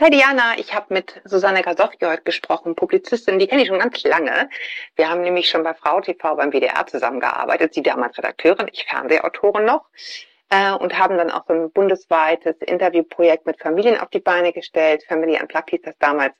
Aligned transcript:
Hi 0.00 0.08
Diana, 0.08 0.56
ich 0.56 0.74
habe 0.74 0.94
mit 0.94 1.20
Susanne 1.26 1.60
Gasowski 1.60 2.06
heute 2.06 2.22
gesprochen, 2.22 2.74
Publizistin, 2.74 3.38
die 3.38 3.46
kenne 3.46 3.60
ich 3.60 3.68
schon 3.68 3.80
ganz 3.80 4.02
lange. 4.02 4.48
Wir 4.96 5.10
haben 5.10 5.20
nämlich 5.20 5.50
schon 5.50 5.62
bei 5.62 5.74
Frau 5.74 6.00
TV 6.00 6.36
beim 6.36 6.52
WDR 6.52 6.86
zusammengearbeitet, 6.86 7.74
sie 7.74 7.82
damals 7.82 8.16
Redakteurin, 8.16 8.70
ich 8.72 8.86
Fernsehautorin 8.86 9.66
noch 9.66 9.84
äh, 10.48 10.72
und 10.72 10.98
haben 10.98 11.18
dann 11.18 11.30
auch 11.30 11.44
so 11.46 11.52
ein 11.52 11.70
bundesweites 11.70 12.56
Interviewprojekt 12.62 13.44
mit 13.44 13.60
Familien 13.60 14.00
auf 14.00 14.08
die 14.08 14.20
Beine 14.20 14.54
gestellt. 14.54 15.04
Family 15.06 15.38
Unplugged 15.38 15.68
hieß 15.68 15.82
das 15.82 15.98
damals. 15.98 16.32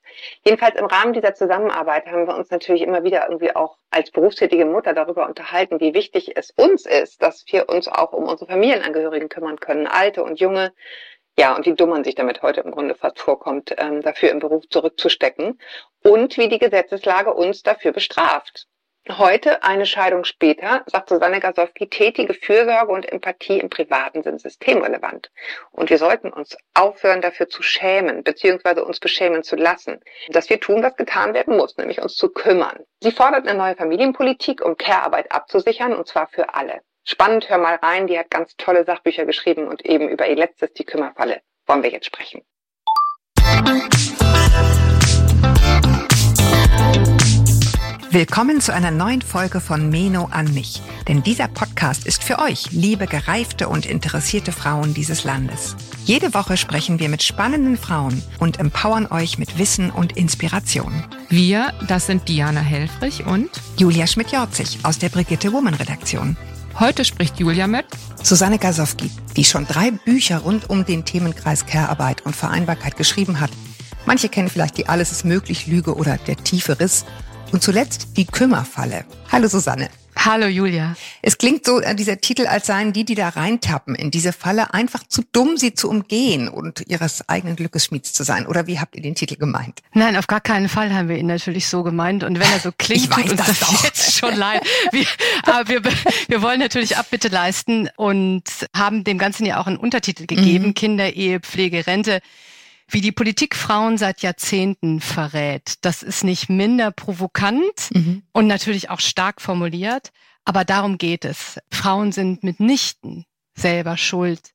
Jedenfalls 0.42 0.76
im 0.76 0.86
Rahmen 0.86 1.12
dieser 1.12 1.34
Zusammenarbeit 1.34 2.06
haben 2.06 2.26
wir 2.26 2.38
uns 2.38 2.50
natürlich 2.50 2.80
immer 2.80 3.04
wieder 3.04 3.26
irgendwie 3.28 3.54
auch 3.54 3.76
als 3.90 4.10
berufstätige 4.10 4.64
Mutter 4.64 4.94
darüber 4.94 5.28
unterhalten, 5.28 5.80
wie 5.80 5.92
wichtig 5.92 6.34
es 6.34 6.50
uns 6.52 6.86
ist, 6.86 7.22
dass 7.22 7.44
wir 7.48 7.68
uns 7.68 7.88
auch 7.88 8.14
um 8.14 8.24
unsere 8.24 8.50
Familienangehörigen 8.50 9.28
kümmern 9.28 9.60
können, 9.60 9.86
alte 9.86 10.24
und 10.24 10.40
junge, 10.40 10.72
ja, 11.38 11.56
und 11.56 11.66
wie 11.66 11.74
dumm 11.74 11.90
man 11.90 12.04
sich 12.04 12.14
damit 12.14 12.42
heute 12.42 12.60
im 12.60 12.70
Grunde 12.70 12.94
fast 12.94 13.18
vorkommt, 13.18 13.74
ähm, 13.78 14.02
dafür 14.02 14.30
im 14.30 14.40
Beruf 14.40 14.68
zurückzustecken 14.68 15.58
und 16.02 16.36
wie 16.36 16.48
die 16.48 16.58
Gesetzeslage 16.58 17.32
uns 17.32 17.62
dafür 17.62 17.92
bestraft. 17.92 18.66
Heute, 19.08 19.62
eine 19.62 19.86
Scheidung 19.86 20.24
später, 20.24 20.84
sagt 20.86 21.08
Susanne 21.08 21.40
Gasowski, 21.40 21.88
tätige 21.88 22.34
Fürsorge 22.34 22.92
und 22.92 23.10
Empathie 23.10 23.58
im 23.58 23.70
Privaten 23.70 24.22
sind 24.22 24.42
systemrelevant. 24.42 25.30
Und 25.70 25.88
wir 25.88 25.96
sollten 25.96 26.30
uns 26.30 26.56
aufhören, 26.74 27.22
dafür 27.22 27.48
zu 27.48 27.62
schämen, 27.62 28.22
beziehungsweise 28.22 28.84
uns 28.84 29.00
beschämen 29.00 29.42
zu 29.42 29.56
lassen, 29.56 30.00
dass 30.28 30.50
wir 30.50 30.60
tun, 30.60 30.82
was 30.82 30.96
getan 30.96 31.32
werden 31.32 31.56
muss, 31.56 31.78
nämlich 31.78 32.02
uns 32.02 32.14
zu 32.14 32.28
kümmern. 32.28 32.84
Sie 33.00 33.10
fordert 33.10 33.48
eine 33.48 33.58
neue 33.58 33.74
Familienpolitik, 33.74 34.62
um 34.62 34.76
Care-Arbeit 34.76 35.32
abzusichern, 35.32 35.94
und 35.94 36.06
zwar 36.06 36.28
für 36.28 36.52
alle. 36.54 36.82
Spannend, 37.04 37.48
hör 37.48 37.58
mal 37.58 37.76
rein, 37.76 38.06
die 38.06 38.18
hat 38.18 38.30
ganz 38.30 38.56
tolle 38.56 38.84
Sachbücher 38.84 39.24
geschrieben 39.24 39.68
und 39.68 39.84
eben 39.84 40.08
über 40.08 40.28
ihr 40.28 40.36
letztes, 40.36 40.72
die 40.74 40.84
Kümmerfalle, 40.84 41.40
wollen 41.66 41.82
wir 41.82 41.90
jetzt 41.90 42.06
sprechen. 42.06 42.42
Willkommen 48.12 48.60
zu 48.60 48.74
einer 48.74 48.90
neuen 48.90 49.22
Folge 49.22 49.60
von 49.60 49.88
Meno 49.88 50.28
an 50.32 50.52
mich. 50.52 50.82
Denn 51.06 51.22
dieser 51.22 51.46
Podcast 51.46 52.06
ist 52.06 52.24
für 52.24 52.40
euch, 52.40 52.72
liebe 52.72 53.06
gereifte 53.06 53.68
und 53.68 53.86
interessierte 53.86 54.50
Frauen 54.50 54.94
dieses 54.94 55.22
Landes. 55.22 55.76
Jede 56.04 56.34
Woche 56.34 56.56
sprechen 56.56 56.98
wir 56.98 57.08
mit 57.08 57.22
spannenden 57.22 57.76
Frauen 57.76 58.20
und 58.40 58.58
empowern 58.58 59.06
euch 59.06 59.38
mit 59.38 59.58
Wissen 59.58 59.90
und 59.92 60.16
Inspiration. 60.16 61.04
Wir, 61.28 61.72
das 61.86 62.08
sind 62.08 62.28
Diana 62.28 62.60
Helfrich 62.60 63.24
und 63.26 63.48
Julia 63.76 64.08
Schmidt-Jorzig 64.08 64.80
aus 64.82 64.98
der 64.98 65.08
Brigitte 65.08 65.52
Woman 65.52 65.74
Redaktion. 65.74 66.36
Heute 66.78 67.04
spricht 67.04 67.38
Julia 67.38 67.66
mit 67.66 67.86
Susanne 68.22 68.58
Gasowski, 68.58 69.10
die 69.36 69.44
schon 69.44 69.66
drei 69.66 69.90
Bücher 69.90 70.38
rund 70.38 70.70
um 70.70 70.84
den 70.84 71.04
Themenkreis 71.04 71.66
Care-Arbeit 71.66 72.24
und 72.24 72.34
Vereinbarkeit 72.36 72.96
geschrieben 72.96 73.40
hat. 73.40 73.50
Manche 74.06 74.28
kennen 74.28 74.48
vielleicht 74.48 74.78
die 74.78 74.88
Alles 74.88 75.12
ist 75.12 75.24
möglich 75.24 75.66
Lüge 75.66 75.94
oder 75.94 76.16
Der 76.26 76.36
tiefe 76.36 76.80
Riss. 76.80 77.04
Und 77.52 77.62
zuletzt 77.62 78.16
die 78.16 78.26
Kümmerfalle. 78.26 79.04
Hallo 79.30 79.48
Susanne. 79.48 79.88
Hallo 80.22 80.46
Julia. 80.48 80.96
Es 81.22 81.38
klingt 81.38 81.64
so, 81.64 81.80
äh, 81.80 81.94
dieser 81.94 82.20
Titel, 82.20 82.46
als 82.46 82.66
seien 82.66 82.92
die, 82.92 83.06
die 83.06 83.14
da 83.14 83.30
reintappen 83.30 83.94
in 83.94 84.10
diese 84.10 84.34
Falle, 84.34 84.74
einfach 84.74 85.02
zu 85.08 85.22
dumm, 85.32 85.56
sie 85.56 85.72
zu 85.72 85.88
umgehen 85.88 86.46
und 86.50 86.84
ihres 86.88 87.26
eigenen 87.26 87.56
Glückes 87.56 87.86
Schmieds 87.86 88.12
zu 88.12 88.22
sein. 88.22 88.46
Oder 88.46 88.66
wie 88.66 88.78
habt 88.78 88.94
ihr 88.96 89.00
den 89.00 89.14
Titel 89.14 89.36
gemeint? 89.36 89.80
Nein, 89.94 90.16
auf 90.18 90.26
gar 90.26 90.42
keinen 90.42 90.68
Fall 90.68 90.92
haben 90.92 91.08
wir 91.08 91.16
ihn 91.16 91.26
natürlich 91.26 91.68
so 91.68 91.82
gemeint. 91.82 92.22
Und 92.22 92.38
wenn 92.38 92.52
er 92.52 92.60
so 92.60 92.70
klingt, 92.78 93.04
ich 93.04 93.10
weiß 93.10 93.22
tut 93.22 93.30
uns 93.30 93.38
das, 93.46 93.46
das 93.46 93.60
doch. 93.60 93.84
jetzt 93.84 94.18
schon 94.18 94.36
leid. 94.36 94.62
Wir, 94.92 95.06
aber 95.44 95.68
wir, 95.68 95.82
wir 96.28 96.42
wollen 96.42 96.60
natürlich 96.60 96.98
Abbitte 96.98 97.28
leisten 97.28 97.88
und 97.96 98.42
haben 98.76 99.04
dem 99.04 99.16
Ganzen 99.16 99.46
ja 99.46 99.58
auch 99.58 99.66
einen 99.66 99.78
Untertitel 99.78 100.26
gegeben, 100.26 100.66
Mhm. 100.66 100.74
Kinder, 100.74 101.14
Ehe, 101.14 101.40
Pflege, 101.40 101.86
Rente. 101.86 102.20
Wie 102.92 103.00
die 103.00 103.12
Politik 103.12 103.54
Frauen 103.54 103.98
seit 103.98 104.20
Jahrzehnten 104.22 105.00
verrät. 105.00 105.74
Das 105.82 106.02
ist 106.02 106.24
nicht 106.24 106.48
minder 106.48 106.90
provokant 106.90 107.90
Mhm. 107.94 108.22
und 108.32 108.46
natürlich 108.46 108.90
auch 108.90 109.00
stark 109.00 109.40
formuliert, 109.40 110.10
aber 110.44 110.64
darum 110.64 110.98
geht 110.98 111.24
es. 111.24 111.58
Frauen 111.70 112.10
sind 112.12 112.42
mitnichten 112.42 113.24
selber 113.56 113.96
schuld, 113.96 114.50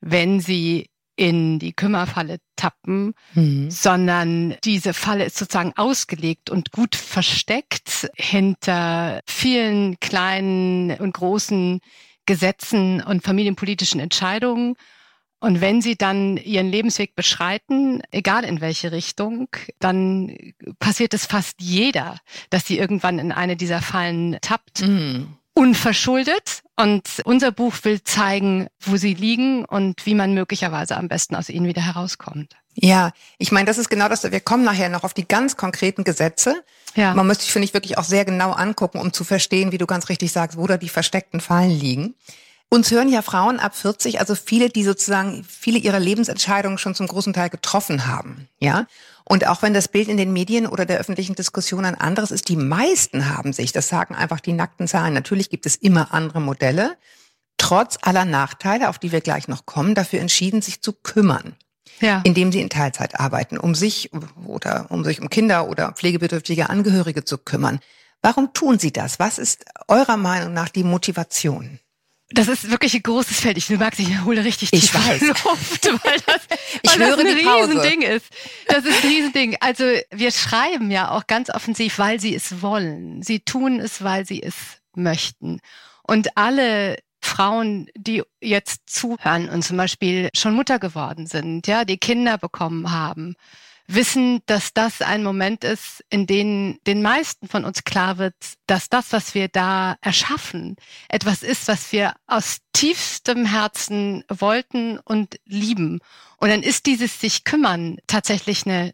wenn 0.00 0.40
sie 0.40 0.90
in 1.16 1.58
die 1.58 1.72
Kümmerfalle 1.72 2.38
tappen, 2.56 3.12
Mhm. 3.34 3.70
sondern 3.70 4.56
diese 4.64 4.94
Falle 4.94 5.24
ist 5.24 5.36
sozusagen 5.36 5.72
ausgelegt 5.76 6.48
und 6.50 6.70
gut 6.72 6.94
versteckt 6.96 8.08
hinter 8.16 9.20
vielen 9.26 9.98
kleinen 10.00 10.92
und 10.98 11.14
großen 11.14 11.80
Gesetzen 12.26 13.02
und 13.02 13.24
familienpolitischen 13.24 14.00
Entscheidungen. 14.00 14.74
Und 15.40 15.60
wenn 15.60 15.80
sie 15.80 15.96
dann 15.96 16.36
ihren 16.36 16.68
Lebensweg 16.70 17.14
beschreiten, 17.14 18.02
egal 18.10 18.44
in 18.44 18.60
welche 18.60 18.90
Richtung, 18.90 19.48
dann 19.78 20.36
passiert 20.80 21.14
es 21.14 21.26
fast 21.26 21.60
jeder, 21.60 22.16
dass 22.50 22.66
sie 22.66 22.78
irgendwann 22.78 23.18
in 23.18 23.30
eine 23.30 23.56
dieser 23.56 23.80
Fallen 23.80 24.38
tappt 24.40 24.82
Mhm. 24.82 25.36
unverschuldet. 25.54 26.62
Und 26.76 27.02
unser 27.24 27.50
Buch 27.52 27.74
will 27.82 28.02
zeigen, 28.04 28.68
wo 28.80 28.96
sie 28.96 29.14
liegen 29.14 29.64
und 29.64 30.06
wie 30.06 30.14
man 30.14 30.34
möglicherweise 30.34 30.96
am 30.96 31.08
besten 31.08 31.34
aus 31.34 31.48
ihnen 31.48 31.66
wieder 31.66 31.82
herauskommt. 31.84 32.54
Ja, 32.74 33.10
ich 33.38 33.50
meine, 33.50 33.66
das 33.66 33.78
ist 33.78 33.88
genau 33.88 34.08
das. 34.08 34.22
Wir 34.30 34.40
kommen 34.40 34.62
nachher 34.64 34.88
noch 34.88 35.02
auf 35.02 35.14
die 35.14 35.26
ganz 35.26 35.56
konkreten 35.56 36.04
Gesetze. 36.04 36.62
Ja. 36.94 37.12
Man 37.14 37.26
müsste 37.26 37.42
sich, 37.42 37.52
finde 37.52 37.64
ich, 37.64 37.74
wirklich 37.74 37.98
auch 37.98 38.04
sehr 38.04 38.24
genau 38.24 38.52
angucken, 38.52 38.98
um 39.00 39.12
zu 39.12 39.24
verstehen, 39.24 39.72
wie 39.72 39.78
du 39.78 39.86
ganz 39.86 40.08
richtig 40.08 40.30
sagst, 40.30 40.56
wo 40.56 40.66
da 40.68 40.76
die 40.76 40.88
versteckten 40.88 41.40
Fallen 41.40 41.70
liegen. 41.70 42.14
Uns 42.70 42.90
hören 42.90 43.08
ja 43.08 43.22
Frauen 43.22 43.60
ab 43.60 43.74
40, 43.74 44.20
also 44.20 44.34
viele, 44.34 44.68
die 44.68 44.84
sozusagen 44.84 45.42
viele 45.48 45.78
ihrer 45.78 45.98
Lebensentscheidungen 45.98 46.76
schon 46.76 46.94
zum 46.94 47.06
großen 47.06 47.32
Teil 47.32 47.48
getroffen 47.48 48.06
haben, 48.06 48.48
ja. 48.58 48.86
Und 49.24 49.46
auch 49.46 49.62
wenn 49.62 49.72
das 49.74 49.88
Bild 49.88 50.08
in 50.08 50.16
den 50.18 50.32
Medien 50.32 50.66
oder 50.66 50.84
der 50.84 50.98
öffentlichen 50.98 51.34
Diskussion 51.34 51.84
ein 51.86 51.94
anderes 51.94 52.30
ist, 52.30 52.48
die 52.48 52.56
meisten 52.56 53.34
haben 53.34 53.52
sich, 53.52 53.72
das 53.72 53.88
sagen 53.88 54.14
einfach 54.14 54.40
die 54.40 54.52
nackten 54.52 54.86
Zahlen. 54.86 55.14
Natürlich 55.14 55.48
gibt 55.48 55.64
es 55.66 55.76
immer 55.76 56.12
andere 56.12 56.40
Modelle, 56.40 56.96
trotz 57.56 57.98
aller 58.02 58.24
Nachteile, 58.24 58.88
auf 58.88 58.98
die 58.98 59.12
wir 59.12 59.20
gleich 59.20 59.48
noch 59.48 59.64
kommen, 59.66 59.94
dafür 59.94 60.20
entschieden, 60.20 60.62
sich 60.62 60.80
zu 60.82 60.92
kümmern 60.92 61.56
Ja. 62.00 62.20
indem 62.24 62.52
sie 62.52 62.60
in 62.60 62.70
Teilzeit 62.70 63.18
arbeiten, 63.18 63.58
um 63.58 63.74
sich 63.74 64.10
oder 64.46 64.86
um 64.90 65.04
sich 65.04 65.20
um 65.20 65.30
Kinder 65.30 65.68
oder 65.68 65.92
pflegebedürftige 65.92 66.68
Angehörige 66.70 67.24
zu 67.24 67.38
kümmern. 67.38 67.80
Warum 68.22 68.52
tun 68.52 68.78
sie 68.78 68.92
das? 68.92 69.18
Was 69.18 69.38
ist 69.38 69.64
eurer 69.88 70.16
Meinung 70.16 70.52
nach 70.52 70.68
die 70.68 70.84
Motivation? 70.84 71.80
Das 72.30 72.46
ist 72.48 72.70
wirklich 72.70 72.94
ein 72.94 73.02
großes 73.02 73.40
Feld. 73.40 73.56
Ich, 73.56 73.68
du 73.68 73.76
merkst, 73.78 74.00
ich 74.00 74.20
hole 74.22 74.44
richtig 74.44 74.70
Ich 74.72 74.94
weiß. 74.94 75.22
Luft, 75.44 75.86
weil 76.04 76.20
das, 76.26 76.40
Ich 76.82 76.98
weil 76.98 77.10
das 77.10 77.18
ein. 77.18 77.26
Riesending 77.26 78.02
ist. 78.02 78.26
Das 78.66 78.84
ist 78.84 79.02
ein 79.02 79.08
Riesending. 79.10 79.56
Also 79.60 79.84
wir 80.10 80.30
schreiben 80.30 80.90
ja 80.90 81.10
auch 81.10 81.26
ganz 81.26 81.48
offensiv, 81.48 81.98
weil 81.98 82.20
sie 82.20 82.34
es 82.34 82.60
wollen. 82.60 83.22
Sie 83.22 83.40
tun 83.40 83.80
es, 83.80 84.04
weil 84.04 84.26
sie 84.26 84.42
es 84.42 84.54
möchten. 84.94 85.60
Und 86.02 86.36
alle 86.36 86.98
Frauen, 87.22 87.88
die 87.96 88.22
jetzt 88.40 88.82
zuhören 88.90 89.48
und 89.48 89.62
zum 89.62 89.76
Beispiel 89.76 90.28
schon 90.34 90.54
Mutter 90.54 90.78
geworden 90.78 91.26
sind, 91.26 91.66
ja, 91.66 91.84
die 91.84 91.98
Kinder 91.98 92.36
bekommen 92.38 92.90
haben, 92.92 93.34
wissen, 93.88 94.42
dass 94.46 94.74
das 94.74 95.00
ein 95.00 95.24
Moment 95.24 95.64
ist, 95.64 96.04
in 96.10 96.26
dem 96.26 96.78
den 96.86 97.02
meisten 97.02 97.48
von 97.48 97.64
uns 97.64 97.84
klar 97.84 98.18
wird, 98.18 98.34
dass 98.66 98.88
das, 98.90 99.12
was 99.12 99.34
wir 99.34 99.48
da 99.48 99.96
erschaffen, 100.02 100.76
etwas 101.08 101.42
ist, 101.42 101.66
was 101.68 101.90
wir 101.90 102.14
aus 102.26 102.58
tiefstem 102.74 103.46
Herzen 103.46 104.24
wollten 104.28 104.98
und 104.98 105.40
lieben. 105.46 106.00
Und 106.36 106.50
dann 106.50 106.62
ist 106.62 106.86
dieses 106.86 107.20
sich 107.20 107.44
kümmern 107.44 107.96
tatsächlich 108.06 108.66
eine, 108.66 108.92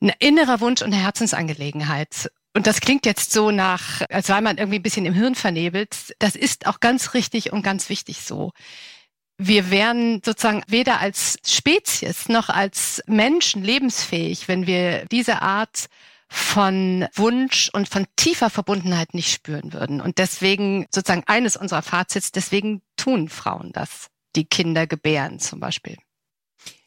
ein 0.00 0.12
innerer 0.18 0.60
Wunsch 0.60 0.82
und 0.82 0.92
eine 0.92 1.02
Herzensangelegenheit. 1.02 2.30
Und 2.54 2.66
das 2.66 2.80
klingt 2.80 3.06
jetzt 3.06 3.32
so 3.32 3.50
nach, 3.50 4.02
als 4.10 4.28
sei 4.28 4.40
man 4.40 4.58
irgendwie 4.58 4.78
ein 4.78 4.82
bisschen 4.82 5.06
im 5.06 5.14
Hirn 5.14 5.34
vernebelt. 5.34 6.14
Das 6.18 6.36
ist 6.36 6.66
auch 6.66 6.80
ganz 6.80 7.14
richtig 7.14 7.52
und 7.52 7.62
ganz 7.62 7.88
wichtig 7.88 8.22
so. 8.22 8.52
Wir 9.38 9.70
wären 9.70 10.22
sozusagen 10.24 10.62
weder 10.66 11.00
als 11.00 11.38
Spezies 11.46 12.28
noch 12.28 12.48
als 12.48 13.02
Menschen 13.06 13.62
lebensfähig, 13.62 14.48
wenn 14.48 14.66
wir 14.66 15.04
diese 15.06 15.42
Art 15.42 15.88
von 16.28 17.06
Wunsch 17.14 17.70
und 17.72 17.88
von 17.88 18.06
tiefer 18.16 18.50
Verbundenheit 18.50 19.14
nicht 19.14 19.30
spüren 19.30 19.72
würden. 19.72 20.00
Und 20.00 20.18
deswegen 20.18 20.86
sozusagen 20.90 21.24
eines 21.26 21.56
unserer 21.56 21.82
Fazits, 21.82 22.32
deswegen 22.32 22.82
tun 22.96 23.28
Frauen 23.28 23.72
das, 23.72 24.08
die 24.34 24.44
Kinder 24.44 24.86
gebären 24.86 25.38
zum 25.38 25.60
Beispiel. 25.60 25.96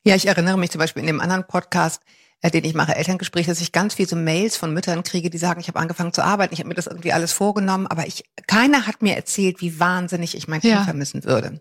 Ja, 0.04 0.16
ich 0.16 0.26
erinnere 0.26 0.58
mich 0.58 0.72
zum 0.72 0.80
Beispiel 0.80 1.02
in 1.02 1.08
dem 1.08 1.22
anderen 1.22 1.46
Podcast, 1.48 2.02
den 2.48 2.64
ich 2.64 2.74
mache, 2.74 2.96
Elterngespräch, 2.96 3.48
dass 3.48 3.60
ich 3.60 3.74
ganz 3.74 3.96
viele 3.96 4.08
so 4.08 4.16
Mails 4.16 4.56
von 4.56 4.74
Müttern 4.74 5.04
kriege, 5.04 5.30
die 5.30 5.38
sagen, 5.38 5.60
ich 5.60 5.68
habe 5.68 5.78
angefangen 5.78 6.14
zu 6.14 6.24
arbeiten, 6.24 6.54
ich 6.54 6.60
habe 6.62 6.70
mir 6.70 6.76
das 6.76 6.88
irgendwie 6.88 7.12
alles 7.12 7.34
vorgenommen, 7.34 7.86
aber 7.86 8.08
ich, 8.08 8.24
keiner 8.48 8.88
hat 8.88 9.02
mir 9.02 9.18
erzählt, 9.18 9.60
wie 9.60 9.78
wahnsinnig 9.80 10.36
ich 10.38 10.48
mein 10.48 10.62
Kind 10.62 10.74
Ja. 10.74 10.84
vermissen 10.86 11.26
würde. 11.26 11.60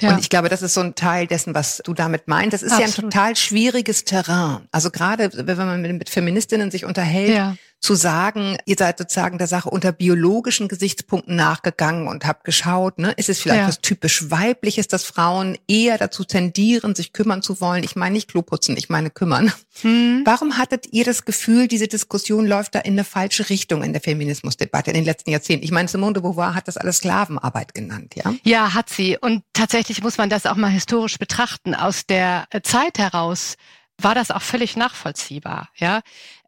Ja. 0.00 0.10
Und 0.10 0.20
ich 0.20 0.30
glaube, 0.30 0.48
das 0.48 0.62
ist 0.62 0.74
so 0.74 0.82
ein 0.82 0.94
Teil 0.94 1.26
dessen, 1.26 1.52
was 1.54 1.82
du 1.84 1.94
damit 1.94 2.28
meinst. 2.28 2.52
Das 2.52 2.62
ist 2.62 2.70
ja 2.72 2.78
ein 2.78 2.84
Absolut. 2.84 3.12
total 3.12 3.34
schwieriges 3.34 4.04
Terrain. 4.04 4.68
Also 4.70 4.90
gerade, 4.92 5.30
wenn 5.34 5.56
man 5.56 5.82
mit, 5.82 5.92
mit 5.98 6.10
Feministinnen 6.10 6.70
sich 6.70 6.84
unterhält, 6.84 7.34
Ja. 7.34 7.56
Zu 7.80 7.94
sagen, 7.94 8.58
ihr 8.66 8.76
seid 8.78 8.98
sozusagen 8.98 9.38
der 9.38 9.46
Sache 9.46 9.70
unter 9.70 9.90
biologischen 9.90 10.68
Gesichtspunkten 10.68 11.34
nachgegangen 11.34 12.08
und 12.08 12.26
habt 12.26 12.44
geschaut, 12.44 12.98
ne, 12.98 13.12
ist 13.12 13.30
es 13.30 13.40
vielleicht 13.40 13.62
ja. 13.62 13.68
was 13.68 13.80
typisch 13.80 14.30
weibliches, 14.30 14.86
dass 14.86 15.04
Frauen 15.04 15.56
eher 15.66 15.96
dazu 15.96 16.24
tendieren, 16.24 16.94
sich 16.94 17.14
kümmern 17.14 17.42
zu 17.42 17.60
wollen? 17.60 17.82
Ich 17.82 17.96
meine 17.96 18.12
nicht 18.12 18.28
Kloputzen, 18.28 18.76
ich 18.76 18.90
meine 18.90 19.10
kümmern. 19.10 19.52
Hm. 19.80 20.22
Warum 20.26 20.58
hattet 20.58 20.92
ihr 20.92 21.04
das 21.04 21.24
Gefühl, 21.24 21.68
diese 21.68 21.88
Diskussion 21.88 22.46
läuft 22.46 22.74
da 22.74 22.80
in 22.80 22.92
eine 22.92 23.04
falsche 23.04 23.48
Richtung 23.48 23.82
in 23.82 23.92
der 23.92 24.02
Feminismusdebatte 24.02 24.90
in 24.90 24.94
den 24.94 25.04
letzten 25.04 25.30
Jahrzehnten? 25.30 25.64
Ich 25.64 25.70
meine, 25.70 25.88
Simone 25.88 26.12
de 26.12 26.22
Beauvoir 26.22 26.54
hat 26.54 26.68
das 26.68 26.76
alles 26.76 26.98
Sklavenarbeit 26.98 27.72
genannt, 27.72 28.14
ja? 28.14 28.34
Ja, 28.44 28.74
hat 28.74 28.90
sie. 28.90 29.16
Und 29.18 29.42
tatsächlich 29.54 30.02
muss 30.02 30.18
man 30.18 30.28
das 30.28 30.44
auch 30.44 30.56
mal 30.56 30.68
historisch 30.68 31.18
betrachten. 31.18 31.74
Aus 31.74 32.04
der 32.04 32.46
Zeit 32.62 32.98
heraus 32.98 33.56
war 34.02 34.14
das 34.14 34.30
auch 34.30 34.42
völlig 34.42 34.76
nachvollziehbar, 34.76 35.68
ja. 35.76 36.00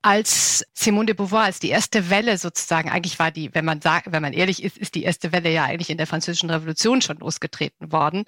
Als 0.05 0.65
Simone 0.75 1.07
de 1.07 1.15
Beauvoir, 1.15 1.45
als 1.45 1.61
die 1.61 1.69
erste 1.69 2.11
Welle 2.11 2.37
sozusagen, 2.37 2.91
eigentlich 2.91 3.21
war 3.21 3.31
die, 3.31 3.55
wenn 3.55 3.65
man 3.65 3.81
sagt, 3.81 4.11
wenn 4.11 4.23
man 4.23 4.33
ehrlich 4.33 4.63
ist, 4.65 4.77
ist 4.77 4.97
die 4.97 5.05
erste 5.05 5.31
Welle 5.31 5.51
ja 5.51 5.65
eigentlich 5.65 5.91
in 5.91 5.99
der 5.99 6.09
französischen 6.09 6.51
Revolution 6.51 7.01
schon 7.03 7.19
losgetreten 7.19 7.93
worden. 7.93 8.25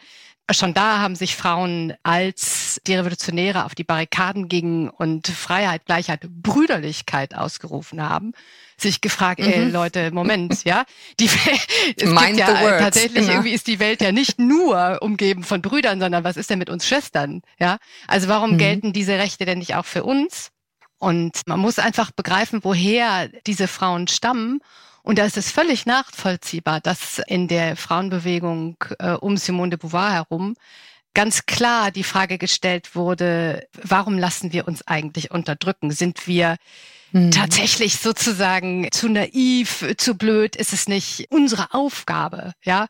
Schon 0.50 0.74
da 0.74 0.98
haben 0.98 1.16
sich 1.16 1.36
Frauen 1.36 1.94
als 2.02 2.78
die 2.86 2.94
Revolutionäre 2.94 3.64
auf 3.64 3.74
die 3.74 3.84
Barrikaden 3.84 4.48
gingen 4.48 4.90
und 4.90 5.26
Freiheit, 5.28 5.86
Gleichheit, 5.86 6.28
Brüderlichkeit 6.28 7.34
ausgerufen 7.34 8.02
haben, 8.02 8.32
sich 8.76 9.00
gefragt, 9.00 9.40
mhm. 9.40 9.46
ey 9.46 9.70
Leute, 9.70 10.10
Moment, 10.10 10.64
ja, 10.64 10.84
die 11.18 11.26
es 11.26 12.04
Mind 12.04 12.36
gibt 12.36 12.38
ja 12.40 12.60
words, 12.60 12.78
tatsächlich 12.78 13.22
genau. 13.22 13.32
irgendwie 13.32 13.52
ist 13.52 13.66
die 13.66 13.78
Welt 13.78 14.02
ja 14.02 14.12
nicht 14.12 14.38
nur 14.38 14.98
umgeben 15.00 15.44
von 15.44 15.62
Brüdern, 15.62 15.98
sondern 15.98 16.24
was 16.24 16.36
ist 16.36 16.50
denn 16.50 16.58
mit 16.58 16.68
uns 16.68 16.86
Schwestern, 16.86 17.40
ja? 17.58 17.78
Also 18.06 18.28
warum 18.28 18.52
mhm. 18.52 18.58
gelten 18.58 18.92
diese 18.92 19.18
Rechte 19.18 19.46
denn 19.46 19.58
nicht 19.58 19.74
auch 19.76 19.86
für 19.86 20.04
uns? 20.04 20.50
Und 20.98 21.40
man 21.46 21.60
muss 21.60 21.78
einfach 21.78 22.10
begreifen, 22.10 22.60
woher 22.62 23.28
diese 23.46 23.66
Frauen 23.66 24.08
stammen 24.08 24.60
und 25.04 25.18
da 25.18 25.26
ist 25.26 25.36
es 25.36 25.50
völlig 25.50 25.84
nachvollziehbar, 25.84 26.80
dass 26.80 27.20
in 27.26 27.46
der 27.46 27.76
Frauenbewegung 27.76 28.76
äh, 28.98 29.12
um 29.12 29.36
Simone 29.36 29.70
de 29.70 29.78
Beauvoir 29.78 30.12
herum 30.12 30.56
ganz 31.12 31.44
klar 31.44 31.90
die 31.90 32.04
Frage 32.04 32.38
gestellt 32.38 32.96
wurde, 32.96 33.68
warum 33.82 34.18
lassen 34.18 34.54
wir 34.54 34.66
uns 34.66 34.86
eigentlich 34.86 35.30
unterdrücken? 35.30 35.90
Sind 35.90 36.26
wir 36.26 36.56
mhm. 37.12 37.30
tatsächlich 37.30 37.96
sozusagen 37.96 38.88
zu 38.92 39.10
naiv, 39.10 39.84
zu 39.98 40.14
blöd? 40.14 40.56
Ist 40.56 40.72
es 40.72 40.88
nicht 40.88 41.26
unsere 41.30 41.74
Aufgabe, 41.74 42.54
ja, 42.62 42.86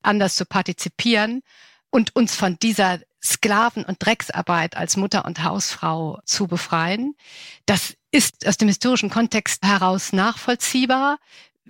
anders 0.00 0.36
zu 0.36 0.46
partizipieren 0.46 1.42
und 1.90 2.16
uns 2.16 2.34
von 2.34 2.58
dieser 2.58 3.00
Sklaven- 3.22 3.84
und 3.84 3.98
Drecksarbeit 3.98 4.74
als 4.74 4.96
Mutter 4.96 5.26
und 5.26 5.44
Hausfrau 5.44 6.18
zu 6.24 6.46
befreien? 6.46 7.14
Das 7.66 7.94
ist 8.10 8.46
aus 8.46 8.56
dem 8.56 8.68
historischen 8.68 9.10
Kontext 9.10 9.64
heraus 9.64 10.14
nachvollziehbar. 10.14 11.18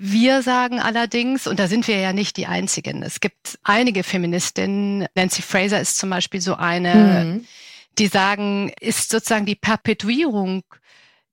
Wir 0.00 0.42
sagen 0.42 0.78
allerdings, 0.78 1.48
und 1.48 1.58
da 1.58 1.66
sind 1.66 1.88
wir 1.88 1.98
ja 1.98 2.12
nicht 2.12 2.36
die 2.36 2.46
Einzigen, 2.46 3.02
es 3.02 3.18
gibt 3.18 3.58
einige 3.64 4.04
Feministinnen, 4.04 5.08
Nancy 5.16 5.42
Fraser 5.42 5.80
ist 5.80 5.98
zum 5.98 6.08
Beispiel 6.08 6.40
so 6.40 6.54
eine, 6.54 7.24
mhm. 7.24 7.44
die 7.98 8.06
sagen, 8.06 8.70
ist 8.80 9.10
sozusagen 9.10 9.44
die 9.44 9.56
Perpetuierung 9.56 10.62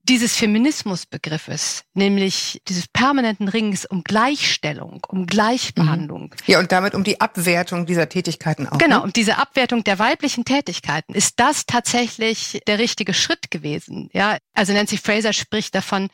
dieses 0.02 0.36
Feminismusbegriffes, 0.36 1.84
nämlich 1.94 2.60
dieses 2.68 2.88
permanenten 2.88 3.50
Rings 3.50 3.86
um 3.86 4.04
Gleichstellung, 4.04 5.06
um 5.10 5.28
Gleichbehandlung. 5.28 6.24
Mhm. 6.24 6.32
Ja, 6.48 6.58
und 6.58 6.72
damit 6.72 6.96
um 6.96 7.04
die 7.04 7.22
Abwertung 7.22 7.86
dieser 7.86 8.10
Tätigkeiten 8.10 8.68
auch. 8.68 8.80
Genau, 8.80 8.98
ne? 8.98 9.04
um 9.04 9.14
diese 9.14 9.38
Abwertung 9.38 9.84
der 9.84 10.00
weiblichen 10.00 10.44
Tätigkeiten. 10.44 11.14
Ist 11.14 11.40
das 11.40 11.68
tatsächlich 11.68 12.62
der 12.66 12.80
richtige 12.80 13.14
Schritt 13.14 13.52
gewesen? 13.52 14.10
Ja, 14.12 14.38
also 14.56 14.74
Nancy 14.74 14.98
Fraser 14.98 15.34
spricht 15.34 15.76
davon, 15.76 16.10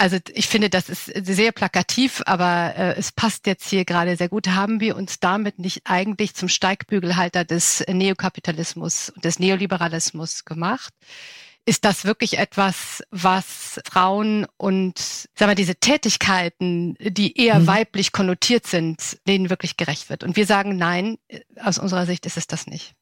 also 0.00 0.16
ich 0.32 0.48
finde, 0.48 0.70
das 0.70 0.88
ist 0.88 1.12
sehr 1.26 1.52
plakativ, 1.52 2.22
aber 2.24 2.74
äh, 2.74 2.94
es 2.96 3.12
passt 3.12 3.46
jetzt 3.46 3.68
hier 3.68 3.84
gerade 3.84 4.16
sehr 4.16 4.30
gut. 4.30 4.48
Haben 4.48 4.80
wir 4.80 4.96
uns 4.96 5.20
damit 5.20 5.58
nicht 5.58 5.82
eigentlich 5.84 6.34
zum 6.34 6.48
Steigbügelhalter 6.48 7.44
des 7.44 7.84
Neokapitalismus 7.86 9.10
und 9.10 9.26
des 9.26 9.38
Neoliberalismus 9.38 10.46
gemacht? 10.46 10.94
Ist 11.66 11.84
das 11.84 12.06
wirklich 12.06 12.38
etwas, 12.38 13.02
was 13.10 13.78
Frauen 13.84 14.46
und 14.56 14.98
sagen 14.98 15.50
wir, 15.50 15.54
diese 15.54 15.76
Tätigkeiten, 15.76 16.96
die 16.98 17.36
eher 17.36 17.58
mhm. 17.58 17.66
weiblich 17.66 18.12
konnotiert 18.12 18.66
sind, 18.66 19.18
denen 19.28 19.50
wirklich 19.50 19.76
gerecht 19.76 20.08
wird? 20.08 20.24
Und 20.24 20.34
wir 20.34 20.46
sagen, 20.46 20.78
nein, 20.78 21.18
aus 21.62 21.76
unserer 21.76 22.06
Sicht 22.06 22.24
ist 22.24 22.38
es 22.38 22.46
das 22.46 22.66
nicht. 22.66 22.94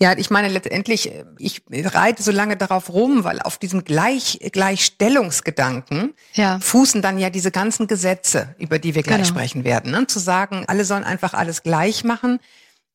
Ja, 0.00 0.16
ich 0.16 0.30
meine 0.30 0.48
letztendlich, 0.48 1.12
ich 1.38 1.62
reite 1.70 2.22
so 2.22 2.32
lange 2.32 2.56
darauf 2.56 2.92
rum, 2.92 3.22
weil 3.22 3.40
auf 3.40 3.58
diesem 3.58 3.84
Gleich, 3.84 4.40
Gleichstellungsgedanken 4.50 6.14
ja. 6.34 6.58
fußen 6.58 7.02
dann 7.02 7.18
ja 7.18 7.30
diese 7.30 7.52
ganzen 7.52 7.86
Gesetze, 7.86 8.54
über 8.58 8.80
die 8.80 8.96
wir 8.96 9.04
gleich 9.04 9.18
genau. 9.18 9.28
sprechen 9.28 9.64
werden. 9.64 9.92
Ne? 9.92 10.06
Zu 10.08 10.18
sagen, 10.18 10.64
alle 10.66 10.84
sollen 10.84 11.04
einfach 11.04 11.34
alles 11.34 11.62
gleich 11.62 12.02
machen. 12.02 12.40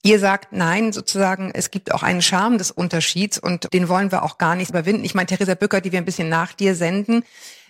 Ihr 0.04 0.20
sagt 0.20 0.52
nein, 0.52 0.92
sozusagen, 0.92 1.52
es 1.54 1.72
gibt 1.72 1.94
auch 1.94 2.04
einen 2.04 2.22
Charme 2.22 2.58
des 2.58 2.72
Unterschieds 2.72 3.40
und 3.40 3.74
den 3.74 3.90
wollen 3.90 4.12
wir 4.12 4.24
auch 4.24 4.38
gar 4.38 4.56
nicht 4.56 4.70
überwinden. 4.70 5.04
Ich 5.04 5.16
meine, 5.16 5.28
Theresa 5.28 5.56
Bücker, 5.56 5.82
die 5.82 5.92
wir 5.92 6.00
ein 6.00 6.06
bisschen 6.06 6.30
nach 6.30 6.54
dir 6.54 6.76
senden, 6.76 7.24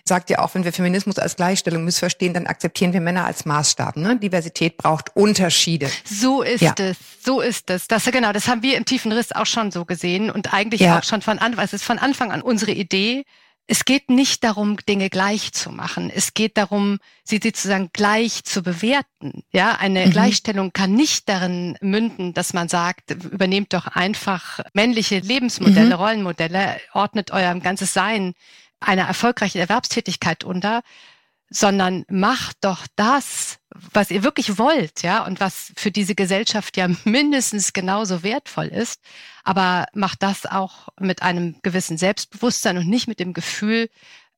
sagt 0.08 0.30
ja 0.30 0.40
auch, 0.40 0.54
wenn 0.54 0.64
wir 0.64 0.72
Feminismus 0.72 1.18
als 1.18 1.36
Gleichstellung 1.36 1.84
missverstehen, 1.84 2.34
dann 2.34 2.46
akzeptieren 2.46 2.92
wir 2.92 3.00
Männer 3.00 3.26
als 3.26 3.44
Maßstab. 3.44 3.96
Ne? 3.96 4.16
Diversität 4.16 4.76
braucht 4.76 5.14
Unterschiede. 5.14 5.88
So 6.04 6.42
ist 6.42 6.62
ja. 6.62 6.74
es, 6.78 6.96
so 7.24 7.40
ist 7.40 7.70
es. 7.70 7.86
Das 7.86 8.04
genau, 8.06 8.32
das 8.32 8.48
haben 8.48 8.62
wir 8.62 8.76
im 8.76 8.84
tiefen 8.84 9.12
Riss 9.12 9.32
auch 9.32 9.46
schon 9.46 9.70
so 9.70 9.84
gesehen 9.84 10.30
und 10.30 10.52
eigentlich 10.52 10.80
ja. 10.80 10.98
auch 10.98 11.04
schon 11.04 11.22
von 11.22 11.38
Anfang, 11.38 11.64
es 11.64 11.72
ist 11.72 11.84
von 11.84 11.98
Anfang 11.98 12.32
an 12.32 12.42
unsere 12.42 12.72
Idee. 12.72 13.24
Es 13.70 13.84
geht 13.84 14.08
nicht 14.08 14.44
darum, 14.44 14.78
Dinge 14.88 15.10
gleich 15.10 15.52
zu 15.52 15.70
machen. 15.70 16.10
Es 16.14 16.32
geht 16.32 16.56
darum, 16.56 17.00
sie 17.22 17.38
sozusagen 17.42 17.90
gleich 17.92 18.44
zu 18.44 18.62
bewerten. 18.62 19.42
Ja, 19.52 19.72
eine 19.72 20.06
mhm. 20.06 20.10
Gleichstellung 20.10 20.72
kann 20.72 20.94
nicht 20.94 21.28
darin 21.28 21.76
münden, 21.82 22.32
dass 22.32 22.54
man 22.54 22.70
sagt, 22.70 23.10
übernehmt 23.10 23.74
doch 23.74 23.86
einfach 23.86 24.60
männliche 24.72 25.18
Lebensmodelle, 25.18 25.96
mhm. 25.96 26.02
Rollenmodelle, 26.02 26.80
ordnet 26.94 27.30
eurem 27.30 27.60
ganzes 27.60 27.92
Sein 27.92 28.34
einer 28.80 29.04
erfolgreichen 29.04 29.58
Erwerbstätigkeit 29.58 30.44
unter, 30.44 30.82
sondern 31.50 32.04
macht 32.10 32.58
doch 32.60 32.86
das, 32.96 33.58
was 33.70 34.10
ihr 34.10 34.22
wirklich 34.22 34.58
wollt, 34.58 35.02
ja, 35.02 35.24
und 35.24 35.40
was 35.40 35.72
für 35.76 35.90
diese 35.90 36.14
Gesellschaft 36.14 36.76
ja 36.76 36.88
mindestens 37.04 37.72
genauso 37.72 38.22
wertvoll 38.22 38.66
ist, 38.66 39.00
aber 39.44 39.86
macht 39.94 40.22
das 40.22 40.46
auch 40.46 40.88
mit 41.00 41.22
einem 41.22 41.56
gewissen 41.62 41.96
Selbstbewusstsein 41.96 42.78
und 42.78 42.88
nicht 42.88 43.08
mit 43.08 43.20
dem 43.20 43.32
Gefühl, 43.32 43.88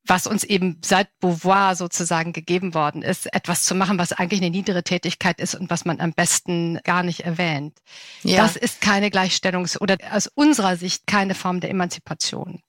was 0.04 0.26
uns 0.26 0.44
eben 0.44 0.80
seit 0.84 1.08
Beauvoir 1.20 1.76
sozusagen 1.76 2.32
gegeben 2.32 2.74
worden 2.74 3.02
ist, 3.02 3.32
etwas 3.34 3.64
zu 3.64 3.74
machen, 3.74 3.98
was 3.98 4.12
eigentlich 4.12 4.40
eine 4.40 4.50
niedere 4.50 4.82
Tätigkeit 4.82 5.40
ist 5.40 5.54
und 5.54 5.68
was 5.68 5.84
man 5.84 6.00
am 6.00 6.12
besten 6.12 6.80
gar 6.84 7.02
nicht 7.02 7.20
erwähnt. 7.20 7.78
Ja. 8.22 8.42
Das 8.42 8.56
ist 8.56 8.80
keine 8.80 9.08
Gleichstellungs- 9.08 9.78
oder 9.78 9.98
aus 10.10 10.26
unserer 10.26 10.76
Sicht 10.76 11.06
keine 11.06 11.34
Form 11.34 11.60
der 11.60 11.70
Emanzipation. 11.70 12.62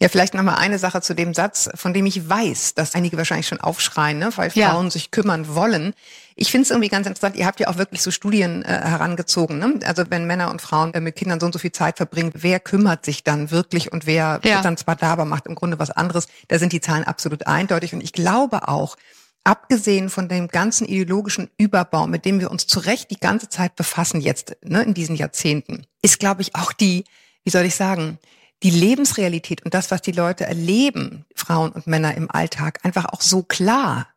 Ja, 0.00 0.08
vielleicht 0.08 0.34
noch 0.34 0.42
mal 0.42 0.56
eine 0.56 0.78
Sache 0.78 1.00
zu 1.00 1.14
dem 1.14 1.34
Satz, 1.34 1.68
von 1.74 1.94
dem 1.94 2.06
ich 2.06 2.28
weiß, 2.28 2.74
dass 2.74 2.94
einige 2.94 3.16
wahrscheinlich 3.16 3.48
schon 3.48 3.60
aufschreien, 3.60 4.18
ne, 4.18 4.30
weil 4.36 4.50
ja. 4.54 4.70
Frauen 4.70 4.90
sich 4.90 5.10
kümmern 5.10 5.54
wollen. 5.54 5.94
Ich 6.34 6.50
finde 6.50 6.64
es 6.64 6.70
irgendwie 6.70 6.90
ganz 6.90 7.06
interessant, 7.06 7.36
ihr 7.36 7.46
habt 7.46 7.60
ja 7.60 7.68
auch 7.68 7.78
wirklich 7.78 8.02
so 8.02 8.10
Studien 8.10 8.62
äh, 8.62 8.68
herangezogen. 8.68 9.58
Ne? 9.58 9.80
Also 9.86 10.04
wenn 10.10 10.26
Männer 10.26 10.50
und 10.50 10.60
Frauen 10.60 10.92
äh, 10.92 11.00
mit 11.00 11.16
Kindern 11.16 11.40
so 11.40 11.46
und 11.46 11.52
so 11.52 11.58
viel 11.58 11.72
Zeit 11.72 11.96
verbringen, 11.96 12.32
wer 12.34 12.60
kümmert 12.60 13.06
sich 13.06 13.24
dann 13.24 13.50
wirklich 13.50 13.90
und 13.90 14.06
wer 14.06 14.40
ja. 14.44 14.60
dann 14.60 14.76
zwar 14.76 14.96
da, 14.96 15.12
aber 15.12 15.24
macht 15.24 15.46
im 15.46 15.54
Grunde 15.54 15.78
was 15.78 15.90
anderes. 15.90 16.28
Da 16.48 16.58
sind 16.58 16.74
die 16.74 16.82
Zahlen 16.82 17.04
absolut 17.04 17.46
eindeutig. 17.46 17.94
Und 17.94 18.02
ich 18.02 18.12
glaube 18.12 18.68
auch, 18.68 18.96
abgesehen 19.44 20.10
von 20.10 20.28
dem 20.28 20.48
ganzen 20.48 20.86
ideologischen 20.86 21.48
Überbau, 21.56 22.06
mit 22.06 22.24
dem 22.24 22.40
wir 22.40 22.50
uns 22.50 22.66
zu 22.66 22.80
Recht 22.80 23.10
die 23.10 23.20
ganze 23.20 23.48
Zeit 23.48 23.76
befassen 23.76 24.20
jetzt, 24.20 24.56
ne, 24.62 24.82
in 24.82 24.92
diesen 24.92 25.16
Jahrzehnten, 25.16 25.86
ist, 26.02 26.18
glaube 26.18 26.42
ich, 26.42 26.54
auch 26.54 26.72
die, 26.72 27.04
wie 27.44 27.50
soll 27.50 27.64
ich 27.64 27.76
sagen, 27.76 28.18
die 28.62 28.70
Lebensrealität 28.70 29.64
und 29.64 29.74
das, 29.74 29.90
was 29.90 30.02
die 30.02 30.12
Leute 30.12 30.46
erleben, 30.46 31.26
Frauen 31.34 31.72
und 31.72 31.86
Männer 31.86 32.14
im 32.14 32.30
Alltag, 32.30 32.80
einfach 32.82 33.06
auch 33.06 33.20
so 33.20 33.42
klar. 33.42 34.08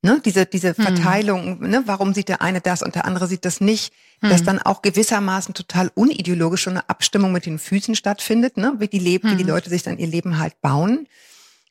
Ne, 0.00 0.22
diese, 0.24 0.46
diese 0.46 0.76
hm. 0.76 0.84
Verteilung, 0.84 1.60
ne, 1.60 1.82
warum 1.86 2.14
sieht 2.14 2.28
der 2.28 2.40
eine 2.40 2.60
das 2.60 2.82
und 2.82 2.94
der 2.94 3.04
andere 3.04 3.26
sieht 3.26 3.44
das 3.44 3.60
nicht, 3.60 3.92
hm. 4.20 4.30
dass 4.30 4.44
dann 4.44 4.60
auch 4.60 4.80
gewissermaßen 4.80 5.54
total 5.54 5.90
unideologisch 5.96 6.62
schon 6.62 6.74
eine 6.74 6.88
Abstimmung 6.88 7.32
mit 7.32 7.46
den 7.46 7.58
Füßen 7.58 7.96
stattfindet, 7.96 8.56
ne, 8.56 8.74
wie 8.78 8.86
die 8.86 9.00
leben, 9.00 9.30
hm. 9.30 9.32
wie 9.32 9.42
die 9.42 9.48
hm. 9.48 9.54
Leute 9.54 9.70
sich 9.70 9.82
dann 9.82 9.98
ihr 9.98 10.06
Leben 10.06 10.38
halt 10.38 10.60
bauen. 10.60 11.08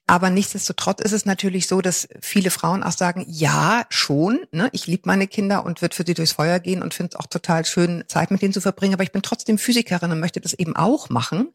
Aber 0.08 0.30
nichtsdestotrotz 0.30 1.02
ist 1.02 1.14
es 1.14 1.26
natürlich 1.26 1.68
so, 1.68 1.80
dass 1.80 2.10
viele 2.20 2.50
Frauen 2.50 2.84
auch 2.84 2.92
sagen, 2.92 3.26
ja, 3.30 3.86
schon, 3.88 4.42
ne, 4.52 4.68
ich 4.74 4.88
liebe 4.88 5.04
meine 5.06 5.28
Kinder 5.28 5.66
und 5.66 5.82
wird 5.82 5.96
für 5.96 6.04
sie 6.06 6.14
durchs 6.14 6.34
Feuer 6.34 6.60
gehen 6.60 6.82
und 6.82 6.94
finde 6.94 7.12
es 7.14 7.20
auch 7.20 7.28
total 7.28 7.64
schön, 7.64 8.04
Zeit 8.08 8.30
mit 8.30 8.42
denen 8.42 8.54
zu 8.54 8.60
verbringen, 8.60 8.94
aber 8.94 9.04
ich 9.04 9.14
bin 9.14 9.22
trotzdem 9.22 9.58
Physikerin 9.58 10.12
und 10.12 10.20
möchte 10.20 10.42
das 10.42 10.54
eben 10.54 10.76
auch 10.76 11.10
machen 11.10 11.54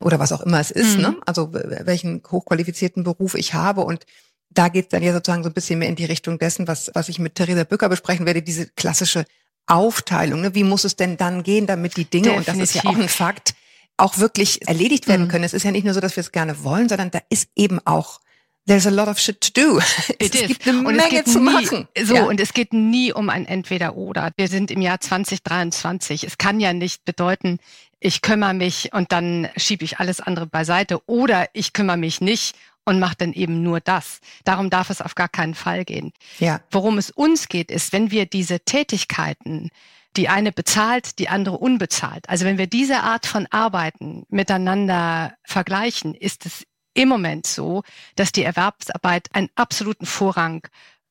oder 0.00 0.18
was 0.18 0.32
auch 0.32 0.40
immer 0.40 0.60
es 0.60 0.70
ist, 0.70 0.96
mhm. 0.96 1.02
ne? 1.02 1.16
also 1.26 1.52
welchen 1.52 2.22
hochqualifizierten 2.30 3.04
Beruf 3.04 3.34
ich 3.34 3.54
habe 3.54 3.82
und 3.82 4.06
da 4.50 4.68
geht 4.68 4.86
es 4.86 4.88
dann 4.90 5.02
ja 5.02 5.12
sozusagen 5.12 5.44
so 5.44 5.50
ein 5.50 5.54
bisschen 5.54 5.78
mehr 5.78 5.88
in 5.88 5.96
die 5.96 6.04
Richtung 6.04 6.38
dessen, 6.38 6.66
was, 6.66 6.90
was 6.94 7.08
ich 7.08 7.18
mit 7.18 7.36
Theresa 7.36 7.64
Bücker 7.64 7.88
besprechen 7.88 8.26
werde, 8.26 8.42
diese 8.42 8.66
klassische 8.66 9.24
Aufteilung. 9.66 10.40
Ne? 10.40 10.54
Wie 10.54 10.64
muss 10.64 10.84
es 10.84 10.96
denn 10.96 11.16
dann 11.16 11.44
gehen, 11.44 11.66
damit 11.66 11.96
die 11.96 12.04
Dinge, 12.04 12.30
Definitiv. 12.30 12.54
und 12.54 12.60
das 12.60 12.68
ist 12.68 12.82
ja 12.82 12.90
auch 12.90 12.96
ein 12.96 13.08
Fakt, 13.08 13.54
auch 13.96 14.18
wirklich 14.18 14.66
erledigt 14.66 15.06
werden 15.06 15.26
mhm. 15.26 15.30
können. 15.30 15.44
Es 15.44 15.54
ist 15.54 15.62
ja 15.62 15.70
nicht 15.70 15.84
nur 15.84 15.94
so, 15.94 16.00
dass 16.00 16.16
wir 16.16 16.22
es 16.22 16.32
gerne 16.32 16.64
wollen, 16.64 16.88
sondern 16.88 17.10
da 17.10 17.20
ist 17.28 17.48
eben 17.54 17.78
auch 17.86 18.20
There's 18.66 18.86
a 18.86 18.90
lot 18.90 19.08
of 19.08 19.18
shit 19.18 19.40
to 19.40 19.50
do. 19.52 19.78
It 20.18 20.34
es 20.34 20.42
is. 20.42 20.48
gibt 20.48 20.68
eine 20.68 20.86
und 20.86 20.94
Menge 20.94 21.24
zu 21.24 21.38
nie, 21.38 21.44
machen. 21.44 21.88
So, 22.00 22.14
Ja. 22.14 22.24
und 22.24 22.38
es 22.40 22.52
geht 22.52 22.72
nie 22.72 23.12
um 23.12 23.30
ein 23.30 23.46
Entweder-Oder. 23.46 24.32
Wir 24.36 24.48
sind 24.48 24.70
im 24.70 24.82
Jahr 24.82 25.00
2023. 25.00 26.24
Es 26.24 26.38
kann 26.38 26.60
ja 26.60 26.72
nicht 26.72 27.04
bedeuten, 27.04 27.58
ich 28.00 28.22
kümmere 28.22 28.54
mich 28.54 28.92
und 28.92 29.12
dann 29.12 29.48
schiebe 29.56 29.84
ich 29.84 29.98
alles 30.00 30.20
andere 30.20 30.46
beiseite 30.46 31.00
oder 31.06 31.48
ich 31.52 31.72
kümmere 31.72 31.96
mich 31.98 32.20
nicht 32.20 32.56
und 32.84 32.98
mache 32.98 33.16
dann 33.18 33.32
eben 33.34 33.62
nur 33.62 33.80
das. 33.80 34.20
Darum 34.44 34.70
darf 34.70 34.88
es 34.90 35.02
auf 35.02 35.14
gar 35.14 35.28
keinen 35.28 35.54
Fall 35.54 35.84
gehen. 35.84 36.12
ja. 36.38 36.60
Worum 36.70 36.98
es 36.98 37.10
uns 37.10 37.48
geht, 37.48 37.70
ist, 37.70 37.92
wenn 37.92 38.10
wir 38.10 38.24
diese 38.26 38.60
Tätigkeiten, 38.60 39.70
die 40.16 40.28
eine 40.28 40.50
bezahlt, 40.50 41.18
die 41.18 41.28
andere 41.28 41.58
unbezahlt, 41.58 42.28
also 42.28 42.44
wenn 42.44 42.58
wir 42.58 42.66
diese 42.66 43.00
Art 43.02 43.26
von 43.26 43.46
Arbeiten 43.50 44.24
miteinander 44.28 45.34
vergleichen, 45.44 46.14
ist 46.14 46.46
es 46.46 46.64
im 46.94 47.08
Moment 47.08 47.46
so, 47.46 47.82
dass 48.16 48.32
die 48.32 48.42
Erwerbsarbeit 48.42 49.28
einen 49.32 49.50
absoluten 49.54 50.06
Vorrang 50.06 50.66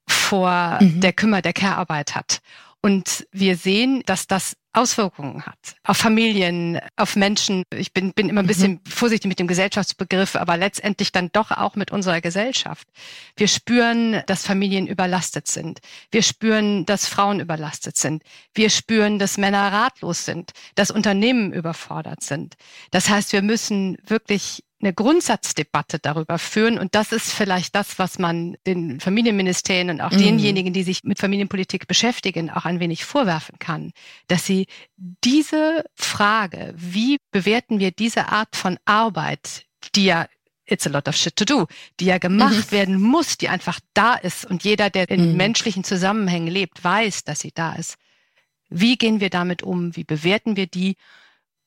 vor 0.07 0.79
Mhm. 0.81 1.01
der 1.01 1.13
Kümmer, 1.13 1.41
der 1.41 1.53
Care-Arbeit 1.53 2.15
hat. 2.15 2.41
Und 2.81 3.27
wir 3.31 3.55
sehen, 3.57 4.03
dass 4.05 4.27
das 4.27 4.55
Auswirkungen 4.73 5.45
hat 5.45 5.57
auf 5.83 5.97
Familien, 5.97 6.79
auf 6.95 7.15
Menschen. 7.15 7.63
Ich 7.73 7.91
bin, 7.91 8.13
bin 8.13 8.29
immer 8.29 8.41
ein 8.41 8.47
bisschen 8.47 8.81
vorsichtig 8.87 9.27
mit 9.27 9.39
dem 9.39 9.47
Gesellschaftsbegriff, 9.47 10.35
aber 10.35 10.57
letztendlich 10.57 11.11
dann 11.11 11.29
doch 11.31 11.51
auch 11.51 11.75
mit 11.75 11.91
unserer 11.91 12.21
Gesellschaft. 12.21 12.87
Wir 13.35 13.47
spüren, 13.47 14.21
dass 14.27 14.45
Familien 14.45 14.85
überlastet 14.87 15.47
sind. 15.47 15.79
Wir 16.11 16.21
spüren, 16.21 16.85
dass 16.85 17.07
Frauen 17.07 17.39
überlastet 17.39 17.97
sind. 17.97 18.23
Wir 18.53 18.69
spüren, 18.69 19.17
dass 19.17 19.37
Männer 19.37 19.71
ratlos 19.71 20.25
sind, 20.25 20.51
dass 20.75 20.91
Unternehmen 20.91 21.51
überfordert 21.51 22.21
sind. 22.23 22.55
Das 22.91 23.09
heißt, 23.09 23.33
wir 23.33 23.41
müssen 23.41 23.97
wirklich 24.05 24.63
eine 24.81 24.93
Grundsatzdebatte 24.93 25.99
darüber 25.99 26.39
führen. 26.39 26.79
Und 26.79 26.95
das 26.95 27.11
ist 27.11 27.33
vielleicht 27.33 27.75
das, 27.75 27.99
was 27.99 28.17
man 28.17 28.55
den 28.65 28.99
Familienministerien 29.01 29.89
und 29.89 30.01
auch 30.01 30.11
Mhm. 30.11 30.17
denjenigen, 30.19 30.71
die 30.73 30.83
sich 30.83 31.03
mit 31.03 31.19
Familienpolitik 31.19 31.85
beschäftigen, 31.87 32.49
auch 32.49 32.63
ein 32.65 32.79
wenig 32.79 33.03
vorwerfen 33.03 33.59
kann, 33.59 33.91
dass 34.27 34.45
sie 34.45 34.58
diese 34.97 35.83
Frage, 35.95 36.73
wie 36.75 37.17
bewerten 37.31 37.79
wir 37.79 37.91
diese 37.91 38.29
Art 38.29 38.55
von 38.55 38.77
Arbeit, 38.85 39.65
die 39.95 40.05
ja 40.05 40.27
It's 40.71 40.85
a 40.85 40.89
lot 40.91 41.07
of 41.07 41.15
shit 41.15 41.35
to 41.35 41.45
do, 41.45 41.67
die 41.99 42.05
ja 42.05 42.19
gemacht 42.19 42.71
werden 42.71 43.01
muss, 43.01 43.37
die 43.39 43.49
einfach 43.49 43.79
da 43.95 44.13
ist 44.13 44.45
und 44.45 44.63
jeder, 44.63 44.91
der 44.91 45.09
in 45.09 45.31
Mhm. 45.31 45.37
menschlichen 45.37 45.83
Zusammenhängen 45.83 46.47
lebt, 46.47 46.83
weiß, 46.83 47.23
dass 47.23 47.39
sie 47.39 47.51
da 47.51 47.73
ist. 47.73 47.95
Wie 48.69 48.95
gehen 48.95 49.19
wir 49.19 49.31
damit 49.31 49.63
um? 49.63 49.95
Wie 49.95 50.03
bewerten 50.03 50.55
wir 50.57 50.67
die? 50.67 50.95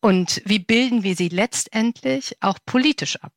Und 0.00 0.40
wie 0.44 0.60
bilden 0.60 1.02
wir 1.02 1.16
sie 1.16 1.28
letztendlich 1.30 2.36
auch 2.40 2.58
politisch 2.64 3.16
ab? 3.16 3.32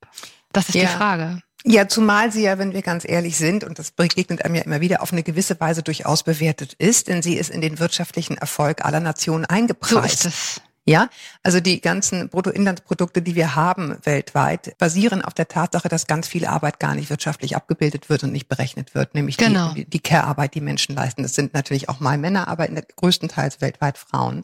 Das 0.52 0.70
ist 0.70 0.76
Ja. 0.76 0.82
die 0.82 0.88
Frage. 0.98 1.42
Ja, 1.68 1.88
zumal 1.88 2.32
sie 2.32 2.44
ja, 2.44 2.60
wenn 2.60 2.74
wir 2.74 2.84
ganz 2.84 3.06
ehrlich 3.08 3.38
sind, 3.38 3.64
und 3.64 3.80
das 3.80 3.90
begegnet 3.90 4.46
einem 4.46 4.54
ja 4.54 4.62
immer 4.62 4.82
wieder, 4.82 5.02
auf 5.02 5.12
eine 5.12 5.24
gewisse 5.24 5.60
Weise 5.60 5.82
durchaus 5.82 6.22
bewertet 6.22 6.74
ist, 6.78 7.08
denn 7.08 7.24
sie 7.24 7.36
ist 7.38 7.50
in 7.50 7.60
den 7.62 7.80
wirtschaftlichen 7.80 8.38
Erfolg 8.38 8.86
aller 8.86 9.00
Nationen 9.00 9.46
So 9.50 9.56
eingepreist. 9.56 10.26
ist 10.26 10.26
es. 10.26 10.62
Ja, 10.88 11.10
also 11.42 11.60
die 11.60 11.82
ganzen 11.82 12.30
Bruttoinlandsprodukte, 12.30 13.24
die 13.24 13.34
wir 13.34 13.56
haben 13.56 13.98
weltweit, 14.04 14.78
basieren 14.78 15.24
auf 15.24 15.34
der 15.34 15.48
Tatsache, 15.48 15.90
dass 15.90 16.06
ganz 16.06 16.28
viel 16.28 16.46
Arbeit 16.46 16.80
gar 16.80 16.94
nicht 16.94 17.10
wirtschaftlich 17.10 17.56
abgebildet 17.56 18.08
wird 18.08 18.24
und 18.24 18.32
nicht 18.32 18.48
berechnet 18.48 18.94
wird, 18.94 19.16
nämlich 19.16 19.38
Genau. 19.38 19.74
die, 19.74 19.86
die 19.86 20.00
Care-Arbeit, 20.00 20.54
die 20.54 20.62
Menschen 20.62 20.94
leisten. 20.94 21.24
Das 21.24 21.34
sind 21.34 21.56
natürlich 21.56 21.90
auch 21.90 22.00
mal 22.00 22.20
Männer, 22.20 22.48
aber 22.48 22.70
in 22.70 22.76
der 22.76 22.86
größtenteils 22.96 23.62
weltweit 23.62 23.98
Frauen. 23.98 24.44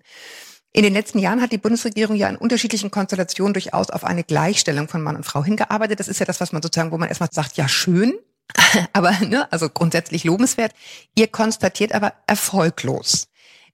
In 0.73 0.83
den 0.83 0.93
letzten 0.93 1.19
Jahren 1.19 1.41
hat 1.41 1.51
die 1.51 1.57
Bundesregierung 1.57 2.15
ja 2.15 2.29
in 2.29 2.37
unterschiedlichen 2.37 2.91
Konstellationen 2.91 3.53
durchaus 3.53 3.89
auf 3.89 4.05
eine 4.05 4.23
Gleichstellung 4.23 4.87
von 4.87 5.01
Mann 5.01 5.17
und 5.17 5.25
Frau 5.25 5.43
hingearbeitet. 5.43 5.99
Das 5.99 6.07
ist 6.07 6.19
ja 6.19 6.25
das, 6.25 6.39
was 6.39 6.53
man 6.53 6.61
sozusagen, 6.61 6.91
wo 6.91 6.97
man 6.97 7.09
erstmal 7.09 7.29
sagt, 7.31 7.57
ja 7.57 7.67
schön, 7.67 8.13
aber 8.93 9.11
ne, 9.19 9.51
also 9.51 9.69
grundsätzlich 9.69 10.23
lobenswert. 10.23 10.73
Ihr 11.15 11.27
konstatiert 11.27 11.93
aber 11.93 12.13
erfolglos. 12.25 13.27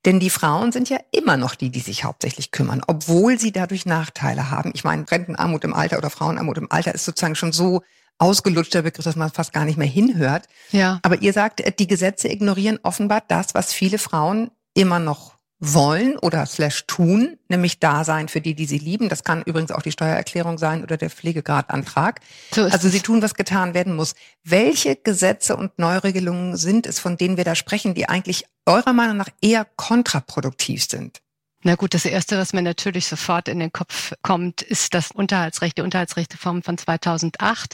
Denn 0.06 0.20
die 0.20 0.30
Frauen 0.30 0.72
sind 0.72 0.90
ja 0.90 1.00
immer 1.12 1.38
noch 1.38 1.56
die, 1.56 1.70
die 1.70 1.80
sich 1.80 2.04
hauptsächlich 2.04 2.52
kümmern, 2.52 2.82
obwohl 2.88 3.40
sie 3.40 3.52
dadurch 3.52 3.86
Nachteile 3.86 4.50
haben. 4.50 4.72
Ich 4.74 4.84
meine, 4.84 5.10
Rentenarmut 5.10 5.64
im 5.64 5.74
Alter 5.74 5.98
oder 5.98 6.10
Frauenarmut 6.10 6.58
im 6.58 6.72
Alter 6.72 6.96
ist 6.96 7.06
sozusagen 7.06 7.36
schon 7.36 7.52
so 7.52 7.82
ausgelutschter 8.18 8.82
Begriff, 8.82 9.04
dass 9.04 9.16
man 9.16 9.32
fast 9.32 9.54
gar 9.54 9.66
nicht 9.66 9.78
mehr 9.78 9.88
hinhört. 9.88 10.48
Ja. 10.72 11.00
Aber 11.04 11.22
ihr 11.22 11.34
sagt, 11.34 11.62
äh, 11.62 11.72
die 11.72 11.88
Gesetze 11.88 12.30
ignorieren 12.30 12.80
offenbar 12.84 13.22
das, 13.28 13.54
was 13.54 13.74
viele 13.74 13.98
Frauen 13.98 14.50
immer 14.74 15.00
noch 15.00 15.37
wollen 15.60 16.18
oder 16.20 16.46
slash 16.46 16.86
tun, 16.86 17.38
nämlich 17.50 17.80
da 17.80 18.04
sein 18.04 18.28
für 18.28 18.42
die, 18.42 18.54
die 18.54 18.66
sie 18.66 18.78
lieben. 18.78 19.10
Das 19.10 19.24
kann 19.24 19.42
übrigens 19.44 19.72
auch 19.72 19.82
die 19.82 19.92
Steuererklärung 19.92 20.58
sein 20.58 20.84
oder 20.84 20.98
der 20.98 21.10
Pflegegradantrag. 21.10 22.22
So 22.54 22.64
Also 22.64 22.90
sie 22.90 23.00
tun, 23.00 23.22
was 23.22 23.34
getan 23.34 23.74
werden 23.74 23.96
muss. 23.96 24.14
Welche 24.44 24.96
Gesetze 24.96 25.56
und 25.56 25.80
Neuregelungen 25.80 26.58
sind 26.58 26.86
es, 26.86 27.00
von 27.00 27.18
denen 27.18 27.38
wir 27.38 27.44
da 27.44 27.56
sprechen, 27.56 27.96
die 27.96 28.08
eigentlich 28.08 28.46
eurer 28.66 28.94
Meinung 28.94 29.18
nach 29.18 29.30
eher 29.42 29.66
kontraproduktiv 29.76 30.86
sind? 30.86 31.22
Na 31.64 31.76
gut, 31.76 31.96
das 31.96 32.06
Erste, 32.06 32.38
was 32.38 32.54
mir 32.54 32.62
natürlich 32.62 33.08
sofort 33.08 33.48
in 33.48 33.60
den 33.60 33.74
Kopf 33.74 34.14
kommt, 34.22 34.62
ist 34.62 34.94
das 34.94 35.12
Unterhaltsrecht, 35.12 35.78
die 35.80 35.82
Unterhaltsrechteform 35.82 36.62
von 36.62 36.78
2008. 36.78 37.74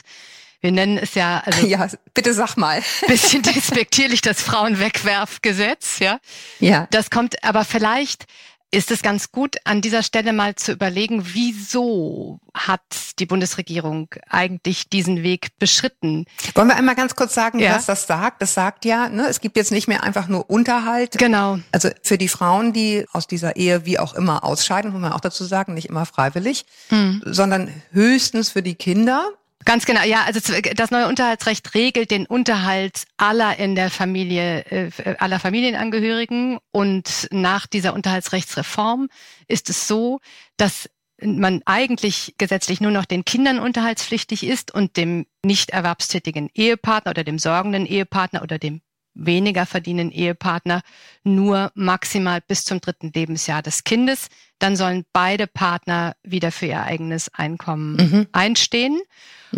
Wir 0.64 0.72
nennen 0.72 0.96
es 0.96 1.12
ja, 1.14 1.42
also 1.44 1.66
Ja, 1.66 1.86
bitte 2.14 2.32
sag 2.32 2.56
mal. 2.56 2.80
bisschen 3.06 3.42
despektierlich 3.42 4.22
das 4.22 4.40
Frauenwegwerfgesetz, 4.40 5.98
ja. 5.98 6.18
Ja. 6.58 6.88
Das 6.90 7.10
kommt, 7.10 7.44
aber 7.44 7.66
vielleicht 7.66 8.24
ist 8.70 8.90
es 8.90 9.02
ganz 9.02 9.30
gut, 9.30 9.56
an 9.64 9.82
dieser 9.82 10.02
Stelle 10.02 10.32
mal 10.32 10.54
zu 10.54 10.72
überlegen, 10.72 11.20
wieso 11.34 12.40
hat 12.54 12.80
die 13.18 13.26
Bundesregierung 13.26 14.08
eigentlich 14.30 14.88
diesen 14.88 15.22
Weg 15.22 15.50
beschritten? 15.58 16.24
Wollen 16.54 16.68
wir 16.68 16.76
einmal 16.76 16.94
ganz 16.94 17.14
kurz 17.14 17.34
sagen, 17.34 17.58
Ja. 17.58 17.76
was 17.76 17.84
das 17.84 18.06
sagt? 18.06 18.40
Das 18.40 18.54
sagt 18.54 18.86
ja, 18.86 19.10
ne, 19.10 19.26
es 19.28 19.40
gibt 19.42 19.58
jetzt 19.58 19.70
nicht 19.70 19.86
mehr 19.86 20.02
einfach 20.02 20.28
nur 20.28 20.48
Unterhalt. 20.48 21.18
Genau. 21.18 21.58
Also 21.72 21.90
für 22.02 22.16
die 22.16 22.28
Frauen, 22.28 22.72
die 22.72 23.04
aus 23.12 23.26
dieser 23.26 23.56
Ehe 23.56 23.84
wie 23.84 23.98
auch 23.98 24.14
immer 24.14 24.42
ausscheiden, 24.44 24.92
muss 24.92 25.00
man 25.02 25.12
auch 25.12 25.20
dazu 25.20 25.44
sagen, 25.44 25.74
nicht 25.74 25.90
immer 25.90 26.06
freiwillig, 26.06 26.64
Hm. 26.88 27.20
sondern 27.26 27.70
höchstens 27.92 28.48
für 28.50 28.62
die 28.62 28.76
Kinder. 28.76 29.28
Ganz 29.64 29.86
genau, 29.86 30.02
ja, 30.02 30.24
also 30.24 30.40
das 30.74 30.90
neue 30.90 31.08
Unterhaltsrecht 31.08 31.74
regelt 31.74 32.10
den 32.10 32.26
Unterhalt 32.26 33.04
aller 33.16 33.58
in 33.58 33.74
der 33.74 33.90
Familie, 33.90 34.64
äh, 34.66 35.16
aller 35.18 35.38
Familienangehörigen. 35.40 36.58
Und 36.70 37.28
nach 37.30 37.66
dieser 37.66 37.94
Unterhaltsrechtsreform 37.94 39.08
ist 39.48 39.70
es 39.70 39.88
so, 39.88 40.20
dass 40.56 40.90
man 41.22 41.62
eigentlich 41.64 42.34
gesetzlich 42.38 42.80
nur 42.80 42.90
noch 42.90 43.04
den 43.04 43.24
Kindern 43.24 43.58
unterhaltspflichtig 43.58 44.44
ist 44.44 44.74
und 44.74 44.96
dem 44.96 45.26
nicht 45.44 45.70
erwerbstätigen 45.70 46.50
Ehepartner 46.52 47.10
oder 47.12 47.24
dem 47.24 47.38
sorgenden 47.38 47.86
Ehepartner 47.86 48.42
oder 48.42 48.58
dem 48.58 48.82
weniger 49.14 49.64
verdienenden 49.64 50.10
Ehepartner 50.18 50.82
nur 51.22 51.70
maximal 51.74 52.40
bis 52.40 52.64
zum 52.64 52.80
dritten 52.80 53.12
Lebensjahr 53.14 53.62
des 53.62 53.84
Kindes. 53.84 54.26
Dann 54.58 54.74
sollen 54.76 55.04
beide 55.12 55.46
Partner 55.46 56.16
wieder 56.24 56.50
für 56.50 56.66
ihr 56.66 56.82
eigenes 56.82 57.32
Einkommen 57.32 57.96
Mhm. 57.96 58.26
einstehen. 58.32 59.00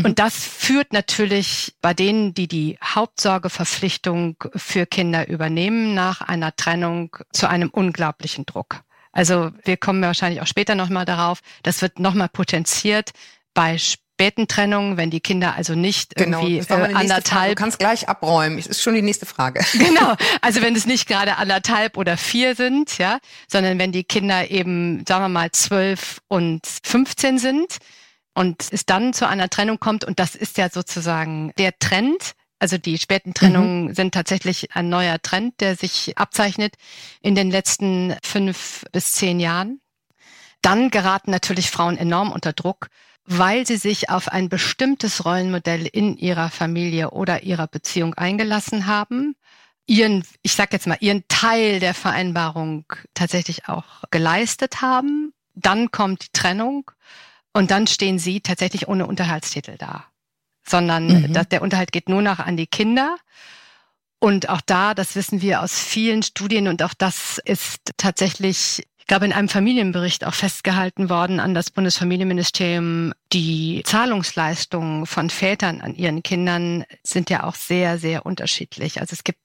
Und 0.04 0.18
das 0.18 0.34
führt 0.34 0.92
natürlich 0.92 1.74
bei 1.80 1.94
denen, 1.94 2.34
die 2.34 2.48
die 2.48 2.78
Hauptsorgeverpflichtung 2.82 4.36
für 4.54 4.86
Kinder 4.86 5.28
übernehmen, 5.28 5.94
nach 5.94 6.20
einer 6.20 6.54
Trennung 6.54 7.16
zu 7.32 7.48
einem 7.48 7.70
unglaublichen 7.70 8.46
Druck. 8.46 8.82
Also 9.12 9.50
wir 9.64 9.76
kommen 9.76 10.02
wahrscheinlich 10.02 10.42
auch 10.42 10.46
später 10.46 10.74
nochmal 10.74 11.06
darauf. 11.06 11.40
Das 11.62 11.80
wird 11.80 11.98
nochmal 11.98 12.28
potenziert 12.28 13.12
bei 13.54 13.78
späten 13.78 14.46
Trennungen, 14.46 14.96
wenn 14.96 15.10
die 15.10 15.20
Kinder 15.20 15.54
also 15.54 15.74
nicht 15.74 16.18
irgendwie 16.18 16.58
Genau, 16.58 16.58
das 16.58 16.70
war 16.70 16.78
äh, 16.78 16.80
meine 16.80 16.92
nächste 16.94 17.08
Frage. 17.08 17.08
Du 17.08 17.14
anderthalb 17.14 17.58
kannst 17.58 17.78
gleich 17.78 18.08
abräumen. 18.08 18.56
Das 18.58 18.66
ist 18.66 18.82
schon 18.82 18.94
die 18.94 19.02
nächste 19.02 19.26
Frage. 19.26 19.64
Genau, 19.72 20.14
also 20.42 20.62
wenn 20.62 20.76
es 20.76 20.86
nicht 20.86 21.08
gerade 21.08 21.36
anderthalb 21.36 21.96
oder 21.96 22.16
vier 22.16 22.54
sind, 22.54 22.98
ja, 22.98 23.18
sondern 23.46 23.78
wenn 23.78 23.92
die 23.92 24.04
Kinder 24.04 24.50
eben, 24.50 25.04
sagen 25.06 25.24
wir 25.24 25.28
mal, 25.28 25.50
zwölf 25.52 26.20
und 26.28 26.60
15 26.82 27.38
sind 27.38 27.78
und 28.36 28.68
es 28.70 28.84
dann 28.84 29.14
zu 29.14 29.26
einer 29.26 29.48
Trennung 29.48 29.80
kommt 29.80 30.04
und 30.04 30.18
das 30.18 30.34
ist 30.34 30.58
ja 30.58 30.68
sozusagen 30.68 31.52
der 31.58 31.78
Trend. 31.78 32.32
Also 32.58 32.76
die 32.76 32.98
späten 32.98 33.32
Trennungen 33.32 33.94
sind 33.94 34.12
tatsächlich 34.12 34.76
ein 34.76 34.90
neuer 34.90 35.20
Trend, 35.20 35.60
der 35.60 35.74
sich 35.74 36.18
abzeichnet 36.18 36.74
in 37.22 37.34
den 37.34 37.50
letzten 37.50 38.14
fünf 38.22 38.84
bis 38.92 39.12
zehn 39.12 39.40
Jahren. 39.40 39.80
Dann 40.60 40.90
geraten 40.90 41.30
natürlich 41.30 41.70
Frauen 41.70 41.96
enorm 41.96 42.30
unter 42.30 42.52
Druck, 42.52 42.88
weil 43.24 43.66
sie 43.66 43.78
sich 43.78 44.10
auf 44.10 44.28
ein 44.28 44.50
bestimmtes 44.50 45.24
Rollenmodell 45.24 45.86
in 45.86 46.16
ihrer 46.18 46.50
Familie 46.50 47.12
oder 47.12 47.42
ihrer 47.42 47.68
Beziehung 47.68 48.14
eingelassen 48.14 48.86
haben, 48.86 49.34
ihren, 49.86 50.24
ich 50.42 50.52
sag 50.52 50.74
jetzt 50.74 50.86
mal, 50.86 50.98
ihren 51.00 51.24
Teil 51.28 51.80
der 51.80 51.94
Vereinbarung 51.94 52.84
tatsächlich 53.14 53.68
auch 53.68 54.04
geleistet 54.10 54.82
haben. 54.82 55.32
Dann 55.54 55.90
kommt 55.90 56.26
die 56.26 56.32
Trennung 56.32 56.90
und 57.56 57.70
dann 57.70 57.86
stehen 57.86 58.18
sie 58.18 58.40
tatsächlich 58.40 58.88
ohne 58.88 59.06
Unterhaltstitel 59.06 59.76
da, 59.78 60.04
sondern 60.66 61.06
Mhm. 61.06 61.32
dass 61.32 61.48
der 61.48 61.62
Unterhalt 61.62 61.92
geht 61.92 62.08
nur 62.08 62.22
noch 62.22 62.38
an 62.38 62.56
die 62.56 62.66
Kinder. 62.66 63.16
Und 64.18 64.48
auch 64.48 64.60
da, 64.64 64.94
das 64.94 65.14
wissen 65.14 65.42
wir 65.42 65.62
aus 65.62 65.78
vielen 65.78 66.22
Studien 66.22 66.68
und 66.68 66.82
auch 66.82 66.94
das 66.94 67.38
ist 67.44 67.92
tatsächlich 67.96 68.86
ich 68.98 69.08
glaube, 69.08 69.26
in 69.26 69.32
einem 69.32 69.48
Familienbericht 69.48 70.24
auch 70.24 70.34
festgehalten 70.34 71.08
worden 71.08 71.38
an 71.38 71.54
das 71.54 71.70
Bundesfamilienministerium, 71.70 73.12
die 73.32 73.84
Zahlungsleistungen 73.86 75.06
von 75.06 75.30
Vätern 75.30 75.80
an 75.80 75.94
ihren 75.94 76.24
Kindern 76.24 76.84
sind 77.04 77.30
ja 77.30 77.44
auch 77.44 77.54
sehr, 77.54 77.98
sehr 77.98 78.26
unterschiedlich. 78.26 79.00
Also 79.00 79.12
es 79.12 79.22
gibt 79.22 79.38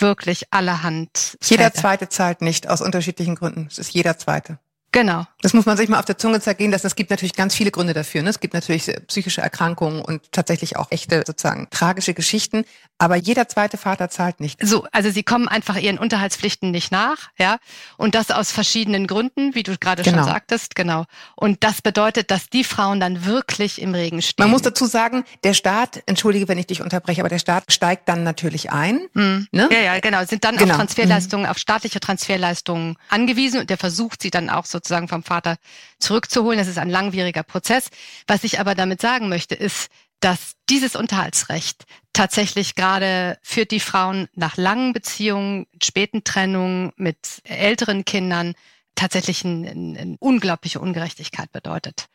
wirklich 0.00 0.52
allerhand. 0.52 1.38
Jeder 1.44 1.66
Väter. 1.66 1.80
zweite 1.80 2.08
zahlt 2.08 2.42
nicht 2.42 2.68
aus 2.68 2.80
unterschiedlichen 2.80 3.36
Gründen. 3.36 3.68
Es 3.70 3.78
ist 3.78 3.94
jeder 3.94 4.18
zweite. 4.18 4.58
Genau. 4.94 5.26
Das 5.42 5.52
muss 5.54 5.66
man 5.66 5.76
sich 5.76 5.88
mal 5.88 5.98
auf 5.98 6.04
der 6.04 6.18
Zunge 6.18 6.40
zergehen 6.40 6.70
lassen. 6.70 6.86
Es 6.86 6.94
gibt 6.94 7.10
natürlich 7.10 7.34
ganz 7.34 7.52
viele 7.52 7.72
Gründe 7.72 7.94
dafür. 7.94 8.22
Ne? 8.22 8.30
Es 8.30 8.38
gibt 8.38 8.54
natürlich 8.54 8.90
psychische 9.08 9.40
Erkrankungen 9.40 10.00
und 10.00 10.30
tatsächlich 10.30 10.76
auch 10.76 10.86
echte 10.92 11.24
sozusagen 11.26 11.66
tragische 11.70 12.14
Geschichten. 12.14 12.64
Aber 12.96 13.16
jeder 13.16 13.48
zweite 13.48 13.76
Vater 13.76 14.08
zahlt 14.08 14.38
nicht. 14.38 14.64
So, 14.64 14.86
also 14.92 15.10
sie 15.10 15.24
kommen 15.24 15.48
einfach 15.48 15.76
ihren 15.76 15.98
Unterhaltspflichten 15.98 16.70
nicht 16.70 16.92
nach, 16.92 17.30
ja. 17.36 17.58
Und 17.96 18.14
das 18.14 18.30
aus 18.30 18.52
verschiedenen 18.52 19.08
Gründen, 19.08 19.56
wie 19.56 19.64
du 19.64 19.76
gerade 19.76 20.04
genau. 20.04 20.18
schon 20.18 20.26
sagtest, 20.26 20.76
genau. 20.76 21.04
Und 21.34 21.64
das 21.64 21.82
bedeutet, 21.82 22.30
dass 22.30 22.48
die 22.48 22.62
Frauen 22.62 23.00
dann 23.00 23.24
wirklich 23.24 23.82
im 23.82 23.94
Regen 23.94 24.22
stehen. 24.22 24.44
Man 24.44 24.50
muss 24.50 24.62
dazu 24.62 24.86
sagen, 24.86 25.24
der 25.42 25.54
Staat, 25.54 26.04
entschuldige, 26.06 26.46
wenn 26.46 26.56
ich 26.56 26.68
dich 26.68 26.82
unterbreche, 26.82 27.20
aber 27.20 27.28
der 27.28 27.40
Staat 27.40 27.72
steigt 27.72 28.08
dann 28.08 28.22
natürlich 28.22 28.70
ein. 28.70 29.08
Mhm. 29.14 29.48
Ne? 29.50 29.68
Ja, 29.72 29.80
ja, 29.80 29.98
genau. 29.98 30.24
Sind 30.24 30.44
dann 30.44 30.56
genau. 30.56 30.70
auf 30.70 30.76
Transferleistungen, 30.76 31.46
mhm. 31.46 31.50
auf 31.50 31.58
staatliche 31.58 31.98
Transferleistungen 31.98 32.96
angewiesen 33.08 33.58
und 33.60 33.70
der 33.70 33.76
versucht 33.76 34.22
sie 34.22 34.30
dann 34.30 34.48
auch 34.50 34.66
so 34.66 34.78
sozusagen 34.84 35.08
vom 35.08 35.22
Vater 35.22 35.56
zurückzuholen. 35.98 36.58
Das 36.58 36.68
ist 36.68 36.78
ein 36.78 36.90
langwieriger 36.90 37.42
Prozess. 37.42 37.90
Was 38.26 38.44
ich 38.44 38.60
aber 38.60 38.74
damit 38.74 39.00
sagen 39.00 39.28
möchte, 39.28 39.54
ist, 39.54 39.90
dass 40.20 40.52
dieses 40.70 40.96
Unterhaltsrecht 40.96 41.84
tatsächlich 42.12 42.74
gerade 42.74 43.38
für 43.42 43.66
die 43.66 43.80
Frauen 43.80 44.28
nach 44.34 44.56
langen 44.56 44.92
Beziehungen, 44.92 45.66
späten 45.82 46.24
Trennungen 46.24 46.92
mit 46.96 47.42
älteren 47.44 48.04
Kindern 48.04 48.54
tatsächlich 48.94 49.44
eine 49.44 49.70
ein 49.70 50.16
unglaubliche 50.20 50.80
Ungerechtigkeit 50.80 51.50
bedeutet, 51.52 52.06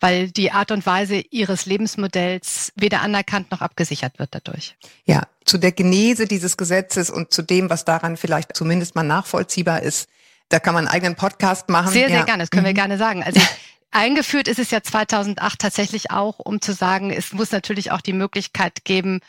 weil 0.00 0.30
die 0.30 0.50
Art 0.50 0.72
und 0.72 0.84
Weise 0.84 1.22
ihres 1.30 1.66
Lebensmodells 1.66 2.72
weder 2.74 3.00
anerkannt 3.00 3.50
noch 3.50 3.60
abgesichert 3.60 4.18
wird 4.18 4.34
dadurch. 4.34 4.76
Ja, 5.04 5.22
zu 5.44 5.56
der 5.56 5.72
Genese 5.72 6.26
dieses 6.26 6.56
Gesetzes 6.56 7.08
und 7.08 7.32
zu 7.32 7.42
dem, 7.42 7.70
was 7.70 7.84
daran 7.84 8.16
vielleicht 8.16 8.56
zumindest 8.56 8.94
mal 8.94 9.04
nachvollziehbar 9.04 9.82
ist, 9.82 10.08
da 10.48 10.60
kann 10.60 10.74
man 10.74 10.86
einen 10.86 10.94
eigenen 10.94 11.16
Podcast 11.16 11.68
machen. 11.68 11.92
Sehr, 11.92 12.08
sehr 12.08 12.18
ja. 12.18 12.24
gerne, 12.24 12.42
das 12.42 12.50
können 12.50 12.64
mhm. 12.64 12.68
wir 12.68 12.74
gerne 12.74 12.98
sagen. 12.98 13.22
Also 13.22 13.40
eingeführt 13.90 14.48
ist 14.48 14.58
es 14.58 14.70
ja 14.70 14.82
2008 14.82 15.58
tatsächlich 15.58 16.10
auch, 16.10 16.38
um 16.38 16.60
zu 16.60 16.72
sagen, 16.72 17.10
es 17.10 17.32
muss 17.32 17.52
natürlich 17.52 17.92
auch 17.92 18.00
die 18.00 18.12
Möglichkeit 18.12 18.84
geben, 18.84 19.20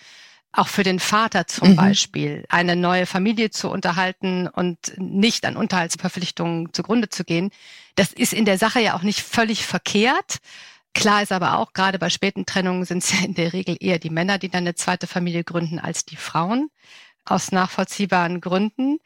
auch 0.51 0.67
für 0.67 0.84
den 0.84 1.00
Vater 1.00 1.48
zum 1.48 1.72
mhm. 1.72 1.75
Beispiel, 1.75 2.45
eine 2.50 2.75
neue 2.75 3.05
Familie 3.05 3.50
zu 3.50 3.69
unterhalten 3.69 4.48
und 4.48 4.93
nicht 4.98 5.45
an 5.45 5.57
Unterhaltsverpflichtungen 5.57 6.74
zugrunde 6.74 7.10
zu 7.10 7.24
gehen. 7.24 7.51
Das 7.95 8.13
ist 8.13 8.34
in 8.34 8.45
der 8.45 8.57
Sache 8.57 8.79
ja 8.79 8.95
auch 8.95 9.01
nicht 9.01 9.22
völlig 9.22 9.65
verkehrt. 9.65 10.38
Klar 10.93 11.22
ist 11.22 11.34
aber 11.34 11.60
auch, 11.60 11.74
gerade 11.74 12.00
bei 12.00 12.10
späten 12.10 12.45
Trennungen 12.45 12.86
sind 12.86 13.03
es 13.03 13.12
ja 13.12 13.25
in 13.25 13.34
der 13.34 13.51
Regel 13.51 13.75
eher 13.79 14.00
die 14.00 14.10
Männer, 14.10 14.38
die 14.38 14.50
dann 14.50 14.63
eine 14.63 14.75
zweite 14.75 15.07
Familie 15.07 15.43
gründen, 15.43 15.77
als 15.77 16.05
die 16.05 16.15
Frauen, 16.15 16.69
aus 17.25 17.51
nachvollziehbaren 17.51 18.39
Gründen 18.39 19.00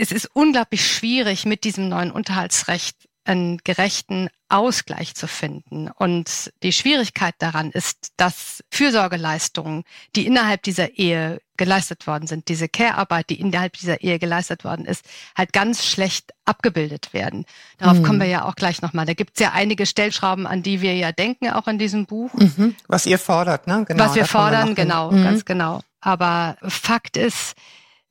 es 0.00 0.12
ist 0.12 0.30
unglaublich 0.32 0.86
schwierig, 0.86 1.44
mit 1.44 1.64
diesem 1.64 1.88
neuen 1.88 2.10
Unterhaltsrecht 2.10 2.96
einen 3.24 3.58
gerechten 3.58 4.30
Ausgleich 4.48 5.14
zu 5.14 5.28
finden. 5.28 5.90
Und 5.90 6.50
die 6.62 6.72
Schwierigkeit 6.72 7.34
daran 7.38 7.70
ist, 7.70 8.12
dass 8.16 8.64
Fürsorgeleistungen, 8.70 9.84
die 10.16 10.26
innerhalb 10.26 10.62
dieser 10.62 10.98
Ehe 10.98 11.40
geleistet 11.58 12.06
worden 12.06 12.26
sind, 12.26 12.48
diese 12.48 12.66
Care-Arbeit, 12.66 13.28
die 13.28 13.38
innerhalb 13.38 13.74
dieser 13.74 14.00
Ehe 14.00 14.18
geleistet 14.18 14.64
worden 14.64 14.86
ist, 14.86 15.04
halt 15.36 15.52
ganz 15.52 15.84
schlecht 15.84 16.32
abgebildet 16.46 17.12
werden. 17.12 17.44
Darauf 17.76 17.98
mhm. 17.98 18.02
kommen 18.02 18.20
wir 18.20 18.26
ja 18.26 18.46
auch 18.46 18.54
gleich 18.54 18.80
nochmal. 18.80 19.04
Da 19.04 19.12
gibt 19.12 19.32
es 19.34 19.40
ja 19.40 19.52
einige 19.52 19.84
Stellschrauben, 19.84 20.46
an 20.46 20.62
die 20.62 20.80
wir 20.80 20.96
ja 20.96 21.12
denken, 21.12 21.50
auch 21.50 21.68
in 21.68 21.78
diesem 21.78 22.06
Buch. 22.06 22.32
Mhm. 22.32 22.74
Was 22.88 23.04
ihr 23.04 23.18
fordert, 23.18 23.66
ne? 23.66 23.84
Genau. 23.86 24.04
Was 24.04 24.14
wir 24.14 24.24
fordern, 24.24 24.74
genau, 24.74 25.12
mhm. 25.12 25.22
ganz 25.22 25.44
genau. 25.44 25.82
Aber 26.00 26.56
Fakt 26.62 27.18
ist, 27.18 27.54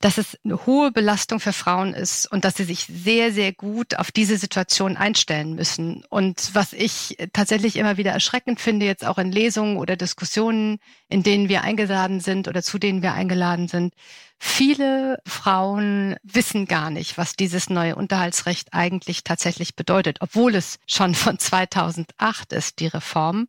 dass 0.01 0.17
es 0.17 0.37
eine 0.45 0.65
hohe 0.65 0.91
Belastung 0.91 1.39
für 1.39 1.51
Frauen 1.51 1.93
ist 1.93 2.25
und 2.31 2.45
dass 2.45 2.55
sie 2.55 2.63
sich 2.63 2.85
sehr, 2.85 3.33
sehr 3.33 3.51
gut 3.51 3.97
auf 3.97 4.11
diese 4.11 4.37
Situation 4.37 4.95
einstellen 4.95 5.55
müssen. 5.55 6.05
Und 6.09 6.51
was 6.53 6.71
ich 6.71 7.17
tatsächlich 7.33 7.75
immer 7.75 7.97
wieder 7.97 8.11
erschreckend 8.11 8.61
finde, 8.61 8.85
jetzt 8.85 9.05
auch 9.05 9.17
in 9.17 9.31
Lesungen 9.31 9.77
oder 9.77 9.97
Diskussionen, 9.97 10.79
in 11.09 11.23
denen 11.23 11.49
wir 11.49 11.63
eingeladen 11.63 12.21
sind 12.21 12.47
oder 12.47 12.63
zu 12.63 12.79
denen 12.79 13.01
wir 13.01 13.13
eingeladen 13.13 13.67
sind, 13.67 13.93
viele 14.37 15.19
Frauen 15.25 16.15
wissen 16.23 16.65
gar 16.65 16.91
nicht, 16.91 17.17
was 17.17 17.35
dieses 17.35 17.69
neue 17.69 17.97
Unterhaltsrecht 17.97 18.69
eigentlich 18.73 19.25
tatsächlich 19.25 19.75
bedeutet, 19.75 20.19
obwohl 20.21 20.55
es 20.55 20.79
schon 20.87 21.13
von 21.13 21.37
2008 21.37 22.53
ist, 22.53 22.79
die 22.79 22.87
Reform 22.87 23.47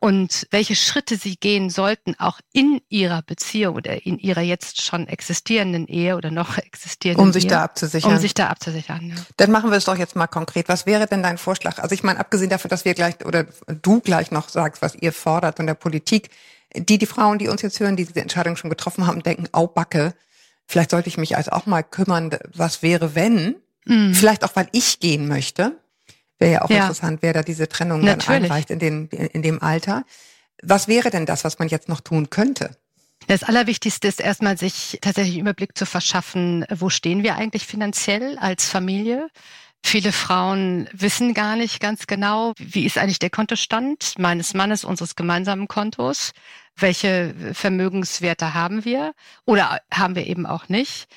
und 0.00 0.46
welche 0.50 0.76
Schritte 0.76 1.16
sie 1.16 1.36
gehen 1.36 1.70
sollten, 1.70 2.14
auch 2.18 2.38
in 2.52 2.80
ihrer 2.88 3.22
Beziehung 3.22 3.76
oder 3.76 4.06
in 4.06 4.18
ihrer 4.18 4.42
jetzt 4.42 4.82
schon 4.82 5.08
existierenden 5.08 5.88
Ehe 5.88 6.16
oder 6.16 6.30
noch 6.30 6.56
existierenden 6.56 7.26
Um 7.26 7.32
sich 7.32 7.44
Ehe, 7.44 7.50
da 7.50 7.62
abzusichern. 7.64 8.12
Um 8.12 8.18
sich 8.18 8.34
da 8.34 8.48
abzusichern, 8.48 9.08
ja. 9.08 9.16
Dann 9.36 9.50
machen 9.50 9.70
wir 9.70 9.76
es 9.76 9.86
doch 9.86 9.98
jetzt 9.98 10.14
mal 10.14 10.28
konkret. 10.28 10.68
Was 10.68 10.86
wäre 10.86 11.06
denn 11.06 11.22
dein 11.22 11.36
Vorschlag? 11.36 11.78
Also 11.78 11.94
ich 11.94 12.04
meine, 12.04 12.20
abgesehen 12.20 12.50
davon, 12.50 12.68
dass 12.68 12.84
wir 12.84 12.94
gleich 12.94 13.24
oder 13.24 13.46
du 13.82 14.00
gleich 14.00 14.30
noch 14.30 14.48
sagst, 14.48 14.82
was 14.82 14.94
ihr 14.94 15.12
fordert 15.12 15.56
von 15.56 15.66
der 15.66 15.74
Politik, 15.74 16.30
die, 16.76 16.98
die 16.98 17.06
Frauen, 17.06 17.38
die 17.38 17.48
uns 17.48 17.62
jetzt 17.62 17.80
hören, 17.80 17.96
die 17.96 18.04
diese 18.04 18.20
Entscheidung 18.20 18.56
schon 18.56 18.70
getroffen 18.70 19.06
haben, 19.06 19.22
denken, 19.22 19.48
au 19.52 19.66
Backe, 19.66 20.14
vielleicht 20.66 20.90
sollte 20.90 21.08
ich 21.08 21.18
mich 21.18 21.36
also 21.36 21.50
auch 21.50 21.66
mal 21.66 21.82
kümmern, 21.82 22.30
was 22.54 22.82
wäre, 22.82 23.14
wenn? 23.14 23.56
Mhm. 23.84 24.14
Vielleicht 24.14 24.44
auch, 24.44 24.54
weil 24.54 24.68
ich 24.72 25.00
gehen 25.00 25.26
möchte. 25.26 25.76
Wäre 26.38 26.52
ja 26.52 26.62
auch 26.62 26.70
ja. 26.70 26.82
interessant, 26.82 27.18
wer 27.22 27.32
da 27.32 27.42
diese 27.42 27.68
Trennung 27.68 28.00
Natürlich. 28.00 28.26
dann 28.26 28.44
einreicht 28.44 28.70
in, 28.70 28.78
den, 28.78 29.08
in 29.08 29.42
dem 29.42 29.62
Alter. 29.62 30.04
Was 30.62 30.88
wäre 30.88 31.10
denn 31.10 31.26
das, 31.26 31.44
was 31.44 31.58
man 31.58 31.68
jetzt 31.68 31.88
noch 31.88 32.00
tun 32.00 32.30
könnte? 32.30 32.76
Das 33.26 33.42
Allerwichtigste 33.42 34.08
ist 34.08 34.20
erstmal, 34.20 34.56
sich 34.56 34.98
tatsächlich 35.02 35.34
einen 35.34 35.42
Überblick 35.42 35.76
zu 35.76 35.84
verschaffen, 35.84 36.64
wo 36.70 36.88
stehen 36.88 37.22
wir 37.22 37.34
eigentlich 37.34 37.66
finanziell 37.66 38.38
als 38.38 38.66
Familie? 38.68 39.28
Viele 39.84 40.12
Frauen 40.12 40.88
wissen 40.92 41.34
gar 41.34 41.56
nicht 41.56 41.80
ganz 41.80 42.06
genau, 42.06 42.52
wie 42.58 42.84
ist 42.84 42.98
eigentlich 42.98 43.18
der 43.18 43.30
Kontostand 43.30 44.14
meines 44.18 44.54
Mannes, 44.54 44.84
unseres 44.84 45.14
gemeinsamen 45.14 45.68
Kontos? 45.68 46.32
Welche 46.76 47.34
Vermögenswerte 47.52 48.54
haben 48.54 48.84
wir 48.84 49.12
oder 49.44 49.80
haben 49.92 50.14
wir 50.14 50.26
eben 50.26 50.46
auch 50.46 50.68
nicht? 50.68 51.08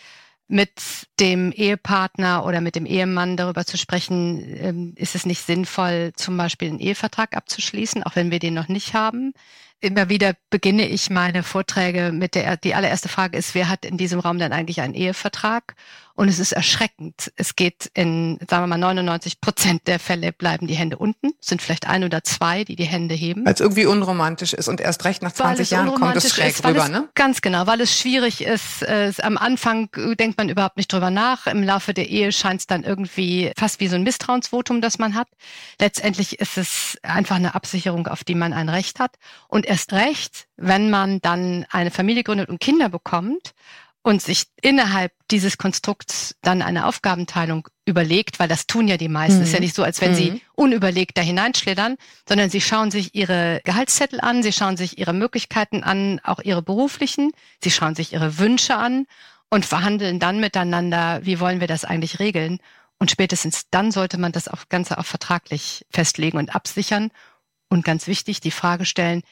Mit 0.51 1.07
dem 1.19 1.51
Ehepartner 1.51 2.45
oder 2.45 2.61
mit 2.61 2.75
dem 2.75 2.85
Ehemann 2.85 3.37
darüber 3.37 3.65
zu 3.65 3.77
sprechen, 3.77 4.43
ähm, 4.57 4.93
ist 4.95 5.15
es 5.15 5.25
nicht 5.25 5.45
sinnvoll, 5.45 6.11
zum 6.15 6.37
Beispiel 6.37 6.69
einen 6.69 6.79
Ehevertrag 6.79 7.35
abzuschließen, 7.35 8.03
auch 8.03 8.15
wenn 8.15 8.31
wir 8.31 8.39
den 8.39 8.53
noch 8.53 8.67
nicht 8.67 8.93
haben 8.93 9.33
immer 9.81 10.09
wieder 10.09 10.35
beginne 10.49 10.87
ich 10.87 11.09
meine 11.09 11.43
Vorträge 11.43 12.11
mit 12.13 12.35
der, 12.35 12.55
die 12.55 12.75
allererste 12.75 13.09
Frage 13.09 13.37
ist, 13.37 13.55
wer 13.55 13.67
hat 13.67 13.83
in 13.83 13.97
diesem 13.97 14.19
Raum 14.19 14.37
denn 14.37 14.53
eigentlich 14.53 14.79
einen 14.79 14.93
Ehevertrag? 14.93 15.75
Und 16.21 16.27
es 16.27 16.37
ist 16.37 16.51
erschreckend. 16.51 17.31
Es 17.35 17.55
geht 17.55 17.89
in, 17.95 18.37
sagen 18.47 18.61
wir 18.61 18.67
mal, 18.67 18.77
99 18.77 19.41
Prozent 19.41 19.87
der 19.87 19.97
Fälle 19.97 20.31
bleiben 20.31 20.67
die 20.67 20.75
Hände 20.75 20.99
unten. 20.99 21.31
Es 21.41 21.47
sind 21.47 21.63
vielleicht 21.63 21.87
ein 21.87 22.03
oder 22.03 22.23
zwei, 22.23 22.63
die 22.63 22.75
die 22.75 22.85
Hände 22.85 23.15
heben. 23.15 23.43
Weil 23.43 23.55
es 23.55 23.59
irgendwie 23.59 23.87
unromantisch 23.87 24.53
ist 24.53 24.67
und 24.67 24.81
erst 24.81 25.03
recht 25.03 25.23
nach 25.23 25.31
20 25.31 25.71
Jahren 25.71 25.95
kommt 25.95 26.15
es 26.15 26.29
schräg 26.29 26.49
ist, 26.49 26.63
rüber, 26.63 26.89
ne? 26.89 27.09
Ganz 27.15 27.41
genau, 27.41 27.65
weil 27.65 27.81
es 27.81 27.97
schwierig 27.97 28.41
ist. 28.41 28.83
Es, 28.83 29.19
am 29.19 29.35
Anfang 29.35 29.89
denkt 30.19 30.37
man 30.37 30.49
überhaupt 30.49 30.77
nicht 30.77 30.93
drüber 30.93 31.09
nach. 31.09 31.47
Im 31.47 31.63
Laufe 31.63 31.91
der 31.91 32.07
Ehe 32.07 32.31
scheint 32.31 32.59
es 32.59 32.67
dann 32.67 32.83
irgendwie 32.83 33.51
fast 33.57 33.79
wie 33.79 33.87
so 33.87 33.95
ein 33.95 34.03
Misstrauensvotum, 34.03 34.79
das 34.79 34.99
man 34.99 35.15
hat. 35.15 35.27
Letztendlich 35.79 36.37
ist 36.37 36.59
es 36.59 36.99
einfach 37.01 37.37
eine 37.37 37.55
Absicherung, 37.55 38.05
auf 38.05 38.23
die 38.23 38.35
man 38.35 38.53
ein 38.53 38.69
Recht 38.69 38.99
hat. 38.99 39.15
Und 39.47 39.65
erst 39.65 39.91
recht, 39.91 40.45
wenn 40.55 40.91
man 40.91 41.19
dann 41.21 41.65
eine 41.71 41.89
Familie 41.89 42.21
gründet 42.21 42.47
und 42.47 42.59
Kinder 42.59 42.89
bekommt 42.89 43.55
und 44.03 44.21
sich 44.21 44.47
innerhalb 44.61 45.13
dieses 45.29 45.57
Konstrukts 45.57 46.35
dann 46.41 46.61
eine 46.61 46.87
Aufgabenteilung 46.87 47.67
überlegt, 47.85 48.39
weil 48.39 48.47
das 48.47 48.65
tun 48.65 48.87
ja 48.87 48.97
die 48.97 49.09
meisten. 49.09 49.37
Mhm. 49.37 49.43
Es 49.43 49.49
ist 49.49 49.53
ja 49.53 49.59
mhm. 49.59 49.65
nicht 49.65 49.75
so, 49.75 49.83
als 49.83 50.01
wenn 50.01 50.11
mhm. 50.11 50.15
sie 50.15 50.41
unüberlegt 50.53 51.17
da 51.17 51.21
hineinschlittern, 51.21 51.97
sondern 52.27 52.49
sie 52.49 52.61
schauen 52.61 52.89
sich 52.89 53.13
ihre 53.13 53.61
Gehaltszettel 53.63 54.19
an, 54.19 54.41
sie 54.41 54.53
schauen 54.53 54.77
sich 54.77 54.97
ihre 54.97 55.13
Möglichkeiten 55.13 55.83
an, 55.83 56.19
auch 56.23 56.39
ihre 56.39 56.63
beruflichen, 56.63 57.31
sie 57.63 57.71
schauen 57.71 57.95
sich 57.95 58.13
ihre 58.13 58.39
Wünsche 58.39 58.75
an 58.75 59.05
und 59.49 59.65
verhandeln 59.65 60.19
dann 60.19 60.39
miteinander, 60.39 61.19
wie 61.23 61.39
wollen 61.39 61.59
wir 61.59 61.67
das 61.67 61.85
eigentlich 61.85 62.19
regeln. 62.19 62.59
Und 62.97 63.11
spätestens 63.11 63.65
dann 63.69 63.91
sollte 63.91 64.17
man 64.17 64.31
das 64.31 64.47
auch 64.47 64.69
Ganze 64.69 64.97
auch 64.97 65.05
vertraglich 65.05 65.85
festlegen 65.91 66.37
und 66.37 66.55
absichern. 66.55 67.09
Und 67.69 67.85
ganz 67.85 68.07
wichtig, 68.07 68.41
die 68.41 68.51
Frage 68.51 68.85
stellen, 68.85 69.23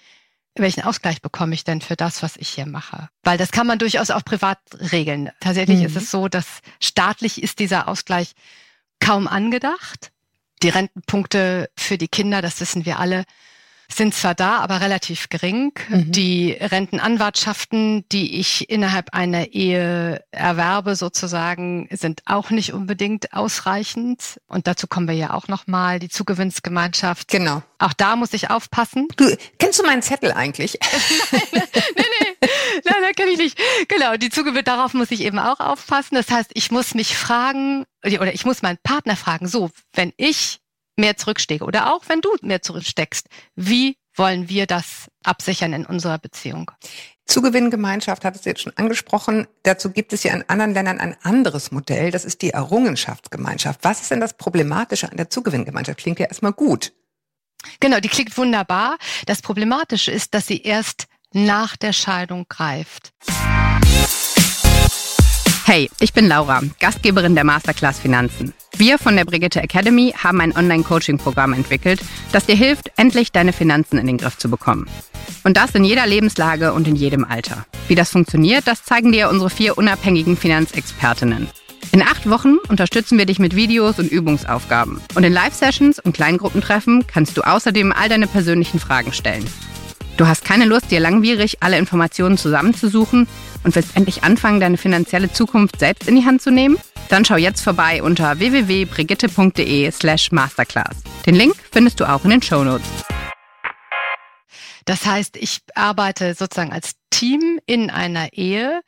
welchen 0.61 0.83
Ausgleich 0.83 1.21
bekomme 1.21 1.53
ich 1.53 1.63
denn 1.63 1.81
für 1.81 1.95
das, 1.95 2.23
was 2.23 2.37
ich 2.37 2.49
hier 2.49 2.65
mache? 2.65 3.09
Weil 3.23 3.37
das 3.37 3.51
kann 3.51 3.67
man 3.67 3.79
durchaus 3.79 4.11
auch 4.11 4.23
privat 4.23 4.59
regeln. 4.91 5.31
Tatsächlich 5.39 5.79
mhm. 5.79 5.85
ist 5.85 5.95
es 5.95 6.11
so, 6.11 6.27
dass 6.27 6.45
staatlich 6.79 7.41
ist 7.41 7.59
dieser 7.59 7.87
Ausgleich 7.87 8.33
kaum 8.99 9.27
angedacht. 9.27 10.11
Die 10.61 10.69
Rentenpunkte 10.69 11.69
für 11.77 11.97
die 11.97 12.09
Kinder, 12.09 12.41
das 12.41 12.59
wissen 12.59 12.85
wir 12.85 12.99
alle, 12.99 13.23
sind 13.91 14.13
zwar 14.13 14.35
da, 14.35 14.57
aber 14.57 14.81
relativ 14.81 15.29
gering. 15.29 15.73
Mhm. 15.89 16.11
Die 16.11 16.51
Rentenanwartschaften, 16.51 18.05
die 18.11 18.39
ich 18.39 18.69
innerhalb 18.69 19.13
einer 19.13 19.47
Ehe 19.47 20.23
erwerbe, 20.31 20.95
sozusagen, 20.95 21.87
sind 21.91 22.21
auch 22.25 22.49
nicht 22.49 22.73
unbedingt 22.73 23.33
ausreichend. 23.33 24.39
Und 24.47 24.67
dazu 24.67 24.87
kommen 24.87 25.07
wir 25.07 25.15
ja 25.15 25.33
auch 25.33 25.47
nochmal, 25.47 25.99
die 25.99 26.09
Zugewinnsgemeinschaft. 26.09 27.29
Genau. 27.29 27.63
Auch 27.79 27.93
da 27.93 28.15
muss 28.15 28.33
ich 28.33 28.49
aufpassen. 28.49 29.07
Du, 29.15 29.35
kennst 29.57 29.79
du 29.79 29.83
meinen 29.83 30.01
Zettel 30.01 30.33
eigentlich? 30.33 30.77
nein, 31.31 31.41
nee, 31.51 32.03
nee. 32.19 32.49
Nein, 32.85 32.95
das 33.01 33.15
kenne 33.15 33.31
ich 33.31 33.37
nicht. 33.37 33.59
Genau, 33.87 34.17
die 34.17 34.29
Zugewinn, 34.29 34.63
darauf 34.63 34.93
muss 34.93 35.11
ich 35.11 35.21
eben 35.21 35.39
auch 35.39 35.59
aufpassen. 35.59 36.15
Das 36.15 36.29
heißt, 36.29 36.51
ich 36.53 36.71
muss 36.71 36.93
mich 36.93 37.15
fragen, 37.17 37.85
oder 38.03 38.33
ich 38.33 38.45
muss 38.45 38.61
meinen 38.61 38.77
Partner 38.83 39.15
fragen, 39.15 39.47
so, 39.47 39.69
wenn 39.93 40.13
ich 40.17 40.58
mehr 40.99 41.17
zurückstecke 41.17 41.63
oder 41.63 41.93
auch 41.93 42.03
wenn 42.07 42.21
du 42.21 42.29
mehr 42.41 42.61
zurücksteckst, 42.61 43.27
wie 43.55 43.97
wollen 44.15 44.49
wir 44.49 44.67
das 44.67 45.07
absichern 45.23 45.73
in 45.73 45.85
unserer 45.85 46.19
Beziehung? 46.19 46.71
Zugewinngemeinschaft 47.25 48.25
hat 48.25 48.35
es 48.35 48.45
jetzt 48.45 48.61
schon 48.61 48.75
angesprochen. 48.75 49.47
Dazu 49.63 49.91
gibt 49.91 50.13
es 50.13 50.23
ja 50.23 50.33
in 50.33 50.43
anderen 50.49 50.73
Ländern 50.73 50.99
ein 50.99 51.15
anderes 51.21 51.71
Modell. 51.71 52.11
Das 52.11 52.25
ist 52.25 52.41
die 52.41 52.49
Errungenschaftsgemeinschaft. 52.49 53.79
Was 53.83 54.01
ist 54.01 54.11
denn 54.11 54.19
das 54.19 54.35
Problematische 54.35 55.09
an 55.09 55.17
der 55.17 55.29
Zugewinngemeinschaft? 55.29 55.99
Klingt 55.99 56.19
ja 56.19 56.25
erstmal 56.25 56.53
gut. 56.53 56.91
Genau, 57.79 57.99
die 57.99 58.09
klingt 58.09 58.35
wunderbar. 58.37 58.97
Das 59.25 59.41
Problematische 59.41 60.11
ist, 60.11 60.33
dass 60.33 60.47
sie 60.47 60.61
erst 60.61 61.05
nach 61.31 61.77
der 61.77 61.93
Scheidung 61.93 62.45
greift. 62.49 63.13
Hey, 65.71 65.87
ich 65.99 66.13
bin 66.13 66.27
Laura, 66.27 66.63
Gastgeberin 66.79 67.35
der 67.35 67.43
Masterclass 67.43 67.99
Finanzen. 67.99 68.55
Wir 68.75 68.97
von 68.97 69.15
der 69.15 69.23
Brigitte 69.23 69.61
Academy 69.61 70.15
haben 70.17 70.41
ein 70.41 70.57
Online-Coaching-Programm 70.57 71.53
entwickelt, 71.53 72.01
das 72.31 72.47
dir 72.47 72.55
hilft, 72.55 72.91
endlich 72.97 73.31
deine 73.31 73.53
Finanzen 73.53 73.99
in 73.99 74.07
den 74.07 74.17
Griff 74.17 74.35
zu 74.35 74.49
bekommen. 74.49 74.87
Und 75.43 75.57
das 75.57 75.75
in 75.75 75.83
jeder 75.83 76.07
Lebenslage 76.07 76.73
und 76.73 76.87
in 76.87 76.95
jedem 76.95 77.23
Alter. 77.23 77.67
Wie 77.87 77.93
das 77.93 78.09
funktioniert, 78.09 78.65
das 78.65 78.83
zeigen 78.83 79.11
dir 79.11 79.29
unsere 79.29 79.51
vier 79.51 79.77
unabhängigen 79.77 80.37
Finanzexpertinnen. 80.37 81.47
In 81.91 82.01
acht 82.01 82.27
Wochen 82.27 82.55
unterstützen 82.67 83.19
wir 83.19 83.27
dich 83.27 83.37
mit 83.37 83.55
Videos 83.55 83.99
und 83.99 84.11
Übungsaufgaben. 84.11 84.99
Und 85.13 85.23
in 85.23 85.33
Live-Sessions 85.33 85.99
und 85.99 86.13
Kleingruppentreffen 86.13 87.05
kannst 87.05 87.37
du 87.37 87.43
außerdem 87.43 87.91
all 87.91 88.09
deine 88.09 88.25
persönlichen 88.25 88.79
Fragen 88.79 89.13
stellen. 89.13 89.45
Du 90.19 90.27
hast 90.27 90.43
keine 90.43 90.65
Lust, 90.65 90.91
dir 90.91 90.99
langwierig 90.99 91.63
alle 91.63 91.77
Informationen 91.77 92.37
zusammenzusuchen 92.37 93.25
und 93.63 93.73
willst 93.73 93.95
endlich 93.95 94.21
anfangen, 94.25 94.59
deine 94.59 94.75
finanzielle 94.75 95.31
Zukunft 95.31 95.79
selbst 95.79 96.09
in 96.09 96.15
die 96.17 96.25
Hand 96.25 96.41
zu 96.41 96.51
nehmen? 96.51 96.77
Dann 97.07 97.23
schau 97.23 97.37
jetzt 97.37 97.61
vorbei 97.61 98.03
unter 98.03 98.37
www.brigitte.de 98.37 99.89
slash 99.91 100.33
masterclass. 100.33 100.97
Den 101.25 101.35
Link 101.35 101.55
findest 101.71 102.01
du 102.01 102.09
auch 102.09 102.25
in 102.25 102.31
den 102.31 102.41
Show 102.41 102.65
Notes. 102.65 102.85
Das 104.83 105.05
heißt, 105.05 105.37
ich 105.37 105.61
arbeite 105.73 106.33
sozusagen 106.33 106.73
als 106.73 106.95
Team 107.11 107.61
in 107.65 107.89
einer 107.89 108.33
Ehe, 108.33 108.81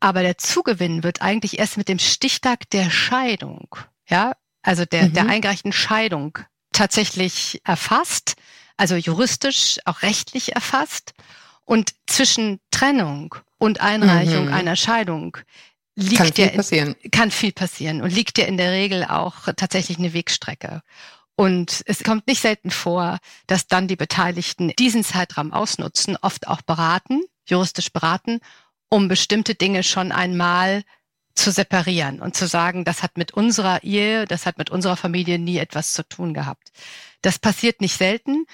aber 0.00 0.20
der 0.20 0.36
Zugewinn 0.36 1.02
wird 1.02 1.22
eigentlich 1.22 1.58
erst 1.58 1.78
mit 1.78 1.88
dem 1.88 1.98
Stichtag 1.98 2.68
der 2.68 2.90
Scheidung, 2.90 3.74
ja, 4.06 4.34
also 4.60 4.84
der, 4.84 5.04
mhm. 5.04 5.12
der 5.14 5.28
eingereichten 5.28 5.72
Scheidung 5.72 6.40
tatsächlich 6.72 7.62
erfasst 7.64 8.34
also 8.76 8.96
juristisch, 8.96 9.78
auch 9.84 10.02
rechtlich 10.02 10.54
erfasst. 10.54 11.14
Und 11.64 11.94
zwischen 12.06 12.60
Trennung 12.70 13.34
und 13.58 13.80
Einreichung 13.80 14.46
mhm. 14.46 14.54
einer 14.54 14.76
Scheidung 14.76 15.38
liegt 15.96 16.16
kann 16.16 16.32
viel, 16.32 16.48
passieren. 16.50 16.96
kann 17.10 17.30
viel 17.30 17.52
passieren 17.52 18.02
und 18.02 18.10
liegt 18.10 18.38
ja 18.38 18.44
in 18.44 18.56
der 18.56 18.72
Regel 18.72 19.04
auch 19.04 19.48
tatsächlich 19.56 19.98
eine 19.98 20.12
Wegstrecke. 20.12 20.82
Und 21.36 21.82
es 21.86 22.04
kommt 22.04 22.26
nicht 22.26 22.42
selten 22.42 22.70
vor, 22.70 23.18
dass 23.46 23.66
dann 23.66 23.88
die 23.88 23.96
Beteiligten 23.96 24.72
diesen 24.78 25.02
Zeitraum 25.02 25.52
ausnutzen, 25.52 26.16
oft 26.20 26.46
auch 26.46 26.62
beraten, 26.62 27.22
juristisch 27.46 27.92
beraten, 27.92 28.40
um 28.88 29.08
bestimmte 29.08 29.54
Dinge 29.54 29.82
schon 29.82 30.12
einmal 30.12 30.84
zu 31.34 31.50
separieren 31.50 32.20
und 32.20 32.36
zu 32.36 32.46
sagen, 32.46 32.84
das 32.84 33.02
hat 33.02 33.16
mit 33.16 33.32
unserer 33.32 33.82
Ehe, 33.82 34.24
das 34.26 34.46
hat 34.46 34.58
mit 34.58 34.70
unserer 34.70 34.96
Familie 34.96 35.38
nie 35.40 35.58
etwas 35.58 35.92
zu 35.92 36.06
tun 36.08 36.32
gehabt. 36.32 36.70
Das 37.24 37.38
passiert 37.38 37.80
nicht 37.80 37.96
selten. 37.96 38.46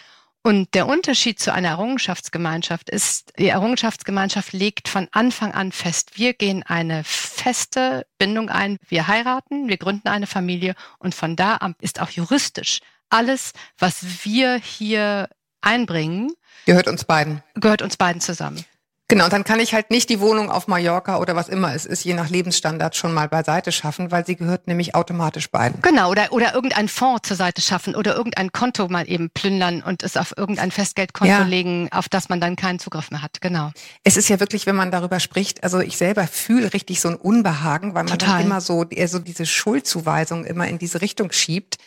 Und 0.42 0.74
der 0.74 0.86
Unterschied 0.86 1.38
zu 1.38 1.52
einer 1.52 1.68
Errungenschaftsgemeinschaft 1.68 2.88
ist, 2.88 3.32
die 3.38 3.48
Errungenschaftsgemeinschaft 3.48 4.54
legt 4.54 4.88
von 4.88 5.06
Anfang 5.12 5.52
an 5.52 5.70
fest, 5.70 6.12
wir 6.16 6.32
gehen 6.32 6.62
eine 6.62 7.04
feste 7.04 8.06
Bindung 8.16 8.48
ein, 8.48 8.78
wir 8.88 9.06
heiraten, 9.06 9.68
wir 9.68 9.76
gründen 9.76 10.08
eine 10.08 10.26
Familie 10.26 10.74
und 10.98 11.14
von 11.14 11.36
da 11.36 11.56
an 11.56 11.74
ist 11.80 12.00
auch 12.00 12.08
juristisch 12.08 12.80
alles, 13.10 13.52
was 13.78 14.24
wir 14.24 14.54
hier 14.56 15.28
einbringen, 15.60 16.32
gehört 16.64 16.88
uns 16.88 17.04
beiden. 17.04 17.42
Gehört 17.54 17.82
uns 17.82 17.96
beiden 17.96 18.20
zusammen. 18.20 18.64
Genau, 19.10 19.28
dann 19.28 19.42
kann 19.42 19.58
ich 19.58 19.74
halt 19.74 19.90
nicht 19.90 20.08
die 20.08 20.20
Wohnung 20.20 20.50
auf 20.50 20.68
Mallorca 20.68 21.18
oder 21.18 21.34
was 21.34 21.48
immer 21.48 21.74
es 21.74 21.84
ist, 21.84 22.04
je 22.04 22.14
nach 22.14 22.30
Lebensstandard 22.30 22.94
schon 22.94 23.12
mal 23.12 23.28
beiseite 23.28 23.72
schaffen, 23.72 24.12
weil 24.12 24.24
sie 24.24 24.36
gehört 24.36 24.68
nämlich 24.68 24.94
automatisch 24.94 25.50
beiden. 25.50 25.82
Genau, 25.82 26.10
oder, 26.10 26.32
oder 26.32 26.54
irgendein 26.54 26.88
Fonds 26.88 27.26
zur 27.26 27.36
Seite 27.36 27.60
schaffen 27.60 27.96
oder 27.96 28.14
irgendein 28.14 28.52
Konto 28.52 28.86
mal 28.88 29.10
eben 29.10 29.28
plündern 29.30 29.82
und 29.82 30.04
es 30.04 30.16
auf 30.16 30.32
irgendein 30.36 30.70
Festgeldkonto 30.70 31.32
ja. 31.32 31.42
legen, 31.42 31.88
auf 31.90 32.08
das 32.08 32.28
man 32.28 32.40
dann 32.40 32.54
keinen 32.54 32.78
Zugriff 32.78 33.10
mehr 33.10 33.20
hat. 33.20 33.40
Genau. 33.40 33.72
Es 34.04 34.16
ist 34.16 34.28
ja 34.28 34.38
wirklich, 34.38 34.66
wenn 34.66 34.76
man 34.76 34.92
darüber 34.92 35.18
spricht, 35.18 35.64
also 35.64 35.80
ich 35.80 35.96
selber 35.96 36.28
fühle 36.28 36.72
richtig 36.72 37.00
so 37.00 37.08
ein 37.08 37.16
Unbehagen, 37.16 37.94
weil 37.94 38.04
man 38.04 38.18
Total. 38.18 38.38
dann 38.38 38.46
immer 38.46 38.60
so, 38.60 38.84
eher 38.84 39.08
so 39.08 39.18
diese 39.18 39.44
Schuldzuweisung 39.44 40.44
immer 40.44 40.68
in 40.68 40.78
diese 40.78 41.00
Richtung 41.00 41.32
schiebt. 41.32 41.78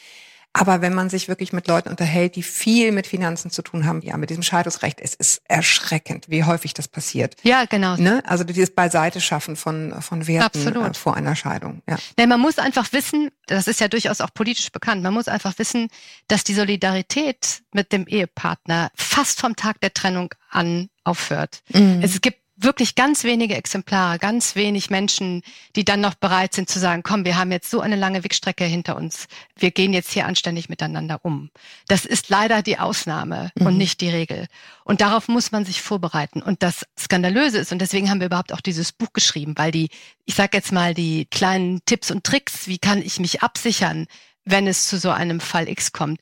Aber 0.54 0.82
wenn 0.82 0.94
man 0.94 1.10
sich 1.10 1.28
wirklich 1.28 1.52
mit 1.52 1.68
Leuten 1.68 1.90
unterhält, 1.90 2.36
die 2.36 2.44
viel 2.44 2.92
mit 2.92 3.08
Finanzen 3.08 3.50
zu 3.50 3.64
tun 3.64 3.88
haben, 3.88 4.02
ja, 4.04 4.16
mit 4.18 4.30
diesem 4.30 4.44
Scheidungsrecht, 4.44 5.02
es 5.02 5.16
ist 5.16 5.42
erschreckend, 5.46 6.30
wie 6.30 6.44
häufig 6.44 6.76
das 6.76 6.88
passiert. 6.88 7.36
Ja, 7.42 7.66
genau. 7.66 7.96
Ne? 7.96 8.22
Also 8.28 8.44
dieses 8.44 8.70
Beiseite 8.70 9.20
schaffen 9.20 9.56
von, 9.56 10.00
von 10.02 10.28
Werten 10.28 10.76
äh, 10.76 10.94
vor 10.94 11.18
einer 11.18 11.36
Scheidung. 11.36 11.82
Ja. 11.90 11.98
Nee, 12.18 12.28
man 12.28 12.40
muss 12.40 12.60
einfach 12.60 12.94
wissen, 12.94 13.32
das 13.48 13.68
ist 13.68 13.80
ja 13.80 13.88
durchaus 13.88 14.22
auch 14.22 14.32
politisch 14.32 14.72
bekannt, 14.72 15.02
man 15.02 15.14
muss 15.14 15.28
einfach 15.28 15.58
wissen, 15.58 15.88
dass 16.28 16.44
die 16.44 16.54
Solidarität 16.54 17.64
mit 17.74 17.92
dem 17.92 18.06
Ehepartner 18.06 18.92
fast 18.96 19.42
vom 19.42 19.56
Tag 19.56 19.82
der 19.82 19.94
Trennung 19.94 20.36
an 20.52 20.90
aufhört. 21.04 21.64
Mhm. 21.74 22.02
Es 22.04 22.22
gibt 22.22 22.43
wirklich 22.56 22.96
ganz 22.96 23.24
wenige 23.24 23.56
Exemplare, 23.56 24.20
ganz 24.20 24.56
wenig 24.56 24.90
Menschen, 24.90 25.42
die 25.76 25.84
dann 25.84 26.02
noch 26.02 26.14
bereit 26.14 26.54
sind 26.54 26.70
zu 26.70 26.80
sagen, 26.80 27.02
komm, 27.04 27.26
wir 27.26 27.38
haben 27.38 27.52
jetzt 27.52 27.70
so 27.70 27.82
eine 27.82 27.96
lange 27.96 28.24
Wegstrecke 28.24 28.64
hinter 28.64 28.96
uns. 28.96 29.28
Wir 29.58 29.72
gehen 29.72 29.94
jetzt 29.94 30.12
hier 30.12 30.28
anständig 30.28 30.70
miteinander 30.70 31.20
um. 31.24 31.50
Das 31.88 32.06
ist 32.06 32.30
leider 32.30 32.62
die 32.62 32.78
Ausnahme 32.78 33.52
mhm. 33.56 33.68
und 33.68 33.78
nicht 33.78 34.02
die 34.02 34.10
Regel. 34.10 34.48
Und 34.84 35.02
darauf 35.02 35.28
muss 35.28 35.52
man 35.52 35.66
sich 35.66 35.82
vorbereiten. 35.82 36.42
Und 36.42 36.62
das 36.62 36.86
Skandalöse 36.98 37.58
ist, 37.58 37.72
und 37.72 37.80
deswegen 37.80 38.10
haben 38.10 38.20
wir 38.20 38.28
überhaupt 38.28 38.54
auch 38.54 38.62
dieses 38.62 38.92
Buch 38.92 39.14
geschrieben, 39.14 39.54
weil 39.58 39.72
die, 39.72 39.90
ich 40.26 40.36
sage 40.36 40.58
jetzt 40.58 40.72
mal, 40.72 40.94
die 40.94 41.26
kleinen 41.26 41.82
Tipps 41.86 42.12
und 42.12 42.24
Tricks, 42.24 42.68
wie 42.68 42.78
kann 42.78 43.02
ich 43.02 43.20
mich 43.20 43.42
absichern, 43.42 44.08
wenn 44.46 44.68
es 44.68 44.88
zu 44.88 44.98
so 44.98 45.10
einem 45.10 45.40
Fall 45.40 45.70
X 45.70 45.92
kommt, 45.92 46.20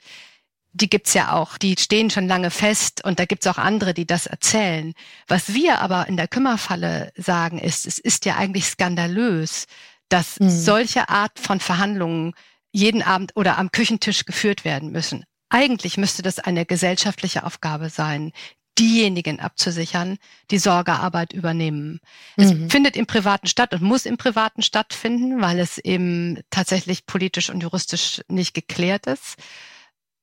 die 0.73 0.89
gibt's 0.89 1.13
ja 1.13 1.33
auch, 1.33 1.57
die 1.57 1.75
stehen 1.77 2.09
schon 2.09 2.27
lange 2.27 2.49
fest 2.49 3.03
und 3.03 3.19
da 3.19 3.25
gibt's 3.25 3.47
auch 3.47 3.57
andere, 3.57 3.93
die 3.93 4.05
das 4.05 4.25
erzählen. 4.25 4.93
Was 5.27 5.53
wir 5.53 5.79
aber 5.79 6.07
in 6.07 6.17
der 6.17 6.27
Kümmerfalle 6.27 7.11
sagen 7.15 7.59
ist, 7.59 7.85
es 7.85 7.99
ist 7.99 8.25
ja 8.25 8.37
eigentlich 8.37 8.65
skandalös, 8.65 9.65
dass 10.09 10.39
mhm. 10.39 10.49
solche 10.49 11.09
Art 11.09 11.39
von 11.39 11.59
Verhandlungen 11.59 12.33
jeden 12.71 13.01
Abend 13.01 13.33
oder 13.35 13.57
am 13.57 13.71
Küchentisch 13.71 14.25
geführt 14.25 14.63
werden 14.63 14.91
müssen. 14.91 15.25
Eigentlich 15.49 15.97
müsste 15.97 16.21
das 16.21 16.39
eine 16.39 16.65
gesellschaftliche 16.65 17.43
Aufgabe 17.45 17.89
sein, 17.89 18.31
diejenigen 18.79 19.41
abzusichern, 19.41 20.17
die 20.49 20.57
Sorgearbeit 20.57 21.33
übernehmen. 21.33 21.99
Mhm. 22.37 22.43
Es 22.43 22.71
findet 22.71 22.95
im 22.95 23.05
Privaten 23.05 23.47
statt 23.47 23.73
und 23.73 23.81
muss 23.81 24.05
im 24.05 24.15
Privaten 24.15 24.61
stattfinden, 24.61 25.41
weil 25.41 25.59
es 25.59 25.77
eben 25.77 26.39
tatsächlich 26.49 27.05
politisch 27.05 27.49
und 27.49 27.61
juristisch 27.61 28.21
nicht 28.29 28.53
geklärt 28.53 29.07
ist. 29.07 29.35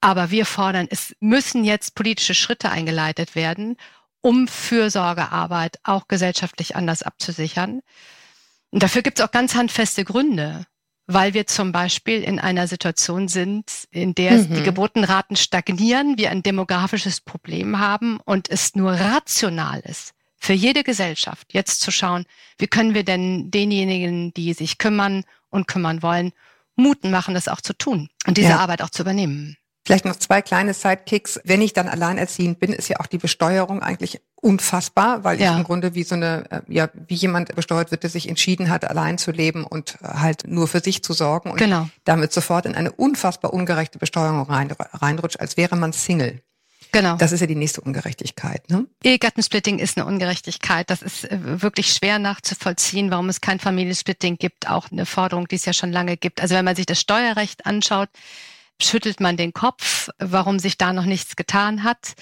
Aber 0.00 0.30
wir 0.30 0.46
fordern, 0.46 0.86
es 0.90 1.14
müssen 1.20 1.64
jetzt 1.64 1.94
politische 1.94 2.34
Schritte 2.34 2.70
eingeleitet 2.70 3.34
werden, 3.34 3.76
um 4.20 4.48
Fürsorgearbeit 4.48 5.78
auch 5.82 6.08
gesellschaftlich 6.08 6.76
anders 6.76 7.02
abzusichern. 7.02 7.80
Und 8.70 8.82
dafür 8.82 9.02
gibt 9.02 9.18
es 9.18 9.24
auch 9.24 9.30
ganz 9.30 9.54
handfeste 9.54 10.04
Gründe, 10.04 10.66
weil 11.06 11.34
wir 11.34 11.46
zum 11.46 11.72
Beispiel 11.72 12.22
in 12.22 12.38
einer 12.38 12.68
Situation 12.68 13.28
sind, 13.28 13.88
in 13.90 14.14
der 14.14 14.32
mhm. 14.32 14.54
die 14.54 14.62
Geburtenraten 14.62 15.36
stagnieren, 15.36 16.18
wir 16.18 16.30
ein 16.30 16.42
demografisches 16.42 17.20
Problem 17.20 17.78
haben 17.78 18.20
und 18.24 18.50
es 18.50 18.74
nur 18.74 18.92
rational 18.92 19.80
ist, 19.80 20.12
für 20.36 20.52
jede 20.52 20.84
Gesellschaft 20.84 21.54
jetzt 21.54 21.80
zu 21.80 21.90
schauen, 21.90 22.26
wie 22.58 22.66
können 22.66 22.94
wir 22.94 23.04
denn 23.04 23.50
denjenigen, 23.50 24.34
die 24.34 24.52
sich 24.52 24.78
kümmern 24.78 25.24
und 25.48 25.66
kümmern 25.66 26.02
wollen, 26.02 26.32
Muten 26.76 27.10
machen, 27.10 27.34
das 27.34 27.48
auch 27.48 27.60
zu 27.60 27.72
tun 27.72 28.08
und 28.26 28.36
diese 28.36 28.50
ja. 28.50 28.58
Arbeit 28.58 28.82
auch 28.82 28.90
zu 28.90 29.02
übernehmen. 29.02 29.56
Vielleicht 29.88 30.04
noch 30.04 30.16
zwei 30.16 30.42
kleine 30.42 30.74
Sidekicks. 30.74 31.40
Wenn 31.44 31.62
ich 31.62 31.72
dann 31.72 31.88
alleinerziehend 31.88 32.60
bin, 32.60 32.74
ist 32.74 32.88
ja 32.88 33.00
auch 33.00 33.06
die 33.06 33.16
Besteuerung 33.16 33.82
eigentlich 33.82 34.20
unfassbar, 34.34 35.24
weil 35.24 35.40
ja. 35.40 35.52
ich 35.52 35.56
im 35.56 35.64
Grunde 35.64 35.94
wie 35.94 36.02
so 36.02 36.14
eine, 36.14 36.44
äh, 36.50 36.60
ja, 36.68 36.90
wie 37.06 37.14
jemand 37.14 37.56
besteuert 37.56 37.90
wird, 37.90 38.02
der 38.02 38.10
sich 38.10 38.28
entschieden 38.28 38.68
hat, 38.68 38.84
allein 38.84 39.16
zu 39.16 39.30
leben 39.30 39.64
und 39.64 39.96
halt 40.02 40.46
nur 40.46 40.68
für 40.68 40.80
sich 40.80 41.02
zu 41.02 41.14
sorgen 41.14 41.50
und 41.50 41.56
genau. 41.56 41.88
damit 42.04 42.34
sofort 42.34 42.66
in 42.66 42.74
eine 42.74 42.92
unfassbar 42.92 43.54
ungerechte 43.54 43.98
Besteuerung 43.98 44.42
rein, 44.42 44.70
reinrutscht, 44.92 45.40
als 45.40 45.56
wäre 45.56 45.74
man 45.74 45.94
Single. 45.94 46.42
Genau. 46.92 47.16
Das 47.16 47.32
ist 47.32 47.40
ja 47.40 47.46
die 47.46 47.54
nächste 47.54 47.80
Ungerechtigkeit. 47.80 48.68
Ne? 48.68 48.86
Ehegattensplitting 49.02 49.78
ist 49.78 49.96
eine 49.96 50.04
Ungerechtigkeit. 50.06 50.90
Das 50.90 51.00
ist 51.00 51.24
äh, 51.24 51.62
wirklich 51.62 51.94
schwer 51.94 52.18
nachzuvollziehen, 52.18 53.10
warum 53.10 53.30
es 53.30 53.40
kein 53.40 53.58
Familiensplitting 53.58 54.36
gibt. 54.36 54.68
Auch 54.68 54.92
eine 54.92 55.06
Forderung, 55.06 55.48
die 55.48 55.56
es 55.56 55.64
ja 55.64 55.72
schon 55.72 55.92
lange 55.92 56.18
gibt. 56.18 56.42
Also 56.42 56.54
wenn 56.54 56.64
man 56.66 56.76
sich 56.76 56.86
das 56.86 57.00
Steuerrecht 57.00 57.64
anschaut, 57.64 58.10
schüttelt 58.80 59.20
man 59.20 59.36
den 59.36 59.52
Kopf, 59.52 60.08
warum 60.18 60.58
sich 60.58 60.78
da 60.78 60.92
noch 60.92 61.04
nichts 61.04 61.36
getan 61.36 61.82
hat. 61.84 62.14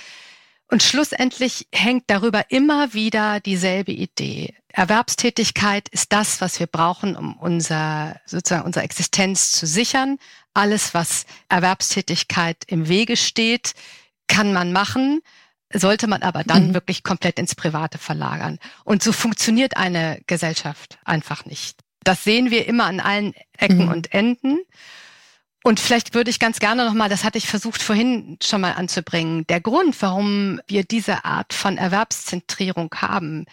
Und 0.68 0.82
schlussendlich 0.82 1.68
hängt 1.72 2.04
darüber 2.08 2.50
immer 2.50 2.92
wieder 2.92 3.40
dieselbe 3.40 3.92
Idee. 3.92 4.54
Erwerbstätigkeit 4.68 5.88
ist 5.88 6.12
das, 6.12 6.40
was 6.40 6.58
wir 6.58 6.66
brauchen, 6.66 7.16
um 7.16 7.36
unser, 7.36 8.20
sozusagen 8.26 8.64
unsere 8.64 8.84
Existenz 8.84 9.52
zu 9.52 9.66
sichern. 9.66 10.18
Alles, 10.54 10.92
was 10.92 11.24
Erwerbstätigkeit 11.48 12.64
im 12.66 12.88
Wege 12.88 13.16
steht, 13.16 13.74
kann 14.26 14.52
man 14.52 14.72
machen, 14.72 15.20
sollte 15.72 16.08
man 16.08 16.22
aber 16.22 16.42
dann 16.42 16.68
mhm. 16.68 16.74
wirklich 16.74 17.04
komplett 17.04 17.38
ins 17.38 17.54
Private 17.54 17.98
verlagern. 17.98 18.58
Und 18.84 19.02
so 19.02 19.12
funktioniert 19.12 19.76
eine 19.76 20.20
Gesellschaft 20.26 20.98
einfach 21.04 21.44
nicht. 21.44 21.78
Das 22.02 22.24
sehen 22.24 22.50
wir 22.50 22.66
immer 22.66 22.84
an 22.84 23.00
allen 23.00 23.34
Ecken 23.56 23.86
mhm. 23.86 23.92
und 23.92 24.12
Enden. 24.12 24.58
Und 25.66 25.80
vielleicht 25.80 26.14
würde 26.14 26.30
ich 26.30 26.38
ganz 26.38 26.60
gerne 26.60 26.84
nochmal, 26.84 27.08
das 27.08 27.24
hatte 27.24 27.38
ich 27.38 27.48
versucht 27.48 27.82
vorhin 27.82 28.38
schon 28.40 28.60
mal 28.60 28.74
anzubringen, 28.74 29.44
der 29.48 29.60
Grund, 29.60 30.00
warum 30.00 30.60
wir 30.68 30.84
diese 30.84 31.24
Art 31.24 31.52
von 31.52 31.76
Erwerbszentrierung 31.76 32.94
haben, 32.94 33.46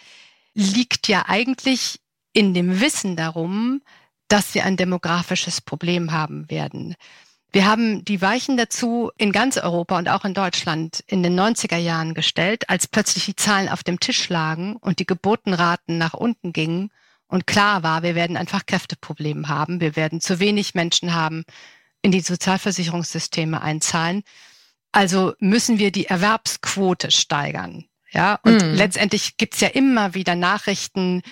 liegt 0.54 1.08
ja 1.08 1.24
eigentlich 1.26 1.98
in 2.32 2.54
dem 2.54 2.80
Wissen 2.80 3.16
darum, 3.16 3.82
dass 4.28 4.54
wir 4.54 4.64
ein 4.64 4.76
demografisches 4.76 5.60
Problem 5.60 6.12
haben 6.12 6.48
werden. 6.48 6.94
Wir 7.50 7.66
haben 7.66 8.04
die 8.04 8.22
Weichen 8.22 8.56
dazu 8.56 9.10
in 9.18 9.32
ganz 9.32 9.56
Europa 9.56 9.98
und 9.98 10.08
auch 10.08 10.24
in 10.24 10.34
Deutschland 10.34 11.02
in 11.08 11.24
den 11.24 11.36
90er 11.36 11.78
Jahren 11.78 12.14
gestellt, 12.14 12.70
als 12.70 12.86
plötzlich 12.86 13.24
die 13.24 13.34
Zahlen 13.34 13.68
auf 13.68 13.82
dem 13.82 13.98
Tisch 13.98 14.28
lagen 14.28 14.76
und 14.76 15.00
die 15.00 15.06
Geburtenraten 15.06 15.98
nach 15.98 16.14
unten 16.14 16.52
gingen 16.52 16.92
und 17.26 17.48
klar 17.48 17.82
war, 17.82 18.04
wir 18.04 18.14
werden 18.14 18.36
ein 18.36 18.46
Fachkräfteproblem 18.46 19.48
haben, 19.48 19.80
wir 19.80 19.96
werden 19.96 20.20
zu 20.20 20.38
wenig 20.38 20.76
Menschen 20.76 21.12
haben, 21.12 21.44
in 22.04 22.12
die 22.12 22.20
Sozialversicherungssysteme 22.20 23.62
einzahlen. 23.62 24.22
Also 24.92 25.32
müssen 25.38 25.78
wir 25.78 25.90
die 25.90 26.06
Erwerbsquote 26.06 27.10
steigern. 27.10 27.86
Ja, 28.12 28.38
und 28.44 28.58
mm. 28.58 28.74
letztendlich 28.74 29.38
gibt's 29.38 29.60
ja 29.60 29.68
immer 29.68 30.14
wieder 30.14 30.36
Nachrichten, 30.36 31.22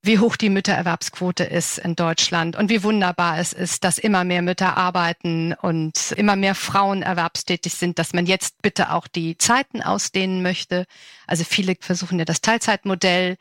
wie 0.00 0.18
hoch 0.18 0.36
die 0.36 0.48
Müttererwerbsquote 0.48 1.44
ist 1.44 1.78
in 1.78 1.94
Deutschland 1.94 2.56
und 2.56 2.70
wie 2.70 2.82
wunderbar 2.82 3.38
es 3.38 3.52
ist, 3.52 3.84
dass 3.84 3.98
immer 3.98 4.24
mehr 4.24 4.42
Mütter 4.42 4.76
arbeiten 4.76 5.52
und 5.52 6.12
immer 6.16 6.34
mehr 6.34 6.56
Frauen 6.56 7.02
erwerbstätig 7.02 7.74
sind, 7.74 7.98
dass 7.98 8.12
man 8.12 8.26
jetzt 8.26 8.62
bitte 8.62 8.90
auch 8.90 9.06
die 9.06 9.36
Zeiten 9.36 9.82
ausdehnen 9.82 10.42
möchte. 10.42 10.86
Also 11.26 11.44
viele 11.44 11.76
versuchen 11.78 12.18
ja 12.18 12.24
das 12.24 12.40
Teilzeitmodell. 12.40 13.36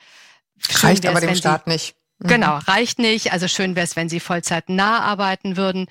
Reicht 0.70 1.08
aber 1.08 1.22
dem 1.22 1.36
Staat 1.36 1.66
nicht. 1.66 1.96
Mhm. 2.20 2.28
Genau, 2.28 2.58
reicht 2.58 3.00
nicht. 3.00 3.32
Also 3.32 3.48
schön 3.48 3.76
wäre 3.76 3.86
es, 3.86 3.96
wenn 3.96 4.10
sie 4.10 4.20
Vollzeit 4.20 4.70
nah 4.70 5.00
arbeiten 5.00 5.58
würden. 5.58 5.88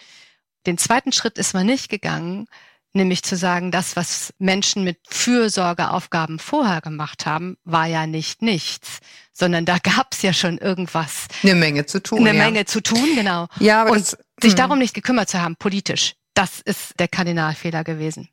Den 0.66 0.78
zweiten 0.78 1.12
Schritt 1.12 1.38
ist 1.38 1.54
man 1.54 1.66
nicht 1.66 1.88
gegangen, 1.88 2.46
nämlich 2.92 3.22
zu 3.22 3.36
sagen, 3.36 3.70
das, 3.70 3.96
was 3.96 4.34
Menschen 4.38 4.84
mit 4.84 4.98
Fürsorgeaufgaben 5.08 6.38
vorher 6.38 6.80
gemacht 6.80 7.26
haben, 7.26 7.56
war 7.64 7.86
ja 7.86 8.06
nicht 8.06 8.42
nichts, 8.42 8.98
sondern 9.32 9.64
da 9.64 9.78
gab 9.82 10.12
es 10.12 10.22
ja 10.22 10.32
schon 10.32 10.58
irgendwas. 10.58 11.26
Eine 11.42 11.54
Menge 11.54 11.86
zu 11.86 12.02
tun. 12.02 12.18
Eine 12.20 12.36
ja. 12.36 12.44
Menge 12.44 12.64
zu 12.64 12.82
tun, 12.82 13.14
genau. 13.14 13.46
Ja, 13.58 13.82
aber 13.82 13.92
Und 13.92 14.00
das, 14.00 14.18
sich 14.40 14.52
hm. 14.52 14.56
darum 14.56 14.78
nicht 14.78 14.94
gekümmert 14.94 15.28
zu 15.28 15.40
haben, 15.40 15.56
politisch, 15.56 16.14
das 16.34 16.60
ist 16.60 16.98
der 16.98 17.08
Kardinalfehler 17.08 17.84
gewesen. 17.84 18.28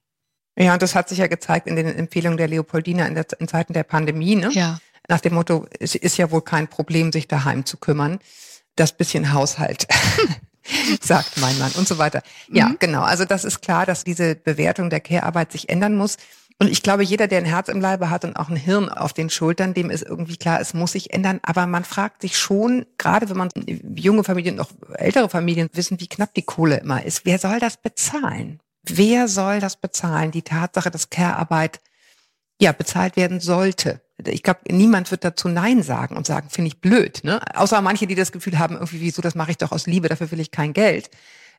Ja, 0.59 0.73
und 0.73 0.81
das 0.81 0.95
hat 0.95 1.07
sich 1.07 1.19
ja 1.19 1.27
gezeigt 1.27 1.67
in 1.67 1.75
den 1.75 1.85
Empfehlungen 1.85 2.37
der 2.37 2.47
Leopoldina 2.47 3.05
in, 3.05 3.13
der, 3.13 3.27
in 3.39 3.47
Zeiten 3.47 3.73
der 3.73 3.83
Pandemie, 3.83 4.35
ne? 4.35 4.49
Ja. 4.51 4.79
Nach 5.07 5.21
dem 5.21 5.35
Motto, 5.35 5.67
es 5.79 5.95
ist 5.95 6.17
ja 6.17 6.31
wohl 6.31 6.41
kein 6.41 6.67
Problem, 6.67 7.13
sich 7.13 7.27
daheim 7.27 7.65
zu 7.65 7.77
kümmern. 7.77 8.19
Das 8.75 8.91
bisschen 8.91 9.31
Haushalt 9.31 9.87
sagt 11.01 11.38
mein 11.38 11.58
Mann 11.60 11.71
und 11.73 11.88
so 11.88 11.97
weiter. 11.97 12.21
Ja, 12.51 12.69
mhm. 12.69 12.77
genau. 12.80 13.01
Also 13.01 13.25
das 13.25 13.45
ist 13.45 13.62
klar, 13.62 13.86
dass 13.86 14.03
diese 14.03 14.36
Bewertung 14.36 14.89
der 14.89 14.99
Care-Arbeit 14.99 15.51
sich 15.51 15.69
ändern 15.69 15.95
muss. 15.95 16.17
Und 16.60 16.69
ich 16.71 16.82
glaube, 16.82 17.03
jeder, 17.03 17.27
der 17.27 17.38
ein 17.38 17.45
Herz 17.45 17.69
im 17.69 17.82
Leibe 17.82 18.10
hat 18.10 18.25
und 18.25 18.36
auch 18.36 18.49
ein 18.49 18.56
Hirn 18.56 18.89
auf 18.89 19.13
den 19.13 19.30
Schultern, 19.30 19.75
dem 19.75 19.91
ist 19.91 20.01
irgendwie 20.01 20.38
klar, 20.38 20.60
es 20.60 20.73
muss 20.73 20.93
sich 20.93 21.13
ändern. 21.13 21.39
Aber 21.43 21.67
man 21.67 21.84
fragt 21.84 22.23
sich 22.23 22.38
schon, 22.38 22.86
gerade 22.97 23.30
wenn 23.30 23.38
man 23.38 23.49
junge 23.95 24.23
Familien, 24.23 24.56
noch 24.56 24.71
ältere 24.95 25.30
Familien 25.30 25.69
wissen, 25.73 25.99
wie 25.99 26.08
knapp 26.08 26.34
die 26.34 26.41
Kohle 26.41 26.77
immer 26.77 27.03
ist, 27.03 27.25
wer 27.25 27.38
soll 27.38 27.60
das 27.60 27.77
bezahlen? 27.77 28.60
Wer 28.84 29.27
soll 29.27 29.60
das 29.60 29.75
bezahlen? 29.75 30.32
Die 30.32 30.41
Tatsache, 30.41 30.89
dass 30.89 31.10
Care-Arbeit 31.10 31.80
ja 32.60 32.71
bezahlt 32.71 33.17
werden 33.17 33.39
sollte 33.39 34.01
ich 34.25 34.43
glaube, 34.43 34.62
niemand 34.69 35.12
wird 35.12 35.23
dazu 35.23 35.47
Nein 35.47 35.84
sagen 35.84 36.17
und 36.17 36.25
sagen, 36.25 36.49
finde 36.49 36.69
ich 36.69 36.82
blöd. 36.82 37.23
Ne? 37.23 37.39
Außer 37.56 37.82
manche, 37.82 38.08
die 38.08 38.15
das 38.15 38.32
Gefühl 38.32 38.58
haben, 38.58 38.75
irgendwie, 38.75 39.01
wieso, 39.01 39.21
das 39.21 39.36
mache 39.36 39.51
ich 39.51 39.58
doch 39.58 39.71
aus 39.71 39.86
Liebe, 39.86 40.10
dafür 40.10 40.32
will 40.32 40.39
ich 40.39 40.51
kein 40.51 40.73
Geld. 40.73 41.10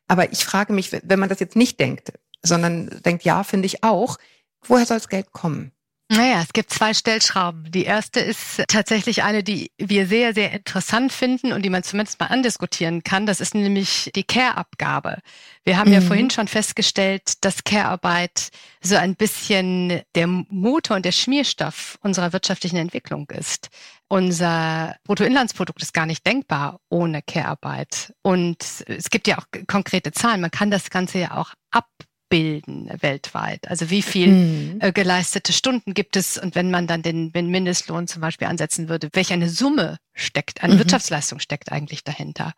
Aber 0.07 0.31
ich 0.31 0.43
frage 0.43 0.73
mich, 0.73 0.91
wenn 0.91 1.19
man 1.19 1.29
das 1.29 1.39
jetzt 1.39 1.55
nicht 1.55 1.79
denkt, 1.79 2.13
sondern 2.41 2.89
denkt, 3.05 3.23
ja, 3.23 3.43
finde 3.43 3.67
ich 3.67 3.83
auch, 3.83 4.17
woher 4.63 4.85
soll 4.85 4.97
das 4.97 5.07
Geld 5.07 5.31
kommen? 5.31 5.71
Naja, 6.11 6.41
es 6.41 6.53
gibt 6.53 6.71
zwei 6.71 6.95
Stellschrauben. 6.95 7.69
Die 7.71 7.85
erste 7.85 8.19
ist 8.19 8.63
tatsächlich 8.67 9.21
eine, 9.21 9.43
die 9.43 9.71
wir 9.77 10.07
sehr, 10.07 10.33
sehr 10.33 10.51
interessant 10.51 11.13
finden 11.13 11.53
und 11.53 11.61
die 11.61 11.69
man 11.69 11.83
zumindest 11.83 12.19
mal 12.19 12.27
andiskutieren 12.27 13.03
kann. 13.03 13.27
Das 13.27 13.39
ist 13.39 13.53
nämlich 13.53 14.09
die 14.15 14.23
Care-Abgabe. 14.23 15.19
Wir 15.65 15.77
haben 15.77 15.89
mhm. 15.89 15.93
ja 15.93 16.01
vorhin 16.01 16.31
schon 16.31 16.47
festgestellt, 16.47 17.33
dass 17.41 17.63
Care-Arbeit 17.63 18.49
so 18.81 18.95
ein 18.95 19.15
bisschen 19.15 20.01
der 20.15 20.25
Motor 20.25 20.95
und 20.95 21.05
der 21.05 21.11
Schmierstoff 21.11 21.99
unserer 22.01 22.33
wirtschaftlichen 22.33 22.77
Entwicklung 22.77 23.29
ist. 23.29 23.69
Unser 24.07 24.95
Bruttoinlandsprodukt 25.03 25.83
ist 25.83 25.93
gar 25.93 26.07
nicht 26.07 26.25
denkbar 26.25 26.79
ohne 26.89 27.21
Care-Arbeit. 27.21 28.15
Und 28.23 28.57
es 28.87 29.11
gibt 29.11 29.27
ja 29.27 29.37
auch 29.37 29.45
konkrete 29.67 30.11
Zahlen. 30.11 30.41
Man 30.41 30.49
kann 30.49 30.71
das 30.71 30.89
Ganze 30.89 31.19
ja 31.19 31.37
auch 31.37 31.53
ab 31.69 31.85
abbilden 32.29 32.89
weltweit. 33.01 33.67
Also 33.67 33.89
wie 33.89 34.01
viel 34.01 34.27
mhm. 34.27 34.77
äh, 34.81 34.91
geleistete 34.91 35.51
Stunden 35.51 35.93
gibt 35.93 36.15
es 36.15 36.37
und 36.37 36.55
wenn 36.55 36.69
man 36.69 36.87
dann 36.87 37.01
den, 37.01 37.31
den 37.31 37.49
Mindestlohn 37.49 38.07
zum 38.07 38.21
Beispiel 38.21 38.47
ansetzen 38.47 38.87
würde, 38.87 39.09
welche 39.13 39.33
eine 39.33 39.49
Summe 39.49 39.97
steckt, 40.13 40.63
eine 40.63 40.75
mhm. 40.75 40.79
Wirtschaftsleistung 40.79 41.39
steckt 41.39 41.71
eigentlich 41.71 42.03
dahinter? 42.03 42.53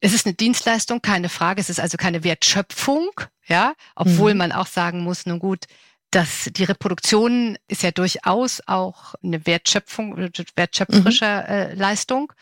Es 0.00 0.14
ist 0.14 0.26
eine 0.26 0.34
Dienstleistung, 0.34 1.02
keine 1.02 1.28
Frage. 1.28 1.60
Es 1.60 1.68
ist 1.68 1.80
also 1.80 1.98
keine 1.98 2.24
Wertschöpfung, 2.24 3.10
ja, 3.46 3.74
obwohl 3.94 4.32
mhm. 4.32 4.38
man 4.38 4.52
auch 4.52 4.66
sagen 4.66 5.00
muss, 5.02 5.26
nun 5.26 5.38
gut, 5.38 5.66
dass 6.10 6.48
die 6.56 6.64
Reproduktion 6.64 7.58
ist 7.68 7.82
ja 7.82 7.90
durchaus 7.90 8.62
auch 8.66 9.14
eine 9.22 9.46
Wertschöpfung, 9.46 10.16
wertschöpferische 10.56 11.26
mhm. 11.26 11.52
äh, 11.52 11.74
Leistung. 11.74 12.32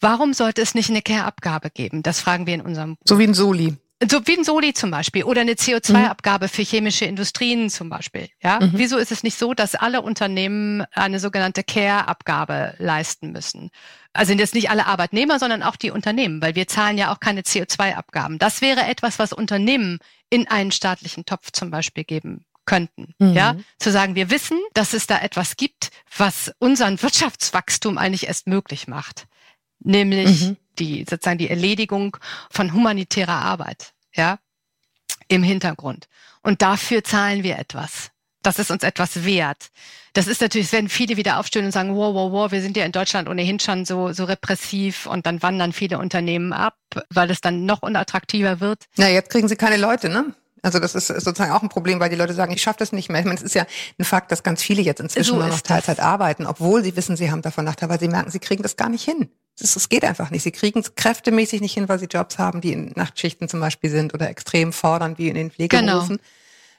Warum 0.00 0.32
sollte 0.32 0.62
es 0.62 0.74
nicht 0.74 0.88
eine 0.88 1.02
Care-Abgabe 1.02 1.68
geben? 1.68 2.02
Das 2.02 2.20
fragen 2.20 2.46
wir 2.46 2.54
in 2.54 2.62
unserem. 2.62 2.96
So 3.04 3.18
wie 3.18 3.24
ein 3.24 3.34
Soli. 3.34 3.76
So 4.08 4.26
wie 4.26 4.38
ein 4.38 4.44
Soli 4.44 4.72
zum 4.72 4.90
Beispiel 4.90 5.24
oder 5.24 5.42
eine 5.42 5.52
CO2-Abgabe 5.52 6.46
mhm. 6.46 6.48
für 6.48 6.62
chemische 6.62 7.04
Industrien 7.04 7.68
zum 7.68 7.90
Beispiel. 7.90 8.30
Ja, 8.42 8.60
mhm. 8.60 8.72
wieso 8.74 8.96
ist 8.96 9.12
es 9.12 9.22
nicht 9.22 9.38
so, 9.38 9.52
dass 9.52 9.74
alle 9.74 10.00
Unternehmen 10.00 10.84
eine 10.92 11.20
sogenannte 11.20 11.62
Care-Abgabe 11.62 12.74
leisten 12.78 13.32
müssen? 13.32 13.70
Also 14.14 14.32
jetzt 14.32 14.54
nicht 14.54 14.70
alle 14.70 14.86
Arbeitnehmer, 14.86 15.38
sondern 15.38 15.62
auch 15.62 15.76
die 15.76 15.90
Unternehmen, 15.90 16.40
weil 16.40 16.54
wir 16.54 16.66
zahlen 16.66 16.96
ja 16.96 17.12
auch 17.12 17.20
keine 17.20 17.42
CO2-Abgaben. 17.42 18.38
Das 18.38 18.62
wäre 18.62 18.84
etwas, 18.86 19.18
was 19.18 19.34
Unternehmen 19.34 19.98
in 20.30 20.48
einen 20.48 20.72
staatlichen 20.72 21.26
Topf 21.26 21.50
zum 21.52 21.70
Beispiel 21.70 22.04
geben 22.04 22.46
könnten. 22.64 23.14
Mhm. 23.18 23.34
Ja, 23.34 23.56
zu 23.78 23.90
sagen, 23.90 24.14
wir 24.14 24.30
wissen, 24.30 24.58
dass 24.72 24.94
es 24.94 25.08
da 25.08 25.18
etwas 25.18 25.56
gibt, 25.56 25.90
was 26.16 26.52
unseren 26.58 27.02
Wirtschaftswachstum 27.02 27.98
eigentlich 27.98 28.28
erst 28.28 28.46
möglich 28.46 28.88
macht 28.88 29.26
nämlich 29.80 30.42
mhm. 30.42 30.56
Die 30.80 31.06
sozusagen 31.08 31.38
die 31.38 31.50
Erledigung 31.50 32.16
von 32.50 32.72
humanitärer 32.72 33.34
Arbeit, 33.34 33.92
ja, 34.14 34.38
im 35.28 35.42
Hintergrund. 35.42 36.08
Und 36.42 36.62
dafür 36.62 37.04
zahlen 37.04 37.42
wir 37.42 37.58
etwas. 37.58 38.10
Das 38.42 38.58
ist 38.58 38.70
uns 38.70 38.82
etwas 38.82 39.24
wert. 39.24 39.70
Das 40.14 40.26
ist 40.26 40.40
natürlich, 40.40 40.68
es 40.68 40.72
werden 40.72 40.88
viele 40.88 41.16
wieder 41.18 41.38
aufstehen 41.38 41.66
und 41.66 41.72
sagen, 41.72 41.94
wow, 41.94 42.14
wow, 42.14 42.32
wow, 42.32 42.50
wir 42.50 42.62
sind 42.62 42.76
ja 42.76 42.84
in 42.84 42.92
Deutschland 42.92 43.28
ohnehin 43.28 43.60
schon 43.60 43.84
so, 43.84 44.12
so 44.12 44.24
repressiv 44.24 45.06
und 45.06 45.26
dann 45.26 45.42
wandern 45.42 45.72
viele 45.72 45.98
Unternehmen 45.98 46.52
ab, 46.52 46.76
weil 47.10 47.30
es 47.30 47.42
dann 47.42 47.66
noch 47.66 47.82
unattraktiver 47.82 48.60
wird. 48.60 48.86
Na, 48.96 49.08
jetzt 49.08 49.30
kriegen 49.30 49.46
sie 49.46 49.56
keine 49.56 49.76
Leute, 49.76 50.08
ne? 50.08 50.34
Also 50.62 50.78
das 50.78 50.94
ist 50.94 51.06
sozusagen 51.06 51.52
auch 51.52 51.62
ein 51.62 51.68
Problem, 51.68 52.00
weil 52.00 52.10
die 52.10 52.16
Leute 52.16 52.34
sagen, 52.34 52.52
ich 52.52 52.62
schaffe 52.62 52.78
das 52.80 52.92
nicht 52.92 53.08
mehr. 53.08 53.20
Ich 53.20 53.26
meine, 53.26 53.38
es 53.38 53.42
ist 53.42 53.54
ja 53.54 53.66
ein 53.98 54.04
Fakt, 54.04 54.30
dass 54.30 54.42
ganz 54.42 54.62
viele 54.62 54.82
jetzt 54.82 55.00
inzwischen 55.00 55.30
so 55.30 55.36
nur 55.36 55.46
noch 55.46 55.60
Teilzeit 55.60 55.98
das. 55.98 56.04
arbeiten, 56.04 56.46
obwohl 56.46 56.82
sie 56.82 56.96
wissen, 56.96 57.16
sie 57.16 57.30
haben 57.30 57.42
davon 57.42 57.64
Nachteil, 57.64 57.88
weil 57.88 58.00
sie 58.00 58.08
merken, 58.08 58.30
sie 58.30 58.40
kriegen 58.40 58.62
das 58.62 58.76
gar 58.76 58.88
nicht 58.88 59.04
hin. 59.04 59.30
Es 59.60 59.88
geht 59.88 60.04
einfach 60.04 60.30
nicht. 60.30 60.42
Sie 60.42 60.52
kriegen 60.52 60.80
es 60.80 60.94
kräftemäßig 60.94 61.60
nicht 61.60 61.74
hin, 61.74 61.88
weil 61.88 61.98
sie 61.98 62.06
Jobs 62.06 62.38
haben, 62.38 62.60
die 62.60 62.72
in 62.72 62.92
Nachtschichten 62.96 63.48
zum 63.48 63.60
Beispiel 63.60 63.90
sind 63.90 64.14
oder 64.14 64.28
extrem 64.28 64.72
fordern, 64.72 65.18
wie 65.18 65.28
in 65.28 65.34
den 65.34 65.50
Pflegeberufen. 65.50 66.16
Genau. 66.16 66.28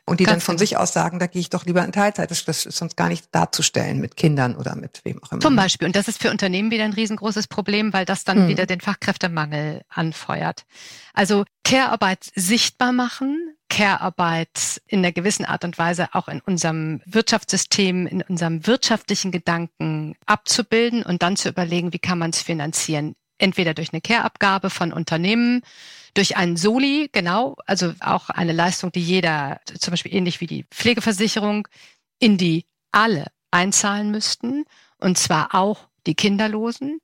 Und 0.05 0.19
die 0.19 0.23
Ganz 0.23 0.33
dann 0.33 0.41
von 0.41 0.55
genau. 0.55 0.59
sich 0.59 0.77
aus 0.77 0.93
sagen, 0.93 1.19
da 1.19 1.27
gehe 1.27 1.39
ich 1.39 1.49
doch 1.49 1.65
lieber 1.65 1.85
in 1.85 1.91
Teilzeit. 1.91 2.31
Das, 2.31 2.43
das 2.43 2.65
ist 2.65 2.77
sonst 2.77 2.97
gar 2.97 3.07
nicht 3.07 3.25
darzustellen 3.31 3.99
mit 3.99 4.17
Kindern 4.17 4.55
oder 4.55 4.75
mit 4.75 5.01
wem 5.03 5.21
auch 5.23 5.31
immer. 5.31 5.41
Zum 5.41 5.55
Beispiel. 5.55 5.85
Und 5.85 5.95
das 5.95 6.07
ist 6.07 6.21
für 6.21 6.31
Unternehmen 6.31 6.71
wieder 6.71 6.83
ein 6.83 6.93
riesengroßes 6.93 7.47
Problem, 7.47 7.93
weil 7.93 8.05
das 8.05 8.23
dann 8.23 8.39
hm. 8.39 8.47
wieder 8.47 8.65
den 8.65 8.81
Fachkräftemangel 8.81 9.81
anfeuert. 9.89 10.65
Also 11.13 11.45
Care-Arbeit 11.63 12.31
sichtbar 12.35 12.91
machen, 12.91 13.55
Care-Arbeit 13.71 14.81
in 14.85 14.99
einer 14.99 15.13
gewissen 15.13 15.45
Art 15.45 15.63
und 15.63 15.77
Weise 15.77 16.09
auch 16.11 16.27
in 16.27 16.41
unserem 16.41 17.01
Wirtschaftssystem, 17.05 18.05
in 18.05 18.21
unserem 18.21 18.67
wirtschaftlichen 18.67 19.31
Gedanken 19.31 20.15
abzubilden 20.25 21.03
und 21.03 21.23
dann 21.23 21.37
zu 21.37 21.47
überlegen, 21.47 21.93
wie 21.93 21.99
kann 21.99 22.19
man 22.19 22.31
es 22.31 22.41
finanzieren. 22.41 23.15
Entweder 23.37 23.73
durch 23.73 23.93
eine 23.93 24.01
Care-Abgabe 24.01 24.69
von 24.69 24.91
Unternehmen, 24.91 25.61
durch 26.13 26.35
einen 26.35 26.57
Soli, 26.57 27.09
genau, 27.13 27.55
also 27.65 27.93
auch 28.01 28.29
eine 28.29 28.51
Leistung, 28.51 28.91
die 28.91 29.01
jeder, 29.01 29.61
zum 29.79 29.91
Beispiel 29.91 30.13
ähnlich 30.13 30.41
wie 30.41 30.47
die 30.47 30.65
Pflegeversicherung, 30.69 31.65
in 32.19 32.37
die 32.37 32.65
alle 32.91 33.27
einzahlen 33.51 34.11
müssten, 34.11 34.65
und 34.97 35.17
zwar 35.17 35.55
auch 35.55 35.87
die 36.05 36.15
Kinderlosen. 36.15 36.99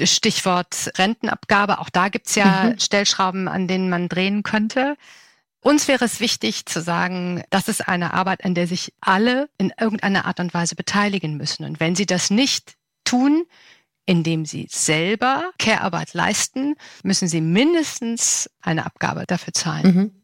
Stichwort 0.00 0.90
Rentenabgabe, 0.96 1.80
auch 1.80 1.90
da 1.90 2.08
gibt's 2.08 2.34
ja 2.34 2.70
mhm. 2.70 2.78
Stellschrauben, 2.78 3.46
an 3.46 3.68
denen 3.68 3.90
man 3.90 4.08
drehen 4.08 4.42
könnte. 4.42 4.96
Uns 5.60 5.88
wäre 5.88 6.04
es 6.04 6.20
wichtig 6.20 6.66
zu 6.66 6.80
sagen, 6.80 7.42
das 7.50 7.68
ist 7.68 7.88
eine 7.88 8.14
Arbeit, 8.14 8.44
an 8.44 8.54
der 8.54 8.66
sich 8.66 8.92
alle 9.00 9.48
in 9.58 9.72
irgendeiner 9.78 10.24
Art 10.24 10.40
und 10.40 10.54
Weise 10.54 10.76
beteiligen 10.76 11.36
müssen. 11.36 11.64
Und 11.64 11.80
wenn 11.80 11.96
sie 11.96 12.06
das 12.06 12.30
nicht 12.30 12.76
tun, 13.04 13.44
indem 14.06 14.46
sie 14.46 14.68
selber 14.70 15.50
Care-Arbeit 15.58 16.14
leisten, 16.14 16.76
müssen 17.02 17.28
sie 17.28 17.40
mindestens 17.40 18.48
eine 18.62 18.86
Abgabe 18.86 19.24
dafür 19.26 19.52
zahlen. 19.52 19.94
Mhm. 19.94 20.17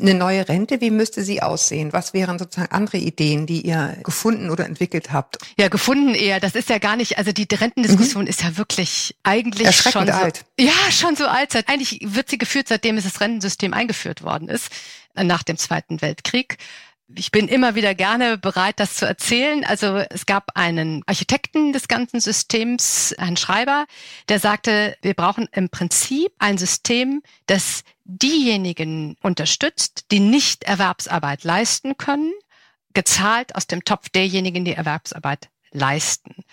Eine 0.00 0.14
neue 0.14 0.48
Rente, 0.48 0.80
wie 0.80 0.90
müsste 0.90 1.22
sie 1.22 1.42
aussehen? 1.42 1.92
Was 1.92 2.14
wären 2.14 2.38
sozusagen 2.38 2.72
andere 2.72 2.96
Ideen, 2.96 3.46
die 3.46 3.60
ihr 3.60 3.98
gefunden 4.02 4.48
oder 4.48 4.64
entwickelt 4.64 5.12
habt? 5.12 5.36
Ja, 5.58 5.68
gefunden 5.68 6.14
eher. 6.14 6.40
Das 6.40 6.54
ist 6.54 6.70
ja 6.70 6.78
gar 6.78 6.96
nicht, 6.96 7.18
also 7.18 7.30
die 7.32 7.46
Rentendiskussion 7.52 8.24
mhm. 8.24 8.28
ist 8.28 8.42
ja 8.42 8.56
wirklich 8.56 9.14
eigentlich 9.22 9.70
schon 9.76 10.06
so, 10.06 10.12
alt. 10.12 10.44
Ja, 10.58 10.72
schon 10.90 11.14
so 11.14 11.26
alt. 11.26 11.54
Eigentlich 11.68 12.00
wird 12.02 12.30
sie 12.30 12.38
geführt, 12.38 12.68
seitdem 12.68 12.96
es 12.96 13.04
das 13.04 13.20
Rentensystem 13.20 13.74
eingeführt 13.74 14.22
worden 14.22 14.48
ist, 14.48 14.70
nach 15.14 15.42
dem 15.42 15.58
Zweiten 15.58 16.00
Weltkrieg 16.00 16.56
ich 17.16 17.30
bin 17.30 17.48
immer 17.48 17.74
wieder 17.74 17.94
gerne 17.94 18.38
bereit, 18.38 18.80
das 18.80 18.94
zu 18.94 19.06
erzählen. 19.06 19.64
Also 19.64 19.98
es 20.10 20.26
gab 20.26 20.56
einen 20.56 21.02
Architekten 21.06 21.72
des 21.72 21.88
ganzen 21.88 22.20
Systems, 22.20 23.14
Herrn 23.18 23.36
Schreiber, 23.36 23.86
der 24.28 24.38
sagte, 24.38 24.96
wir 25.02 25.14
brauchen 25.14 25.48
im 25.52 25.68
Prinzip 25.68 26.32
ein 26.38 26.58
System, 26.58 27.22
das 27.46 27.82
diejenigen 28.04 29.16
unterstützt, 29.22 30.06
die 30.10 30.20
nicht 30.20 30.64
Erwerbsarbeit 30.64 31.44
leisten 31.44 31.96
können, 31.96 32.32
gezahlt 32.94 33.54
aus 33.54 33.66
dem 33.66 33.84
Topf 33.84 34.08
derjenigen, 34.10 34.64
die 34.64 34.74
Erwerbsarbeit 34.74 35.48
leisten. 35.70 36.44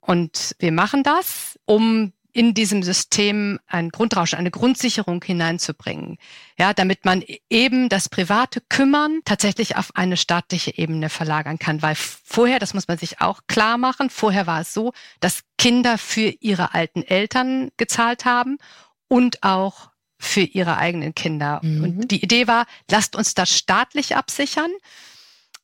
Und 0.00 0.54
wir 0.58 0.72
machen 0.72 1.02
das, 1.02 1.58
um 1.64 2.12
in 2.36 2.52
diesem 2.52 2.82
System 2.82 3.58
ein 3.66 3.88
Grundrauschen, 3.88 4.38
eine 4.38 4.50
Grundsicherung 4.50 5.24
hineinzubringen. 5.24 6.18
Ja, 6.58 6.74
damit 6.74 7.06
man 7.06 7.24
eben 7.48 7.88
das 7.88 8.10
private 8.10 8.60
Kümmern 8.60 9.22
tatsächlich 9.24 9.76
auf 9.76 9.96
eine 9.96 10.18
staatliche 10.18 10.76
Ebene 10.76 11.08
verlagern 11.08 11.58
kann. 11.58 11.80
Weil 11.80 11.94
vorher, 11.94 12.58
das 12.58 12.74
muss 12.74 12.88
man 12.88 12.98
sich 12.98 13.22
auch 13.22 13.40
klar 13.46 13.78
machen, 13.78 14.10
vorher 14.10 14.46
war 14.46 14.60
es 14.60 14.74
so, 14.74 14.92
dass 15.20 15.44
Kinder 15.56 15.96
für 15.96 16.28
ihre 16.40 16.74
alten 16.74 17.02
Eltern 17.02 17.70
gezahlt 17.78 18.26
haben 18.26 18.58
und 19.08 19.42
auch 19.42 19.88
für 20.18 20.40
ihre 20.40 20.76
eigenen 20.76 21.14
Kinder. 21.14 21.60
Mhm. 21.62 21.82
Und 21.82 22.10
die 22.10 22.22
Idee 22.22 22.46
war, 22.46 22.66
lasst 22.90 23.16
uns 23.16 23.34
das 23.34 23.50
staatlich 23.50 24.16
absichern. 24.16 24.70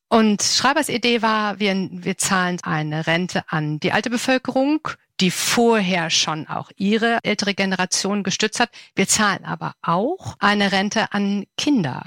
Und 0.09 0.43
Schreibers 0.43 0.88
Idee 0.88 1.23
war, 1.23 1.59
wir, 1.59 1.88
wir 1.91 2.19
zahlen 2.19 2.59
eine 2.62 3.07
Rente 3.07 3.45
an 3.49 3.81
die 3.81 3.93
alte 3.93 4.11
Bevölkerung 4.11 4.88
die 5.23 5.31
vorher 5.31 6.11
schon 6.11 6.49
auch 6.49 6.71
ihre 6.77 7.21
ältere 7.23 7.55
Generation 7.55 8.25
gestützt 8.25 8.59
hat. 8.59 8.71
Wir 8.97 9.07
zahlen 9.07 9.45
aber 9.45 9.75
auch 9.81 10.35
eine 10.41 10.73
Rente 10.73 11.12
an 11.12 11.47
Kinder. 11.57 12.07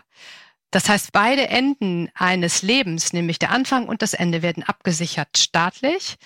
Das 0.70 0.90
heißt, 0.90 1.14
beide 1.14 1.48
Enden 1.48 2.10
eines 2.14 2.62
Lebens, 2.62 3.14
nämlich 3.14 3.40
der 3.40 3.52
Anfang 3.52 3.88
und 3.88 4.02
das 4.02 4.14
Ende, 4.14 4.42
werden 4.42 4.64
abgesichert 4.64 5.38
staatlich. 5.38 6.18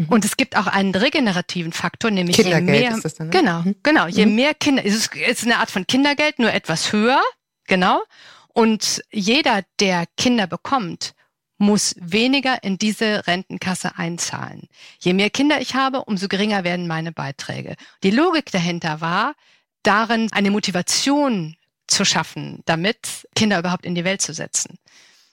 Mhm. 0.00 0.08
Und 0.08 0.24
es 0.24 0.36
gibt 0.36 0.56
auch 0.56 0.66
einen 0.66 0.94
regenerativen 0.94 1.72
Faktor, 1.72 2.10
nämlich 2.10 2.38
je 2.38 2.60
mehr, 2.60 2.92
ist 2.92 3.04
das 3.04 3.14
dann, 3.14 3.28
ne? 3.28 3.32
genau, 3.32 3.62
mhm. 3.62 3.76
genau, 3.82 4.06
je 4.06 4.24
mhm. 4.24 4.34
mehr 4.34 4.54
Kinder, 4.54 4.84
es 4.84 5.08
ist 5.08 5.44
eine 5.44 5.58
Art 5.58 5.70
von 5.70 5.86
Kindergeld, 5.86 6.38
nur 6.38 6.52
etwas 6.52 6.92
höher, 6.92 7.20
genau. 7.66 8.02
Und 8.48 9.02
jeder, 9.10 9.62
der 9.78 10.06
Kinder 10.16 10.46
bekommt, 10.46 11.12
muss 11.58 11.94
weniger 12.00 12.62
in 12.64 12.78
diese 12.78 13.26
Rentenkasse 13.26 13.98
einzahlen. 13.98 14.68
Je 14.98 15.12
mehr 15.12 15.28
Kinder 15.28 15.60
ich 15.60 15.74
habe, 15.74 16.04
umso 16.04 16.26
geringer 16.26 16.64
werden 16.64 16.86
meine 16.86 17.12
Beiträge. 17.12 17.76
Die 18.02 18.10
Logik 18.10 18.50
dahinter 18.50 19.02
war, 19.02 19.34
darin 19.82 20.32
eine 20.32 20.50
Motivation 20.50 21.56
zu 21.86 22.06
schaffen, 22.06 22.62
damit 22.64 23.28
Kinder 23.36 23.58
überhaupt 23.58 23.84
in 23.84 23.94
die 23.94 24.04
Welt 24.04 24.22
zu 24.22 24.32
setzen. 24.32 24.78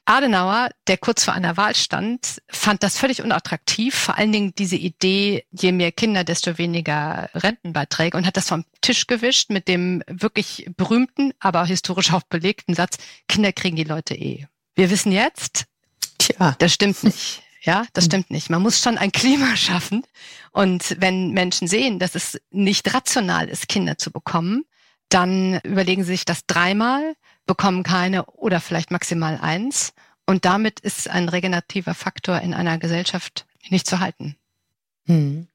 Adenauer, 0.07 0.69
der 0.87 0.97
kurz 0.97 1.23
vor 1.23 1.33
einer 1.33 1.57
Wahl 1.57 1.75
stand, 1.75 2.41
fand 2.49 2.81
das 2.83 2.97
völlig 2.97 3.21
unattraktiv, 3.21 3.93
vor 3.93 4.17
allen 4.17 4.31
Dingen 4.31 4.53
diese 4.57 4.77
Idee, 4.77 5.45
je 5.51 5.71
mehr 5.71 5.91
Kinder, 5.91 6.23
desto 6.23 6.57
weniger 6.57 7.29
Rentenbeiträge 7.33 8.17
und 8.17 8.25
hat 8.25 8.37
das 8.37 8.47
vom 8.47 8.63
Tisch 8.81 9.07
gewischt 9.07 9.49
mit 9.49 9.67
dem 9.67 10.03
wirklich 10.07 10.69
berühmten, 10.77 11.33
aber 11.39 11.65
historisch 11.65 12.13
auch 12.13 12.23
belegten 12.23 12.73
Satz, 12.73 12.97
Kinder 13.27 13.51
kriegen 13.51 13.75
die 13.75 13.83
Leute 13.83 14.15
eh. 14.15 14.45
Wir 14.75 14.89
wissen 14.89 15.11
jetzt, 15.11 15.65
Tja. 16.17 16.55
Das 16.59 16.73
stimmt 16.73 17.03
nicht. 17.03 17.43
Ja, 17.61 17.85
das 17.93 18.05
stimmt 18.05 18.31
nicht. 18.31 18.49
Man 18.49 18.61
muss 18.61 18.81
schon 18.81 18.97
ein 18.97 19.11
Klima 19.11 19.55
schaffen. 19.55 20.03
Und 20.51 20.95
wenn 20.99 21.31
Menschen 21.31 21.67
sehen, 21.67 21.99
dass 21.99 22.15
es 22.15 22.39
nicht 22.49 22.93
rational 22.93 23.49
ist, 23.49 23.67
Kinder 23.67 23.97
zu 23.97 24.11
bekommen, 24.11 24.63
dann 25.09 25.59
überlegen 25.63 26.03
sie 26.03 26.11
sich 26.13 26.25
das 26.25 26.45
dreimal, 26.45 27.15
bekommen 27.47 27.83
keine 27.83 28.25
oder 28.25 28.59
vielleicht 28.59 28.91
maximal 28.91 29.39
eins. 29.41 29.93
Und 30.25 30.45
damit 30.45 30.79
ist 30.81 31.09
ein 31.09 31.29
regenerativer 31.29 31.93
Faktor 31.93 32.41
in 32.41 32.53
einer 32.53 32.77
Gesellschaft 32.77 33.45
nicht 33.69 33.87
zu 33.87 33.99
halten. 33.99 34.35
Hm. 35.05 35.47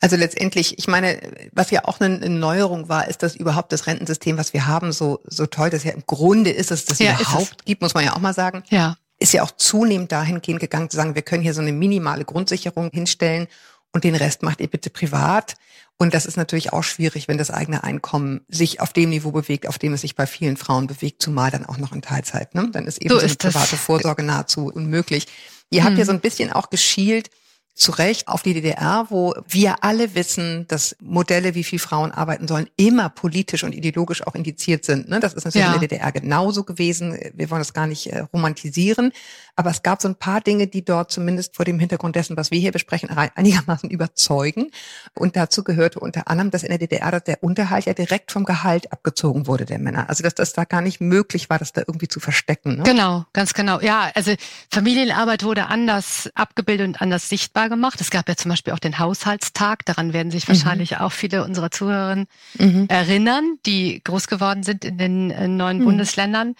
Also 0.00 0.16
letztendlich, 0.16 0.78
ich 0.78 0.88
meine, 0.88 1.20
was 1.52 1.70
ja 1.70 1.84
auch 1.84 2.00
eine 2.00 2.28
Neuerung 2.28 2.88
war, 2.88 3.06
ist, 3.06 3.22
dass 3.22 3.36
überhaupt 3.36 3.70
das 3.70 3.86
Rentensystem, 3.86 4.36
was 4.36 4.52
wir 4.52 4.66
haben, 4.66 4.90
so, 4.90 5.20
so 5.24 5.46
toll, 5.46 5.70
dass 5.70 5.84
ja 5.84 5.92
im 5.92 6.04
Grunde 6.06 6.50
ist 6.50 6.72
es, 6.72 6.86
das 6.86 6.98
ja, 6.98 7.14
überhaupt 7.14 7.56
es. 7.60 7.64
gibt, 7.64 7.82
muss 7.82 7.94
man 7.94 8.04
ja 8.04 8.14
auch 8.14 8.20
mal 8.20 8.34
sagen. 8.34 8.64
Ja 8.68 8.96
ist 9.22 9.32
ja 9.32 9.42
auch 9.42 9.52
zunehmend 9.52 10.12
dahingehend 10.12 10.60
gegangen 10.60 10.90
zu 10.90 10.96
sagen, 10.96 11.14
wir 11.14 11.22
können 11.22 11.42
hier 11.42 11.54
so 11.54 11.62
eine 11.62 11.72
minimale 11.72 12.24
Grundsicherung 12.24 12.90
hinstellen 12.92 13.46
und 13.92 14.04
den 14.04 14.16
Rest 14.16 14.42
macht 14.42 14.60
ihr 14.60 14.68
bitte 14.68 14.90
privat. 14.90 15.54
Und 15.98 16.14
das 16.14 16.26
ist 16.26 16.36
natürlich 16.36 16.72
auch 16.72 16.82
schwierig, 16.82 17.28
wenn 17.28 17.38
das 17.38 17.50
eigene 17.50 17.84
Einkommen 17.84 18.40
sich 18.48 18.80
auf 18.80 18.92
dem 18.92 19.10
Niveau 19.10 19.30
bewegt, 19.30 19.68
auf 19.68 19.78
dem 19.78 19.92
es 19.92 20.00
sich 20.00 20.16
bei 20.16 20.26
vielen 20.26 20.56
Frauen 20.56 20.88
bewegt, 20.88 21.22
zumal 21.22 21.50
dann 21.50 21.64
auch 21.64 21.78
noch 21.78 21.92
in 21.92 22.02
Teilzeit. 22.02 22.54
Ne? 22.54 22.68
Dann 22.72 22.86
ist 22.86 22.98
eben 22.98 23.10
so, 23.10 23.20
so 23.20 23.26
eine 23.26 23.34
private 23.34 23.76
Vorsorge 23.76 24.22
nahezu 24.24 24.66
unmöglich. 24.66 25.26
Ihr 25.70 25.84
habt 25.84 25.92
ja 25.92 26.00
hm. 26.00 26.06
so 26.06 26.12
ein 26.12 26.20
bisschen 26.20 26.52
auch 26.52 26.70
geschielt, 26.70 27.30
zu 27.74 27.92
Recht 27.92 28.28
auf 28.28 28.42
die 28.42 28.52
DDR, 28.52 29.06
wo 29.08 29.34
wir 29.48 29.82
alle 29.82 30.14
wissen, 30.14 30.66
dass 30.68 30.94
Modelle, 31.00 31.54
wie 31.54 31.64
viel 31.64 31.78
Frauen 31.78 32.12
arbeiten 32.12 32.46
sollen, 32.46 32.68
immer 32.76 33.08
politisch 33.08 33.64
und 33.64 33.72
ideologisch 33.72 34.26
auch 34.26 34.34
indiziert 34.34 34.84
sind. 34.84 35.08
Ne? 35.08 35.20
Das 35.20 35.32
ist 35.32 35.44
natürlich 35.44 35.66
ja. 35.66 35.74
in 35.74 35.80
der 35.80 35.88
DDR 35.88 36.12
genauso 36.12 36.64
gewesen. 36.64 37.18
Wir 37.34 37.50
wollen 37.50 37.60
das 37.60 37.72
gar 37.72 37.86
nicht 37.86 38.12
äh, 38.12 38.20
romantisieren. 38.32 39.12
Aber 39.54 39.70
es 39.70 39.82
gab 39.82 40.00
so 40.00 40.08
ein 40.08 40.14
paar 40.14 40.40
Dinge, 40.40 40.66
die 40.66 40.84
dort 40.84 41.10
zumindest 41.10 41.56
vor 41.56 41.64
dem 41.64 41.78
Hintergrund 41.78 42.16
dessen, 42.16 42.36
was 42.36 42.50
wir 42.50 42.58
hier 42.58 42.72
besprechen, 42.72 43.10
einigermaßen 43.10 43.90
überzeugen. 43.90 44.70
Und 45.14 45.36
dazu 45.36 45.62
gehörte 45.64 46.00
unter 46.00 46.28
anderem, 46.28 46.50
dass 46.50 46.62
in 46.62 46.70
der 46.70 46.78
DDR 46.78 47.20
der 47.20 47.42
Unterhalt 47.42 47.86
ja 47.86 47.94
direkt 47.94 48.32
vom 48.32 48.44
Gehalt 48.44 48.92
abgezogen 48.92 49.46
wurde 49.46 49.64
der 49.64 49.78
Männer. 49.78 50.08
Also 50.08 50.22
dass 50.22 50.34
das 50.34 50.52
da 50.52 50.64
gar 50.64 50.80
nicht 50.80 51.00
möglich 51.00 51.50
war, 51.50 51.58
das 51.58 51.72
da 51.72 51.82
irgendwie 51.86 52.08
zu 52.08 52.20
verstecken. 52.20 52.76
Ne? 52.76 52.82
Genau, 52.84 53.24
ganz 53.32 53.54
genau. 53.54 53.80
Ja, 53.80 54.10
also 54.14 54.34
Familienarbeit 54.70 55.44
wurde 55.44 55.66
anders 55.66 56.30
abgebildet 56.34 56.88
und 56.88 57.02
anders 57.02 57.28
sichtbar 57.28 57.61
gemacht. 57.68 58.00
Es 58.00 58.10
gab 58.10 58.28
ja 58.28 58.36
zum 58.36 58.50
Beispiel 58.50 58.72
auch 58.72 58.78
den 58.78 58.98
Haushaltstag. 58.98 59.84
Daran 59.84 60.12
werden 60.12 60.30
sich 60.30 60.46
mhm. 60.46 60.52
wahrscheinlich 60.52 60.92
mhm. 60.92 60.96
auch 60.98 61.12
viele 61.12 61.44
unserer 61.44 61.70
Zuhörerinnen 61.70 62.26
mhm. 62.58 62.86
erinnern, 62.88 63.58
die 63.66 64.02
groß 64.04 64.28
geworden 64.28 64.62
sind 64.62 64.84
in 64.84 64.98
den 64.98 65.30
äh, 65.30 65.48
neuen 65.48 65.78
mhm. 65.78 65.84
Bundesländern 65.84 66.54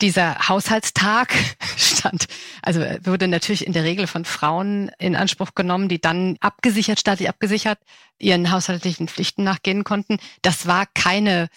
dieser 0.00 0.48
Haushaltstag 0.48 1.34
stand, 1.76 2.28
also 2.62 2.80
wurde 3.02 3.28
natürlich 3.28 3.66
in 3.66 3.72
der 3.72 3.84
Regel 3.84 4.06
von 4.06 4.24
Frauen 4.24 4.90
in 4.98 5.16
Anspruch 5.16 5.54
genommen, 5.54 5.88
die 5.88 6.00
dann 6.00 6.36
abgesichert, 6.40 7.00
staatlich 7.00 7.28
abgesichert, 7.28 7.78
ihren 8.18 8.50
haushaltlichen 8.50 9.08
Pflichten 9.08 9.44
nachgehen 9.44 9.84
konnten. 9.84 10.18
Das 10.42 10.66
war 10.66 10.86
keine 10.86 11.48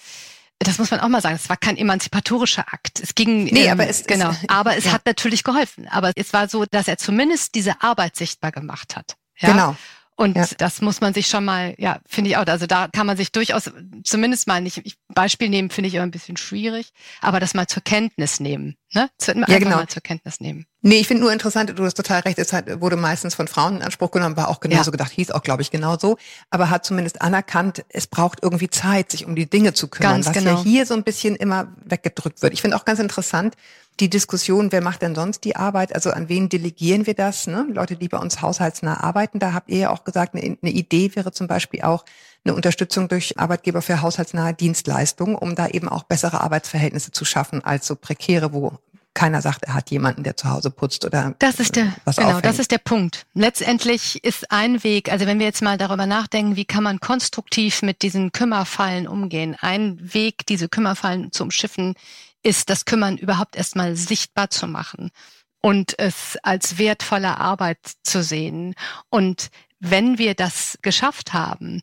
das 0.64 0.78
muss 0.78 0.92
man 0.92 1.00
auch 1.00 1.08
mal 1.08 1.22
sagen, 1.22 1.36
es 1.36 1.50
war 1.50 1.58
kein 1.58 1.78
emanzipatorischer 1.78 2.66
Akt. 2.74 3.00
Es 3.00 3.16
ging 3.16 3.46
nee, 3.46 3.66
ähm, 3.66 3.72
aber 3.72 3.88
es 3.88 4.06
genau, 4.06 4.30
es, 4.30 4.38
aber 4.50 4.78
es 4.78 4.86
ja. 4.86 4.94
hat 4.94 5.06
natürlich 5.06 5.44
geholfen, 5.44 5.88
aber 5.88 6.12
es 6.16 6.34
war 6.34 6.48
so, 6.50 6.66
dass 6.66 6.88
er 6.88 6.98
zumindest 6.98 7.56
diese 7.56 7.82
Arbeit 7.82 8.16
sichtbar 8.16 8.52
gemacht 8.52 8.96
hat. 8.96 9.16
Ja? 9.38 9.52
Genau. 9.52 9.76
Und 10.16 10.36
ja. 10.36 10.46
das 10.58 10.82
muss 10.82 11.02
man 11.02 11.16
sich 11.16 11.28
schon 11.28 11.44
mal, 11.46 11.74
ja, 11.80 12.00
finde 12.06 12.30
ich 12.30 12.38
auch. 12.38 12.46
Also 12.46 12.68
da 12.68 12.88
kann 12.90 13.08
man 13.08 13.18
sich 13.18 13.32
durchaus 13.32 13.72
zumindest 14.04 14.48
mal 14.48 14.62
nicht 14.62 14.84
Beispiel 15.08 15.50
nehmen, 15.50 15.72
finde 15.72 15.88
ich 15.88 15.96
immer 15.96 16.04
ein 16.04 16.12
bisschen 16.12 16.38
schwierig, 16.38 16.92
aber 17.22 17.40
das 17.40 17.56
mal 17.56 17.66
zur 17.66 17.82
Kenntnis 17.82 18.40
nehmen, 18.40 18.76
ne? 18.94 19.10
Zu, 19.18 19.32
ja, 19.32 19.58
genau. 19.58 19.78
mal 19.78 19.88
zur 19.88 20.04
Kenntnis 20.04 20.40
nehmen. 20.40 20.68
Nee, 20.84 21.00
ich 21.00 21.08
finde 21.08 21.22
nur 21.22 21.32
interessant, 21.32 21.72
du 21.78 21.84
hast 21.84 21.94
total 21.94 22.22
recht, 22.22 22.40
es 22.40 22.54
hat, 22.54 22.82
wurde 22.82 22.96
meistens 22.96 23.36
von 23.36 23.48
Frauen 23.48 23.78
in 23.78 23.82
Anspruch 23.84 24.10
genommen, 24.10 24.36
war 24.36 24.48
auch 24.48 24.60
genauso 24.60 24.86
ja. 24.86 24.92
gedacht, 24.92 25.12
hieß 25.12 25.30
auch, 25.30 25.44
glaube 25.44 25.62
ich, 25.62 25.70
genauso, 25.70 26.18
aber 26.50 26.72
hat 26.72 26.86
zumindest 26.86 27.22
anerkannt, 27.22 27.86
es 27.90 28.08
braucht 28.08 28.40
irgendwie 28.42 28.70
Zeit, 28.70 29.12
sich 29.12 29.26
um 29.26 29.36
die 29.36 29.48
Dinge 29.48 29.74
zu 29.74 29.88
kümmern, 29.88 30.14
ganz 30.14 30.28
was 30.28 30.34
genau. 30.34 30.56
ja 30.58 30.64
hier 30.64 30.88
so 30.88 30.96
ein 30.96 31.04
bisschen 31.04 31.36
immer 31.36 31.68
weggedrückt 31.86 32.42
wird. 32.42 32.54
Ich 32.54 32.62
finde 32.62 32.78
auch 32.78 32.86
ganz 32.86 33.00
interessant, 33.00 33.56
die 34.00 34.10
Diskussion, 34.10 34.72
wer 34.72 34.82
macht 34.82 35.04
denn 35.04 35.14
sonst 35.14 35.44
die 35.44 35.56
Arbeit? 35.56 35.94
Also 35.94 36.10
an 36.10 36.30
wen 36.30 36.50
delegieren 36.50 37.06
wir 37.06 37.14
das? 37.14 37.46
Ne? 37.46 37.68
Leute, 37.72 37.96
die 37.96 38.08
bei 38.08 38.18
uns 38.18 38.42
haushaltsnah 38.42 39.04
arbeiten, 39.04 39.38
da 39.38 39.54
habt 39.54 39.70
ihr 39.70 39.78
ja 39.78 39.90
auch 39.92 40.04
gesagt, 40.04 40.34
eine, 40.34 40.58
eine 40.60 40.72
Idee 40.72 41.12
wäre 41.16 41.32
zum 41.32 41.46
Beispiel 41.46 41.84
auch 41.84 42.06
eine 42.44 42.56
Unterstützung 42.56 43.08
durch 43.08 43.38
Arbeitgeber 43.38 43.84
für 43.84 44.02
haushaltsnahe 44.02 44.56
Dienstleistungen, 44.56 45.36
um 45.36 45.54
da 45.54 45.68
eben 45.68 45.88
auch 45.88 46.04
bessere 46.04 46.42
Arbeitsverhältnisse 46.42 47.12
zu 47.12 47.26
schaffen 47.26 47.64
als 47.64 47.86
so 47.86 47.96
prekäre, 47.96 48.54
wo 48.54 48.80
keiner 49.14 49.42
sagt, 49.42 49.66
er 49.66 49.74
hat 49.74 49.92
jemanden, 49.92 50.24
der 50.24 50.38
zu 50.38 50.50
Hause 50.50 50.72
putzt 50.72 51.06
oder 51.06 51.36
das 51.40 51.60
ist 51.60 51.76
der 51.76 51.94
was 52.06 52.16
genau, 52.16 52.30
aufhängt. 52.30 52.46
das 52.46 52.60
ist 52.60 52.72
der 52.72 52.78
Punkt. 52.78 53.26
Letztendlich 53.34 54.24
ist 54.24 54.52
ein 54.52 54.84
Weg, 54.84 55.12
also 55.12 55.26
wenn 55.26 55.40
wir 55.40 55.46
jetzt 55.46 55.62
mal 55.62 55.78
darüber 55.78 56.06
nachdenken, 56.06 56.56
wie 56.56 56.66
kann 56.66 56.84
man 56.84 57.00
konstruktiv 57.00 57.82
mit 57.82 58.02
diesen 58.02 58.32
Kümmerfallen 58.32 59.08
umgehen? 59.08 59.56
Ein 59.60 60.14
Weg, 60.14 60.46
diese 60.48 60.70
Kümmerfallen 60.70 61.32
zu 61.32 61.44
umschiffen, 61.44 61.96
ist 62.44 62.70
das 62.70 62.86
Kümmern 62.86 63.18
überhaupt 63.18 63.56
erstmal 63.56 63.96
sichtbar 63.96 64.50
zu 64.50 64.68
machen 64.68 65.12
und 65.62 65.98
es 66.00 66.38
als 66.42 66.78
wertvolle 66.78 67.38
Arbeit 67.38 67.80
zu 68.04 68.24
sehen. 68.24 68.74
Und 69.10 69.50
wenn 69.80 70.18
wir 70.18 70.36
das 70.36 70.78
geschafft 70.82 71.34
haben, 71.34 71.82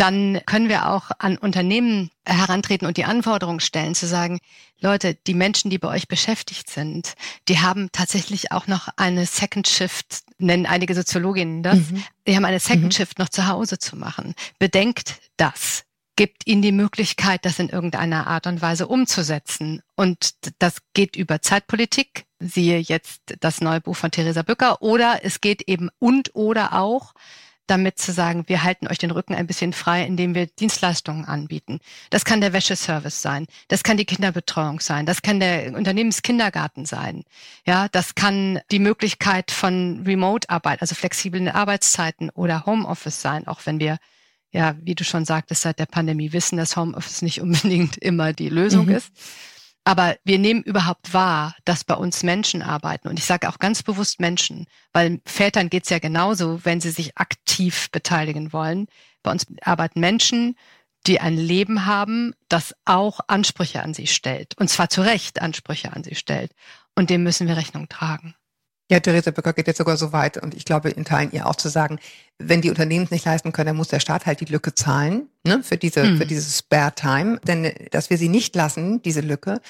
dann 0.00 0.40
können 0.46 0.70
wir 0.70 0.88
auch 0.88 1.10
an 1.18 1.36
Unternehmen 1.36 2.10
herantreten 2.24 2.86
und 2.86 2.96
die 2.96 3.04
Anforderungen 3.04 3.60
stellen, 3.60 3.94
zu 3.94 4.06
sagen, 4.06 4.40
Leute, 4.80 5.14
die 5.14 5.34
Menschen, 5.34 5.70
die 5.70 5.76
bei 5.76 5.88
euch 5.88 6.08
beschäftigt 6.08 6.70
sind, 6.70 7.12
die 7.48 7.58
haben 7.58 7.90
tatsächlich 7.92 8.50
auch 8.50 8.66
noch 8.66 8.88
eine 8.96 9.26
Second 9.26 9.68
Shift, 9.68 10.22
nennen 10.38 10.64
einige 10.64 10.94
Soziologinnen 10.94 11.62
das, 11.62 11.76
mhm. 11.76 12.02
die 12.26 12.34
haben 12.34 12.46
eine 12.46 12.60
Second 12.60 12.84
mhm. 12.84 12.90
Shift 12.92 13.18
noch 13.18 13.28
zu 13.28 13.46
Hause 13.46 13.78
zu 13.78 13.94
machen. 13.94 14.34
Bedenkt 14.58 15.20
das 15.36 15.84
gibt 16.16 16.46
ihnen 16.46 16.62
die 16.62 16.72
Möglichkeit, 16.72 17.44
das 17.44 17.58
in 17.58 17.68
irgendeiner 17.68 18.26
Art 18.26 18.46
und 18.46 18.60
Weise 18.60 18.88
umzusetzen. 18.88 19.82
Und 19.96 20.34
das 20.58 20.78
geht 20.94 21.16
über 21.16 21.40
Zeitpolitik, 21.40 22.24
siehe 22.38 22.78
jetzt 22.78 23.20
das 23.40 23.60
neue 23.60 23.80
Buch 23.80 23.96
von 23.96 24.10
Theresa 24.10 24.42
Bücker, 24.42 24.82
oder 24.82 25.20
es 25.22 25.40
geht 25.40 25.62
eben 25.62 25.88
und 25.98 26.34
oder 26.34 26.74
auch 26.74 27.14
damit 27.70 27.98
zu 27.98 28.12
sagen, 28.12 28.44
wir 28.46 28.62
halten 28.62 28.88
euch 28.88 28.98
den 28.98 29.10
Rücken 29.10 29.34
ein 29.34 29.46
bisschen 29.46 29.72
frei, 29.72 30.04
indem 30.04 30.34
wir 30.34 30.46
Dienstleistungen 30.46 31.24
anbieten. 31.24 31.80
Das 32.10 32.24
kann 32.24 32.40
der 32.40 32.52
Wäscheservice 32.52 33.22
sein, 33.22 33.46
das 33.68 33.82
kann 33.82 33.96
die 33.96 34.04
Kinderbetreuung 34.04 34.80
sein, 34.80 35.06
das 35.06 35.22
kann 35.22 35.40
der 35.40 35.74
Unternehmenskindergarten 35.74 36.84
sein. 36.84 37.24
Ja, 37.66 37.88
das 37.88 38.14
kann 38.14 38.60
die 38.70 38.78
Möglichkeit 38.80 39.50
von 39.50 40.02
Remote-Arbeit, 40.04 40.82
also 40.82 40.94
flexiblen 40.94 41.48
Arbeitszeiten 41.48 42.30
oder 42.30 42.66
Homeoffice 42.66 43.22
sein, 43.22 43.46
auch 43.46 43.60
wenn 43.64 43.80
wir 43.80 43.98
ja, 44.52 44.74
wie 44.82 44.96
du 44.96 45.04
schon 45.04 45.24
sagtest, 45.24 45.62
seit 45.62 45.78
der 45.78 45.86
Pandemie 45.86 46.32
wissen, 46.32 46.56
dass 46.56 46.76
Homeoffice 46.76 47.22
nicht 47.22 47.40
unbedingt 47.42 47.96
immer 47.98 48.32
die 48.32 48.48
Lösung 48.48 48.86
mhm. 48.86 48.96
ist. 48.96 49.12
Aber 49.84 50.16
wir 50.24 50.38
nehmen 50.38 50.62
überhaupt 50.62 51.14
wahr, 51.14 51.56
dass 51.64 51.84
bei 51.84 51.94
uns 51.94 52.22
Menschen 52.22 52.62
arbeiten. 52.62 53.08
Und 53.08 53.18
ich 53.18 53.24
sage 53.24 53.48
auch 53.48 53.58
ganz 53.58 53.82
bewusst 53.82 54.20
Menschen, 54.20 54.66
weil 54.92 55.20
Vätern 55.24 55.70
geht's 55.70 55.90
ja 55.90 55.98
genauso, 55.98 56.64
wenn 56.64 56.80
sie 56.80 56.90
sich 56.90 57.16
aktiv 57.16 57.90
beteiligen 57.90 58.52
wollen. 58.52 58.86
Bei 59.22 59.30
uns 59.30 59.46
arbeiten 59.62 60.00
Menschen, 60.00 60.56
die 61.06 61.20
ein 61.20 61.36
Leben 61.36 61.86
haben, 61.86 62.34
das 62.48 62.74
auch 62.84 63.20
Ansprüche 63.26 63.82
an 63.82 63.94
sie 63.94 64.06
stellt. 64.06 64.56
Und 64.58 64.68
zwar 64.68 64.90
zu 64.90 65.00
Recht 65.00 65.40
Ansprüche 65.40 65.92
an 65.92 66.04
sie 66.04 66.14
stellt. 66.14 66.52
Und 66.94 67.08
dem 67.08 67.22
müssen 67.22 67.48
wir 67.48 67.56
Rechnung 67.56 67.88
tragen. 67.88 68.34
Ja, 68.90 68.98
Theresa 68.98 69.30
Böcker 69.30 69.52
geht 69.52 69.68
jetzt 69.68 69.78
sogar 69.78 69.96
so 69.96 70.12
weit 70.12 70.36
und 70.36 70.52
ich 70.52 70.64
glaube 70.64 70.90
in 70.90 71.04
Teilen 71.04 71.30
ihr 71.30 71.46
auch 71.46 71.54
zu 71.54 71.68
sagen, 71.68 72.00
wenn 72.38 72.60
die 72.60 72.70
Unternehmen 72.70 73.04
es 73.04 73.12
nicht 73.12 73.24
leisten 73.24 73.52
können, 73.52 73.68
dann 73.68 73.76
muss 73.76 73.88
der 73.88 74.00
Staat 74.00 74.26
halt 74.26 74.40
die 74.40 74.46
Lücke 74.46 74.74
zahlen 74.74 75.28
ne, 75.44 75.62
für 75.62 75.76
diese 75.76 76.02
mhm. 76.04 76.18
für 76.18 76.26
dieses 76.26 76.58
Spare 76.58 76.92
Time, 76.94 77.38
denn 77.44 77.72
dass 77.92 78.10
wir 78.10 78.18
sie 78.18 78.28
nicht 78.28 78.56
lassen, 78.56 79.00
diese 79.00 79.20
Lücke, 79.20 79.60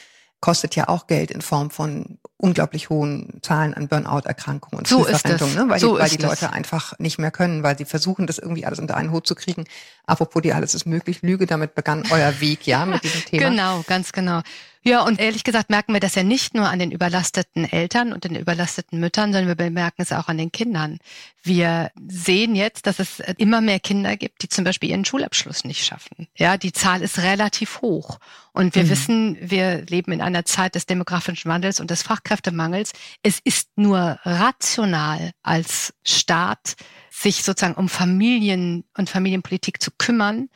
kostet 0.41 0.75
ja 0.75 0.89
auch 0.89 1.07
Geld 1.07 1.31
in 1.31 1.43
Form 1.43 1.71
von 1.71 2.19
unglaublich 2.39 2.89
hohen 2.89 3.41
Zahlen 3.43 3.75
an 3.75 3.89
Burnout-Erkrankungen 3.89 4.79
und 4.79 4.87
so 4.87 5.05
Frühverrentung, 5.05 5.55
ne? 5.55 5.67
weil, 5.69 5.79
so 5.79 5.97
die, 5.97 6.03
weil 6.03 6.09
die 6.09 6.17
Leute 6.17 6.47
das. 6.47 6.53
einfach 6.53 6.99
nicht 6.99 7.19
mehr 7.19 7.31
können, 7.31 7.63
weil 7.63 7.77
sie 7.77 7.85
versuchen, 7.85 8.27
das 8.27 8.39
irgendwie 8.39 8.65
alles 8.65 8.79
unter 8.79 8.97
einen 8.97 9.13
Hut 9.13 9.27
zu 9.27 9.35
kriegen. 9.35 9.65
Apropos, 10.07 10.41
die 10.41 10.55
alles 10.55 10.75
ist 10.75 10.87
möglich, 10.87 11.21
Lüge, 11.21 11.45
damit 11.45 11.75
begann 11.75 12.05
euer 12.11 12.41
Weg, 12.41 12.67
ja, 12.67 12.87
mit 12.87 13.05
diesem 13.05 13.25
Thema. 13.27 13.51
Genau, 13.51 13.85
ganz 13.87 14.13
genau. 14.13 14.41
Ja, 14.83 15.03
und 15.03 15.21
ehrlich 15.21 15.45
gesagt 15.45 15.69
merken 15.69 15.93
wir 15.93 16.01
das 16.01 16.15
ja 16.15 16.23
nicht 16.23 16.55
nur 16.55 16.69
an 16.69 16.79
den 16.79 16.91
überlasteten 16.91 17.71
Eltern 17.71 18.15
und 18.15 18.25
den 18.25 18.35
überlasteten 18.35 18.99
Müttern, 18.99 19.31
sondern 19.31 19.49
wir 19.49 19.55
bemerken 19.55 20.01
es 20.01 20.11
auch 20.11 20.29
an 20.29 20.39
den 20.39 20.53
Kindern. 20.53 20.99
Wir 21.43 21.91
sehen 22.09 22.55
jetzt, 22.55 22.87
dass 22.87 22.99
es 22.99 23.21
immer 23.37 23.61
mehr 23.61 23.79
Kinder 23.79 24.17
gibt, 24.17 24.43
die 24.43 24.49
zum 24.49 24.65
Beispiel 24.65 24.89
ihren 24.89 25.05
Schulabschluss 25.05 25.65
nicht 25.65 25.85
schaffen. 25.85 26.29
Ja, 26.35 26.57
die 26.57 26.73
Zahl 26.73 27.03
ist 27.03 27.19
relativ 27.19 27.83
hoch. 27.83 28.19
Und 28.53 28.75
wir 28.75 28.85
mhm. 28.85 28.89
wissen, 28.89 29.39
wir 29.41 29.83
leben 29.83 30.13
in 30.13 30.23
einer 30.23 30.47
Zeit 30.47 30.75
des 30.75 30.87
demografischen 30.87 31.51
Wandels 31.51 31.79
und 31.79 31.91
des 31.91 32.03
Fachkräftemangels. 32.03 32.93
Es 33.23 33.39
ist 33.45 33.69
nur 33.77 34.19
rational 34.25 35.33
als 35.43 35.93
Staat, 36.05 36.77
sich 37.11 37.43
sozusagen 37.43 37.75
um 37.75 37.91
Familien 37.91 38.85
und 38.97 39.11
Familienpolitik 39.11 39.83
zu 39.83 39.91
kümmern 39.91 40.49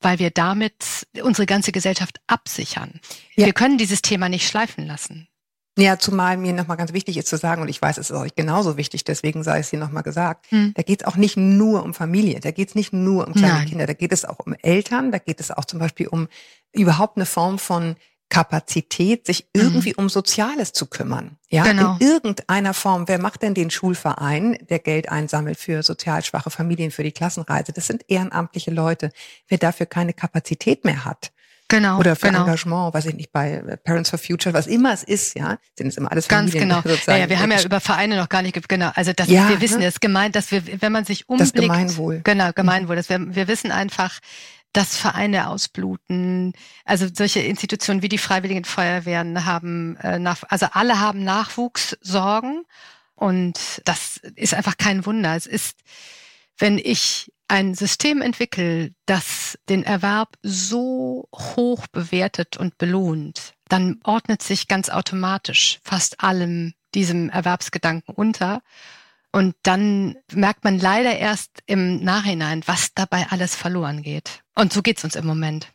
weil 0.00 0.18
wir 0.18 0.30
damit 0.30 1.06
unsere 1.22 1.46
ganze 1.46 1.72
Gesellschaft 1.72 2.20
absichern. 2.26 3.00
Ja. 3.34 3.46
Wir 3.46 3.52
können 3.52 3.78
dieses 3.78 4.02
Thema 4.02 4.28
nicht 4.28 4.48
schleifen 4.48 4.86
lassen. 4.86 5.28
Ja, 5.78 5.98
zumal 5.98 6.38
mir 6.38 6.54
nochmal 6.54 6.78
ganz 6.78 6.94
wichtig 6.94 7.18
ist 7.18 7.28
zu 7.28 7.36
sagen, 7.36 7.60
und 7.60 7.68
ich 7.68 7.82
weiß, 7.82 7.98
es 7.98 8.10
ist 8.10 8.16
euch 8.16 8.34
genauso 8.34 8.78
wichtig, 8.78 9.04
deswegen 9.04 9.42
sei 9.42 9.58
es 9.58 9.68
hier 9.68 9.78
nochmal 9.78 10.02
gesagt, 10.02 10.50
hm. 10.50 10.72
da 10.74 10.82
geht 10.82 11.02
es 11.02 11.06
auch 11.06 11.16
nicht 11.16 11.36
nur 11.36 11.82
um 11.82 11.92
Familie, 11.92 12.40
da 12.40 12.50
geht 12.50 12.70
es 12.70 12.74
nicht 12.74 12.94
nur 12.94 13.26
um 13.26 13.34
kleine 13.34 13.54
Nein. 13.54 13.68
Kinder, 13.68 13.86
da 13.86 13.92
geht 13.92 14.12
es 14.12 14.24
auch 14.24 14.38
um 14.38 14.54
Eltern, 14.54 15.12
da 15.12 15.18
geht 15.18 15.38
es 15.38 15.50
auch 15.50 15.66
zum 15.66 15.78
Beispiel 15.78 16.08
um 16.08 16.28
überhaupt 16.72 17.18
eine 17.18 17.26
Form 17.26 17.58
von 17.58 17.96
Kapazität, 18.28 19.26
sich 19.26 19.48
irgendwie 19.52 19.90
mhm. 19.90 20.04
um 20.04 20.08
Soziales 20.08 20.72
zu 20.72 20.86
kümmern. 20.86 21.38
Ja, 21.48 21.62
genau. 21.62 21.96
in 22.00 22.06
irgendeiner 22.06 22.74
Form. 22.74 23.06
Wer 23.08 23.18
macht 23.18 23.42
denn 23.42 23.54
den 23.54 23.70
Schulverein, 23.70 24.58
der 24.68 24.80
Geld 24.80 25.08
einsammelt 25.08 25.58
für 25.58 25.82
sozial 25.82 26.24
schwache 26.24 26.50
Familien, 26.50 26.90
für 26.90 27.04
die 27.04 27.12
Klassenreise? 27.12 27.72
Das 27.72 27.86
sind 27.86 28.04
ehrenamtliche 28.08 28.70
Leute. 28.70 29.12
Wer 29.48 29.58
dafür 29.58 29.86
keine 29.86 30.12
Kapazität 30.12 30.84
mehr 30.84 31.04
hat, 31.04 31.30
Genau. 31.68 31.98
Oder 31.98 32.14
für 32.14 32.28
genau. 32.28 32.42
Engagement, 32.42 32.94
weiß 32.94 33.06
ich 33.06 33.14
nicht, 33.14 33.32
bei 33.32 33.58
Parents 33.82 34.10
for 34.10 34.18
Future, 34.18 34.54
was 34.54 34.68
immer 34.68 34.92
es 34.92 35.02
ist, 35.02 35.36
ja, 35.36 35.58
sind 35.76 35.88
es 35.88 35.96
immer 35.96 36.12
alles 36.12 36.28
Ganz 36.28 36.52
Familien, 36.52 36.68
genau. 36.82 36.96
Ja, 37.06 37.16
ja, 37.16 37.28
wir 37.28 37.40
haben 37.40 37.50
ja 37.50 37.60
über 37.62 37.80
Vereine 37.80 38.16
noch 38.16 38.28
gar 38.28 38.42
nicht, 38.42 38.68
genau, 38.68 38.90
also 38.94 39.12
das, 39.12 39.28
ja, 39.28 39.48
wir 39.48 39.60
wissen, 39.60 39.80
ne? 39.80 39.86
es 39.86 39.98
gemeint, 39.98 40.36
dass 40.36 40.52
wir, 40.52 40.62
wenn 40.80 40.92
man 40.92 41.04
sich 41.04 41.28
umblickt. 41.28 41.56
Das 41.56 41.60
Gemeinwohl. 41.60 42.20
Genau, 42.22 42.52
Gemeinwohl. 42.52 42.94
Das 42.94 43.08
wir, 43.08 43.34
wir 43.34 43.48
wissen 43.48 43.72
einfach, 43.72 44.20
dass 44.76 44.96
Vereine 44.96 45.48
ausbluten. 45.48 46.52
Also 46.84 47.06
solche 47.12 47.40
Institutionen 47.40 48.02
wie 48.02 48.10
die 48.10 48.18
Freiwilligen 48.18 48.66
Feuerwehren 48.66 49.46
haben 49.46 49.96
äh, 49.96 50.18
nach, 50.18 50.42
also 50.48 50.66
alle 50.72 51.00
haben 51.00 51.24
Nachwuchssorgen 51.24 52.64
und 53.14 53.80
das 53.86 54.18
ist 54.34 54.52
einfach 54.52 54.76
kein 54.76 55.06
Wunder. 55.06 55.34
Es 55.34 55.46
ist, 55.46 55.78
wenn 56.58 56.76
ich 56.76 57.32
ein 57.48 57.74
System 57.74 58.20
entwickle, 58.20 58.92
das 59.06 59.58
den 59.70 59.82
Erwerb 59.82 60.36
so 60.42 61.26
hoch 61.34 61.86
bewertet 61.86 62.58
und 62.58 62.76
belohnt, 62.76 63.54
dann 63.68 63.98
ordnet 64.04 64.42
sich 64.42 64.68
ganz 64.68 64.90
automatisch 64.90 65.78
fast 65.84 66.22
allem 66.22 66.74
diesem 66.94 67.30
Erwerbsgedanken 67.30 68.14
unter. 68.14 68.60
Und 69.36 69.54
dann 69.64 70.16
merkt 70.32 70.64
man 70.64 70.78
leider 70.78 71.14
erst 71.18 71.50
im 71.66 72.02
Nachhinein, 72.02 72.62
was 72.64 72.94
dabei 72.94 73.26
alles 73.28 73.54
verloren 73.54 74.02
geht. 74.02 74.40
Und 74.54 74.72
so 74.72 74.80
geht's 74.80 75.04
uns 75.04 75.14
im 75.14 75.26
Moment. 75.26 75.66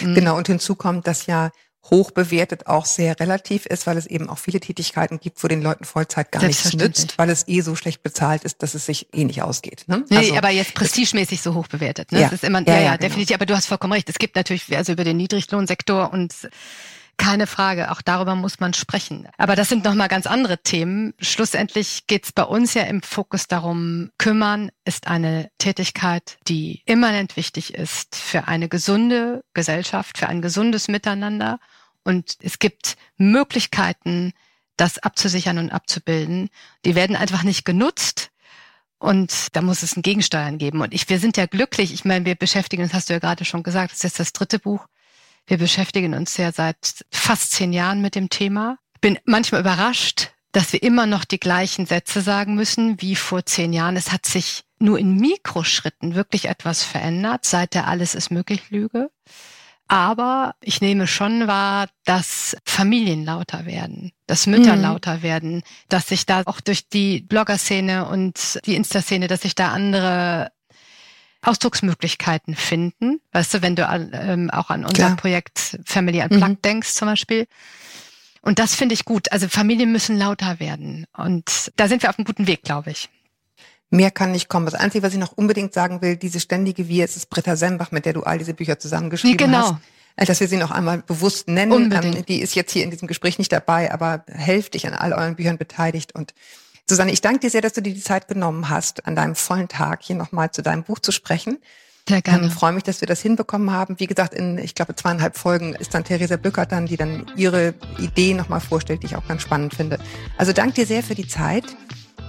Mhm. 0.00 0.14
Genau, 0.14 0.36
und 0.36 0.46
hinzu 0.46 0.76
kommt, 0.76 1.08
dass 1.08 1.26
ja 1.26 1.50
hoch 1.90 2.12
bewertet 2.12 2.68
auch 2.68 2.86
sehr 2.86 3.18
relativ 3.18 3.66
ist, 3.66 3.88
weil 3.88 3.96
es 3.96 4.06
eben 4.06 4.30
auch 4.30 4.38
viele 4.38 4.60
Tätigkeiten 4.60 5.18
gibt, 5.18 5.42
wo 5.42 5.48
den 5.48 5.62
Leuten 5.62 5.84
Vollzeit 5.84 6.30
gar 6.30 6.44
nichts 6.44 6.72
nützt, 6.74 7.18
weil 7.18 7.28
es 7.28 7.48
eh 7.48 7.60
so 7.60 7.74
schlecht 7.74 8.04
bezahlt 8.04 8.44
ist, 8.44 8.62
dass 8.62 8.74
es 8.74 8.86
sich 8.86 9.08
eh 9.12 9.24
nicht 9.24 9.42
ausgeht. 9.42 9.82
Ne? 9.88 10.04
Nee, 10.10 10.18
also, 10.18 10.36
aber 10.36 10.50
jetzt 10.50 10.74
prestigemäßig 10.74 11.42
so 11.42 11.54
hoch 11.54 11.66
bewertet. 11.66 12.12
Ne? 12.12 12.20
Ja. 12.20 12.26
Das 12.26 12.34
ist 12.34 12.44
immer, 12.44 12.60
ja, 12.68 12.74
ja, 12.74 12.80
ja, 12.80 12.86
genau. 12.90 13.08
definitiv. 13.08 13.34
Aber 13.34 13.46
du 13.46 13.56
hast 13.56 13.66
vollkommen 13.66 13.94
recht. 13.94 14.08
Es 14.08 14.18
gibt 14.20 14.36
natürlich 14.36 14.76
also 14.76 14.92
über 14.92 15.02
den 15.02 15.16
Niedriglohnsektor 15.16 16.12
und 16.12 16.32
keine 17.18 17.46
Frage, 17.46 17.90
auch 17.90 18.00
darüber 18.00 18.34
muss 18.34 18.60
man 18.60 18.72
sprechen. 18.72 19.28
Aber 19.36 19.56
das 19.56 19.68
sind 19.68 19.84
nochmal 19.84 20.08
ganz 20.08 20.26
andere 20.26 20.62
Themen. 20.62 21.12
Schlussendlich 21.20 22.06
geht 22.06 22.24
es 22.24 22.32
bei 22.32 22.44
uns 22.44 22.74
ja 22.74 22.84
im 22.84 23.02
Fokus 23.02 23.48
darum, 23.48 24.10
kümmern 24.16 24.70
ist 24.84 25.08
eine 25.08 25.50
Tätigkeit, 25.58 26.38
die 26.48 26.82
immanent 26.86 27.36
wichtig 27.36 27.74
ist 27.74 28.16
für 28.16 28.48
eine 28.48 28.68
gesunde 28.68 29.44
Gesellschaft, 29.52 30.16
für 30.16 30.28
ein 30.28 30.40
gesundes 30.40 30.88
Miteinander. 30.88 31.58
Und 32.04 32.36
es 32.40 32.58
gibt 32.58 32.96
Möglichkeiten, 33.16 34.32
das 34.76 34.98
abzusichern 34.98 35.58
und 35.58 35.70
abzubilden. 35.70 36.48
Die 36.84 36.94
werden 36.94 37.16
einfach 37.16 37.42
nicht 37.42 37.64
genutzt. 37.64 38.30
Und 39.00 39.54
da 39.54 39.60
muss 39.60 39.82
es 39.82 39.96
ein 39.96 40.02
Gegensteuern 40.02 40.58
geben. 40.58 40.80
Und 40.80 40.94
ich, 40.94 41.08
wir 41.08 41.18
sind 41.18 41.36
ja 41.36 41.46
glücklich. 41.46 41.92
Ich 41.92 42.04
meine, 42.04 42.24
wir 42.24 42.36
beschäftigen, 42.36 42.82
das 42.82 42.94
hast 42.94 43.08
du 43.08 43.14
ja 43.14 43.18
gerade 43.18 43.44
schon 43.44 43.62
gesagt, 43.62 43.90
das 43.90 43.98
ist 43.98 44.04
jetzt 44.04 44.20
das 44.20 44.32
dritte 44.32 44.58
Buch 44.58 44.86
wir 45.48 45.58
beschäftigen 45.58 46.14
uns 46.14 46.36
ja 46.36 46.52
seit 46.52 47.04
fast 47.10 47.52
zehn 47.52 47.72
Jahren 47.72 48.00
mit 48.00 48.14
dem 48.14 48.28
Thema. 48.28 48.78
Bin 49.00 49.18
manchmal 49.24 49.62
überrascht, 49.62 50.30
dass 50.52 50.72
wir 50.72 50.82
immer 50.82 51.06
noch 51.06 51.24
die 51.24 51.40
gleichen 51.40 51.86
Sätze 51.86 52.20
sagen 52.20 52.54
müssen 52.54 53.00
wie 53.00 53.16
vor 53.16 53.44
zehn 53.44 53.72
Jahren. 53.72 53.96
Es 53.96 54.12
hat 54.12 54.26
sich 54.26 54.64
nur 54.78 54.98
in 54.98 55.16
Mikroschritten 55.16 56.14
wirklich 56.14 56.46
etwas 56.46 56.84
verändert 56.84 57.44
seit 57.44 57.74
der 57.74 57.88
Alles 57.88 58.14
ist 58.14 58.30
möglich 58.30 58.70
Lüge. 58.70 59.10
Aber 59.90 60.54
ich 60.60 60.82
nehme 60.82 61.06
schon 61.06 61.46
wahr, 61.46 61.88
dass 62.04 62.56
Familien 62.66 63.24
lauter 63.24 63.64
werden, 63.64 64.12
dass 64.26 64.46
Mütter 64.46 64.76
mhm. 64.76 64.82
lauter 64.82 65.22
werden, 65.22 65.62
dass 65.88 66.08
sich 66.08 66.26
da 66.26 66.42
auch 66.44 66.60
durch 66.60 66.90
die 66.90 67.22
Blogger-Szene 67.22 68.06
und 68.06 68.60
die 68.66 68.74
Insta-Szene, 68.74 69.28
dass 69.28 69.40
sich 69.42 69.54
da 69.54 69.68
andere 69.72 70.52
Ausdrucksmöglichkeiten 71.42 72.56
finden. 72.56 73.20
Weißt 73.32 73.54
du, 73.54 73.62
wenn 73.62 73.76
du 73.76 73.82
ähm, 74.12 74.50
auch 74.50 74.70
an 74.70 74.84
unser 74.84 74.94
Klar. 74.94 75.16
Projekt 75.16 75.78
Family 75.84 76.20
Unplugged 76.20 76.48
mhm. 76.48 76.62
denkst 76.62 76.94
zum 76.94 77.06
Beispiel. 77.06 77.46
Und 78.42 78.58
das 78.58 78.74
finde 78.74 78.94
ich 78.94 79.04
gut. 79.04 79.30
Also 79.32 79.48
Familien 79.48 79.92
müssen 79.92 80.16
lauter 80.18 80.60
werden. 80.60 81.06
Und 81.16 81.72
da 81.76 81.88
sind 81.88 82.02
wir 82.02 82.10
auf 82.10 82.18
einem 82.18 82.24
guten 82.24 82.46
Weg, 82.46 82.62
glaube 82.62 82.90
ich. 82.90 83.08
Mehr 83.90 84.10
kann 84.10 84.32
nicht 84.32 84.48
kommen. 84.48 84.66
Das 84.66 84.74
Einzige, 84.74 85.02
was 85.02 85.14
ich 85.14 85.18
noch 85.18 85.32
unbedingt 85.32 85.72
sagen 85.72 86.02
will, 86.02 86.16
diese 86.16 86.40
ständige 86.40 86.88
Wir, 86.88 87.04
es 87.04 87.16
ist 87.16 87.30
Britta 87.30 87.56
Sembach, 87.56 87.90
mit 87.90 88.04
der 88.04 88.12
du 88.12 88.22
all 88.22 88.38
diese 88.38 88.54
Bücher 88.54 88.78
zusammengeschrieben 88.78 89.38
genau. 89.38 89.72
hast. 89.72 89.74
Äh, 90.16 90.26
dass 90.26 90.40
wir 90.40 90.48
sie 90.48 90.56
noch 90.56 90.72
einmal 90.72 90.98
bewusst 90.98 91.48
nennen. 91.48 91.72
Unbedingt. 91.72 92.16
Ähm, 92.16 92.26
die 92.26 92.40
ist 92.40 92.54
jetzt 92.54 92.72
hier 92.72 92.84
in 92.84 92.90
diesem 92.90 93.08
Gespräch 93.08 93.38
nicht 93.38 93.52
dabei, 93.52 93.92
aber 93.92 94.24
hälftig 94.26 94.86
an 94.86 94.94
all 94.94 95.12
euren 95.12 95.36
Büchern 95.36 95.58
beteiligt. 95.58 96.14
Und 96.14 96.34
Susanne, 96.88 97.12
ich 97.12 97.20
danke 97.20 97.40
dir 97.40 97.50
sehr, 97.50 97.60
dass 97.60 97.74
du 97.74 97.82
dir 97.82 97.92
die 97.92 98.02
Zeit 98.02 98.28
genommen 98.28 98.70
hast, 98.70 99.06
an 99.06 99.14
deinem 99.14 99.34
vollen 99.34 99.68
Tag 99.68 100.02
hier 100.02 100.16
nochmal 100.16 100.50
zu 100.50 100.62
deinem 100.62 100.84
Buch 100.84 100.98
zu 100.98 101.12
sprechen. 101.12 101.58
Sehr 102.08 102.22
gerne. 102.22 102.46
Ich 102.46 102.52
ähm, 102.52 102.58
freue 102.58 102.72
mich, 102.72 102.84
dass 102.84 103.02
wir 103.02 103.08
das 103.08 103.20
hinbekommen 103.20 103.70
haben. 103.70 104.00
Wie 104.00 104.06
gesagt, 104.06 104.32
in, 104.32 104.56
ich 104.56 104.74
glaube, 104.74 104.96
zweieinhalb 104.96 105.36
Folgen 105.36 105.74
ist 105.74 105.92
dann 105.92 106.04
Theresa 106.04 106.36
Bückert 106.36 106.72
dann, 106.72 106.86
die 106.86 106.96
dann 106.96 107.26
ihre 107.36 107.74
Idee 107.98 108.32
nochmal 108.32 108.60
vorstellt, 108.60 109.02
die 109.02 109.08
ich 109.08 109.16
auch 109.16 109.28
ganz 109.28 109.42
spannend 109.42 109.74
finde. 109.74 109.98
Also 110.38 110.54
danke 110.54 110.74
dir 110.76 110.86
sehr 110.86 111.02
für 111.02 111.14
die 111.14 111.28
Zeit. 111.28 111.64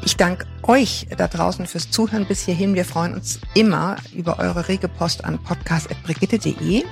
Ich 0.03 0.17
danke 0.17 0.45
euch 0.63 1.07
da 1.17 1.29
draußen 1.29 1.65
fürs 1.65 1.89
Zuhören 1.91 2.27
bis 2.27 2.41
hierhin. 2.41 2.75
Wir 2.75 2.85
freuen 2.85 3.13
uns 3.13 3.39
immer 3.53 3.95
über 4.13 4.39
eure 4.39 4.67
rege 4.67 4.89
Post 4.89 5.23
an 5.23 5.41
podcast.brigitte.de. 5.41 6.83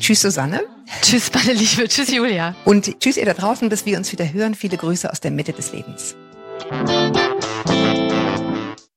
Tschüss, 0.00 0.20
Susanne. 0.20 0.62
Tschüss, 1.02 1.30
meine 1.32 1.52
Liebe. 1.52 1.88
Tschüss, 1.88 2.10
Julia. 2.10 2.56
Und 2.64 2.98
tschüss, 2.98 3.16
ihr 3.16 3.26
da 3.26 3.34
draußen, 3.34 3.68
bis 3.68 3.86
wir 3.86 3.96
uns 3.96 4.10
wieder 4.10 4.32
hören. 4.32 4.56
Viele 4.56 4.76
Grüße 4.76 5.10
aus 5.10 5.20
der 5.20 5.30
Mitte 5.30 5.52
des 5.52 5.72
Lebens. 5.72 6.16
Thank 6.60 7.16
you. 7.18 7.23